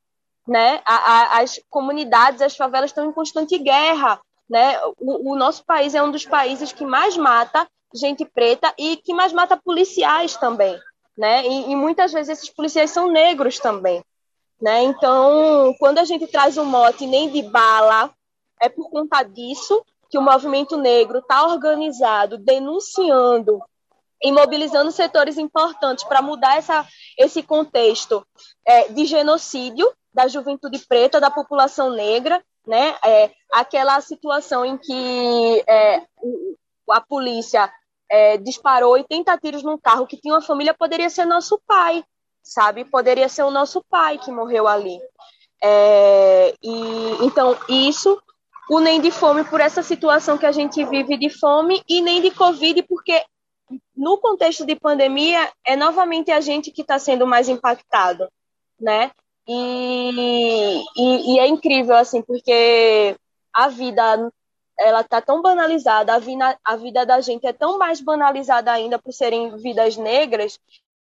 né? 0.47 0.81
A, 0.85 0.95
a, 0.95 1.41
as 1.41 1.59
comunidades, 1.69 2.41
as 2.41 2.55
favelas 2.55 2.91
estão 2.91 3.09
em 3.09 3.11
constante 3.11 3.57
guerra, 3.57 4.21
né? 4.47 4.79
O, 4.99 5.31
o 5.31 5.35
nosso 5.35 5.65
país 5.65 5.95
é 5.95 6.03
um 6.03 6.11
dos 6.11 6.25
países 6.25 6.71
que 6.71 6.85
mais 6.85 7.17
mata 7.17 7.67
gente 7.93 8.25
preta 8.25 8.73
e 8.77 8.97
que 8.97 9.13
mais 9.13 9.31
mata 9.31 9.55
policiais 9.57 10.35
também, 10.35 10.79
né? 11.17 11.45
E, 11.47 11.71
e 11.71 11.75
muitas 11.75 12.11
vezes 12.11 12.39
esses 12.39 12.49
policiais 12.49 12.91
são 12.91 13.11
negros 13.11 13.59
também, 13.59 14.03
né? 14.61 14.83
Então, 14.83 15.75
quando 15.79 15.99
a 15.99 16.05
gente 16.05 16.27
traz 16.27 16.57
um 16.57 16.65
mote 16.65 17.05
nem 17.05 17.29
de 17.29 17.41
bala, 17.43 18.11
é 18.59 18.69
por 18.69 18.89
conta 18.89 19.21
disso 19.23 19.83
que 20.09 20.17
o 20.17 20.21
movimento 20.21 20.77
negro 20.77 21.19
está 21.19 21.47
organizado, 21.47 22.37
denunciando 22.37 23.59
e 24.21 24.31
mobilizando 24.31 24.91
setores 24.91 25.37
importantes 25.37 26.03
para 26.05 26.21
mudar 26.21 26.57
essa, 26.57 26.87
esse 27.17 27.43
contexto 27.43 28.25
é, 28.65 28.87
de 28.89 29.05
genocídio 29.05 29.91
da 30.13 30.27
juventude 30.27 30.79
preta, 30.87 31.19
da 31.19 31.31
população 31.31 31.89
negra, 31.89 32.41
né? 32.65 32.95
É, 33.03 33.31
aquela 33.51 33.99
situação 34.01 34.63
em 34.63 34.77
que 34.77 35.63
é, 35.67 36.03
a 36.89 37.01
polícia 37.01 37.71
é, 38.13 38.37
disparou 38.37 38.91
80 38.91 39.35
tiros 39.39 39.63
num 39.63 39.75
carro 39.75 40.05
que 40.05 40.17
tinha 40.17 40.35
uma 40.35 40.41
família, 40.41 40.71
poderia 40.71 41.09
ser 41.09 41.25
nosso 41.25 41.59
pai, 41.65 42.03
sabe? 42.43 42.85
Poderia 42.85 43.27
ser 43.27 43.41
o 43.41 43.49
nosso 43.49 43.83
pai 43.89 44.19
que 44.19 44.29
morreu 44.29 44.67
ali. 44.67 44.99
É, 45.59 46.53
e 46.61 47.25
então 47.25 47.57
isso 47.67 48.21
o 48.69 48.79
nem 48.79 49.01
de 49.01 49.09
fome 49.09 49.43
por 49.43 49.59
essa 49.59 49.81
situação 49.81 50.37
que 50.37 50.45
a 50.45 50.51
gente 50.51 50.85
vive 50.85 51.17
de 51.17 51.29
fome 51.31 51.81
e 51.89 52.01
nem 52.01 52.21
de 52.21 52.29
covid 52.29 52.83
porque 52.83 53.19
no 53.95 54.19
contexto 54.19 54.63
de 54.63 54.75
pandemia 54.75 55.51
é 55.65 55.75
novamente 55.75 56.29
a 56.31 56.39
gente 56.39 56.69
que 56.69 56.81
está 56.83 56.99
sendo 56.99 57.25
mais 57.25 57.49
impactado, 57.49 58.29
né? 58.79 59.09
E, 59.47 60.83
e, 60.95 61.33
e, 61.33 61.39
é 61.39 61.47
incrível 61.47 61.95
assim 61.95 62.21
porque 62.21 63.15
a 63.51 63.69
vida 63.69 64.31
ela 64.83 65.01
está 65.01 65.21
tão 65.21 65.41
banalizada, 65.41 66.13
a 66.13 66.19
vida, 66.19 66.59
a 66.63 66.75
vida 66.75 67.05
da 67.05 67.21
gente 67.21 67.47
é 67.47 67.53
tão 67.53 67.77
mais 67.77 68.01
banalizada 68.01 68.71
ainda 68.71 68.99
por 68.99 69.11
serem 69.13 69.55
vidas 69.57 69.97
negras, 69.97 70.59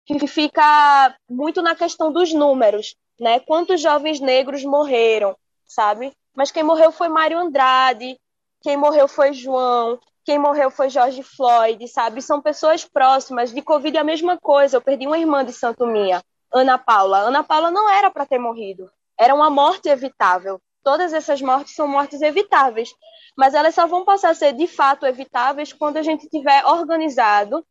que 0.06 0.26
fica 0.26 1.14
muito 1.28 1.62
na 1.62 1.74
questão 1.74 2.12
dos 2.12 2.32
números, 2.32 2.96
né? 3.18 3.40
Quantos 3.40 3.80
jovens 3.80 4.20
negros 4.20 4.64
morreram, 4.64 5.36
sabe? 5.66 6.12
Mas 6.34 6.50
quem 6.50 6.62
morreu 6.62 6.90
foi 6.90 7.08
Mário 7.08 7.38
Andrade, 7.38 8.18
quem 8.60 8.76
morreu 8.76 9.08
foi 9.08 9.32
João, 9.32 9.98
quem 10.24 10.38
morreu 10.38 10.70
foi 10.70 10.90
Jorge 10.90 11.22
Floyd, 11.22 11.86
sabe? 11.88 12.22
São 12.22 12.40
pessoas 12.40 12.84
próximas. 12.84 13.52
De 13.52 13.62
Covid 13.62 13.96
é 13.96 14.00
a 14.00 14.04
mesma 14.04 14.38
coisa. 14.38 14.76
Eu 14.76 14.82
perdi 14.82 15.06
uma 15.06 15.18
irmã 15.18 15.44
de 15.44 15.52
Santo 15.52 15.86
Minha, 15.86 16.22
Ana 16.52 16.78
Paula. 16.78 17.18
Ana 17.18 17.42
Paula 17.42 17.70
não 17.70 17.88
era 17.88 18.10
para 18.10 18.26
ter 18.26 18.38
morrido. 18.38 18.90
Era 19.18 19.34
uma 19.34 19.50
morte 19.50 19.88
evitável. 19.88 20.60
Todas 20.82 21.12
essas 21.12 21.40
mortes 21.40 21.74
são 21.74 21.86
mortes 21.86 22.22
evitáveis 22.22 22.90
mas 23.36 23.54
elas 23.54 23.74
só 23.74 23.86
vão 23.86 24.04
passar 24.04 24.30
a 24.30 24.34
ser 24.34 24.52
de 24.52 24.66
fato 24.66 25.06
evitáveis 25.06 25.72
quando 25.72 25.96
a 25.96 26.02
gente 26.02 26.28
tiver 26.28 26.64
organizado 26.66 27.64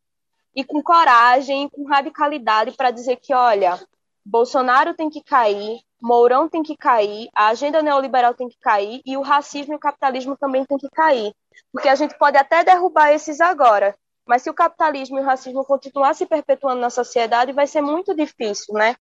e 0.54 0.64
com 0.64 0.82
coragem, 0.82 1.68
com 1.68 1.86
radicalidade 1.86 2.72
para 2.72 2.90
dizer 2.90 3.16
que, 3.16 3.32
olha, 3.32 3.78
Bolsonaro 4.24 4.94
tem 4.94 5.08
que 5.08 5.22
cair, 5.22 5.80
Mourão 6.02 6.48
tem 6.48 6.62
que 6.62 6.76
cair, 6.76 7.28
a 7.34 7.48
agenda 7.48 7.82
neoliberal 7.82 8.34
tem 8.34 8.48
que 8.48 8.58
cair 8.58 9.00
e 9.06 9.16
o 9.16 9.22
racismo 9.22 9.74
e 9.74 9.76
o 9.76 9.80
capitalismo 9.80 10.36
também 10.36 10.64
tem 10.64 10.76
que 10.76 10.88
cair. 10.90 11.32
Porque 11.72 11.88
a 11.88 11.94
gente 11.94 12.18
pode 12.18 12.36
até 12.36 12.64
derrubar 12.64 13.12
esses 13.12 13.40
agora, 13.40 13.94
mas 14.26 14.42
se 14.42 14.50
o 14.50 14.54
capitalismo 14.54 15.18
e 15.18 15.22
o 15.22 15.24
racismo 15.24 15.64
continuar 15.64 16.14
se 16.14 16.26
perpetuando 16.26 16.80
na 16.80 16.90
sociedade, 16.90 17.52
vai 17.52 17.66
ser 17.66 17.80
muito 17.80 18.14
difícil, 18.14 18.74
né? 18.74 18.96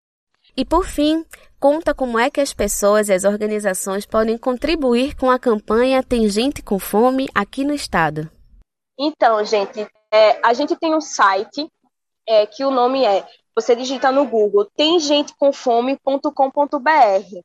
E 0.55 0.65
por 0.65 0.85
fim, 0.85 1.25
conta 1.59 1.93
como 1.93 2.17
é 2.19 2.29
que 2.29 2.41
as 2.41 2.53
pessoas 2.53 3.09
e 3.09 3.13
as 3.13 3.23
organizações 3.23 4.05
podem 4.05 4.37
contribuir 4.37 5.15
com 5.15 5.31
a 5.31 5.39
campanha 5.39 6.03
Tem 6.03 6.29
Gente 6.29 6.61
com 6.61 6.77
Fome 6.79 7.27
aqui 7.33 7.63
no 7.63 7.73
estado. 7.73 8.29
Então, 8.99 9.43
gente, 9.45 9.87
é, 10.11 10.39
a 10.45 10.53
gente 10.53 10.75
tem 10.75 10.93
um 10.95 11.01
site 11.01 11.67
é, 12.27 12.45
que 12.45 12.65
o 12.65 12.71
nome 12.71 13.05
é, 13.05 13.25
você 13.55 13.75
digita 13.75 14.11
no 14.11 14.25
Google, 14.25 14.65
temgentecomfome.com.br. 14.75 17.41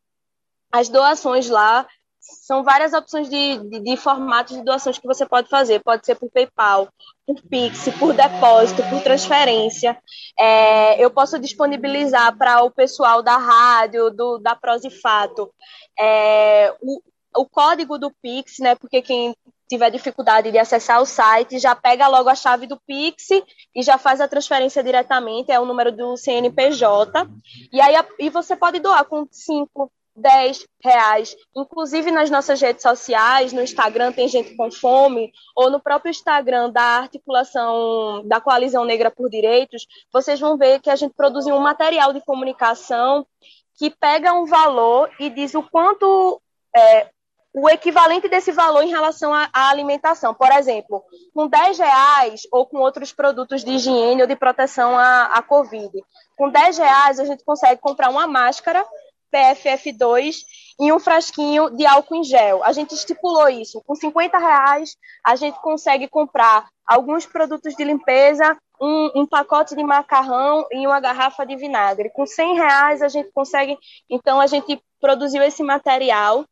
As 0.71 0.89
doações 0.89 1.49
lá 1.49 1.87
são 2.23 2.63
várias 2.63 2.93
opções 2.93 3.29
de, 3.29 3.59
de, 3.69 3.81
de, 3.81 3.97
formatos 3.97 4.57
de 4.57 4.63
doações 4.63 4.97
que 4.97 5.07
você 5.07 5.27
pode 5.27 5.49
fazer. 5.49 5.83
Pode 5.83 6.07
ser 6.07 6.15
por 6.15 6.31
PayPal, 6.31 6.89
por 7.27 7.41
Pix, 7.43 7.89
por 7.99 8.15
depósito, 8.15 8.83
por 8.89 9.03
transferência. 9.03 10.01
É, 10.39 11.03
eu 11.03 11.11
posso 11.11 11.39
disponibilizar 11.39 12.37
para 12.39 12.63
o 12.63 12.71
pessoal 12.71 13.23
da 13.23 13.37
rádio, 13.37 14.11
do, 14.11 14.39
da 14.39 14.55
Prosifato, 14.55 15.53
é, 15.99 16.73
o, 16.81 17.03
o 17.37 17.49
código 17.49 17.99
do 17.99 18.13
Pix, 18.23 18.59
né? 18.61 18.77
Porque 18.77 19.03
quem 19.03 19.35
tiver 19.69 19.91
dificuldade 19.91 20.53
de 20.53 20.59
acessar 20.59 21.01
o 21.01 21.07
site, 21.07 21.59
já 21.59 21.75
pega 21.75 22.07
logo 22.07 22.29
a 22.29 22.35
chave 22.35 22.67
do 22.67 22.79
Pix 22.87 23.31
e 23.75 23.83
já 23.83 23.97
faz 23.99 24.21
a 24.21 24.29
transferência 24.29 24.83
diretamente, 24.83 25.51
é 25.51 25.59
o 25.59 25.65
número 25.65 25.91
do 25.91 26.17
CNPJ. 26.17 27.27
E 27.73 27.81
aí 27.81 27.95
e 28.19 28.31
você 28.31 28.55
pode 28.55 28.79
doar 28.79 29.05
com 29.07 29.27
5, 29.29 29.91
10 30.15 30.67
reais. 30.83 31.37
Inclusive 31.57 32.11
nas 32.11 32.31
nossas 32.31 32.61
redes 32.61 32.83
sociais, 32.83 33.53
no 33.53 33.63
Instagram 33.63 34.13
tem 34.13 34.29
gente 34.29 34.55
com 34.57 34.71
fome, 34.71 35.33
ou 35.57 35.71
no 35.71 35.81
próprio 35.81 36.11
Instagram 36.11 36.71
da 36.71 36.83
articulação 36.83 38.27
da 38.27 38.41
Coalizão 38.41 38.85
Negra 38.85 39.11
por 39.11 39.29
Direitos, 39.31 39.87
vocês 40.13 40.39
vão 40.39 40.57
ver 40.57 40.81
que 40.81 40.91
a 40.91 40.97
gente 40.97 41.15
produziu 41.15 41.55
um 41.55 41.61
material 41.61 42.13
de 42.13 42.21
comunicação 42.21 43.27
que 43.75 43.91
pega 43.91 44.35
um 44.35 44.45
valor 44.45 45.11
e 45.19 45.31
diz 45.31 45.55
o 45.55 45.63
quanto 45.63 46.41
é, 46.77 47.09
o 47.55 47.69
equivalente 47.69 48.29
desse 48.29 48.51
valor 48.51 48.83
em 48.83 48.91
relação 48.91 49.33
à, 49.33 49.49
alimentação. 49.53 50.33
Por 50.33 50.51
exemplo, 50.53 51.05
com 51.35 51.47
10 51.47 51.79
reais 51.79 52.43
ou 52.51 52.67
com 52.67 52.79
outros 52.79 53.13
produtos 53.13 53.63
de 53.63 53.73
higiene 53.73 54.23
ou 54.23 54.27
de 54.27 54.37
proteção 54.37 54.99
à, 54.99 55.25
à 55.25 55.43
Covid. 55.43 55.93
Com 56.37 56.49
10 56.49 56.79
reais 56.79 57.21
a 57.21 57.25
gente 57.25 57.45
consegue 57.45 57.81
comprar 57.81 58.09
uma 58.11 58.27
máscara 58.27 58.85
PFF2 59.33 60.37
e 60.81 60.93
um 60.93 60.99
frasquinho 60.99 61.71
de 61.71 61.87
álcool 61.87 62.17
em 62.17 62.25
gel. 62.25 62.63
A 62.65 62.73
gente 62.73 62.95
estipulou 62.95 63.49
isso. 63.49 63.83
Com 63.87 63.95
50 63.95 64.39
reais, 64.39 64.97
a 65.25 65.37
gente 65.37 65.61
consegue 65.61 66.09
comprar 66.09 66.69
alguns 66.87 67.25
produtos 67.25 67.75
de 67.75 67.85
limpeza, 67.85 68.57
um, 68.81 69.11
um, 69.21 69.27
pacote 69.27 69.77
de 69.77 69.83
macarrão 69.83 70.67
e 70.73 70.87
uma 70.87 71.01
garrafa 71.01 71.47
de 71.47 71.57
vinagre. 71.57 72.11
Com 72.11 72.27
100 72.27 72.55
reais, 72.55 73.03
a 73.03 73.09
gente 73.09 73.31
consegue. 73.33 73.79
Então, 74.11 74.41
a 74.41 74.47
gente 74.47 74.83
produziu 75.01 75.43
esse 75.43 75.63
material 75.63 76.45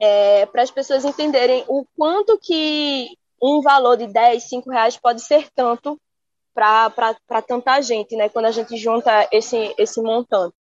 é, 0.00 0.46
para 0.46 0.62
as 0.62 0.70
pessoas 0.70 1.04
entenderem 1.04 1.64
o 1.68 1.86
quanto 1.96 2.38
que 2.38 3.16
um 3.40 3.60
valor 3.60 3.96
de 3.96 4.06
10, 4.06 4.42
5 4.42 4.70
reais 4.70 4.96
pode 4.96 5.20
ser 5.20 5.48
tanto 5.54 6.00
para 6.54 7.42
tanta 7.46 7.80
gente, 7.80 8.16
né? 8.16 8.28
Quando 8.28 8.46
a 8.46 8.50
gente 8.50 8.76
junta 8.76 9.28
esse, 9.30 9.74
esse 9.76 10.00
montante. 10.00 10.54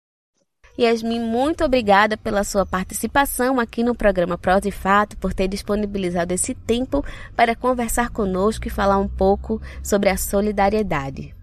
Yasmin, 0.83 1.19
muito 1.19 1.63
obrigada 1.63 2.17
pela 2.17 2.43
sua 2.43 2.65
participação 2.65 3.59
aqui 3.59 3.83
no 3.83 3.93
programa 3.93 4.37
Prós 4.37 4.65
e 4.65 4.71
Fato, 4.71 5.15
por 5.17 5.33
ter 5.33 5.47
disponibilizado 5.47 6.33
esse 6.33 6.55
tempo 6.55 7.05
para 7.35 7.55
conversar 7.55 8.09
conosco 8.09 8.67
e 8.67 8.71
falar 8.71 8.97
um 8.97 9.07
pouco 9.07 9.61
sobre 9.83 10.09
a 10.09 10.17
solidariedade. 10.17 11.35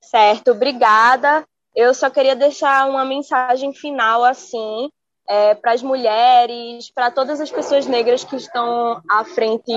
Certo, 0.00 0.52
obrigada. 0.52 1.44
Eu 1.74 1.94
só 1.94 2.10
queria 2.10 2.34
deixar 2.34 2.88
uma 2.88 3.04
mensagem 3.04 3.72
final 3.74 4.24
assim 4.24 4.90
é, 5.28 5.54
para 5.54 5.72
as 5.72 5.82
mulheres, 5.82 6.90
para 6.90 7.10
todas 7.10 7.40
as 7.40 7.50
pessoas 7.50 7.86
negras 7.86 8.24
que 8.24 8.36
estão 8.36 9.00
à 9.10 9.24
frente 9.24 9.72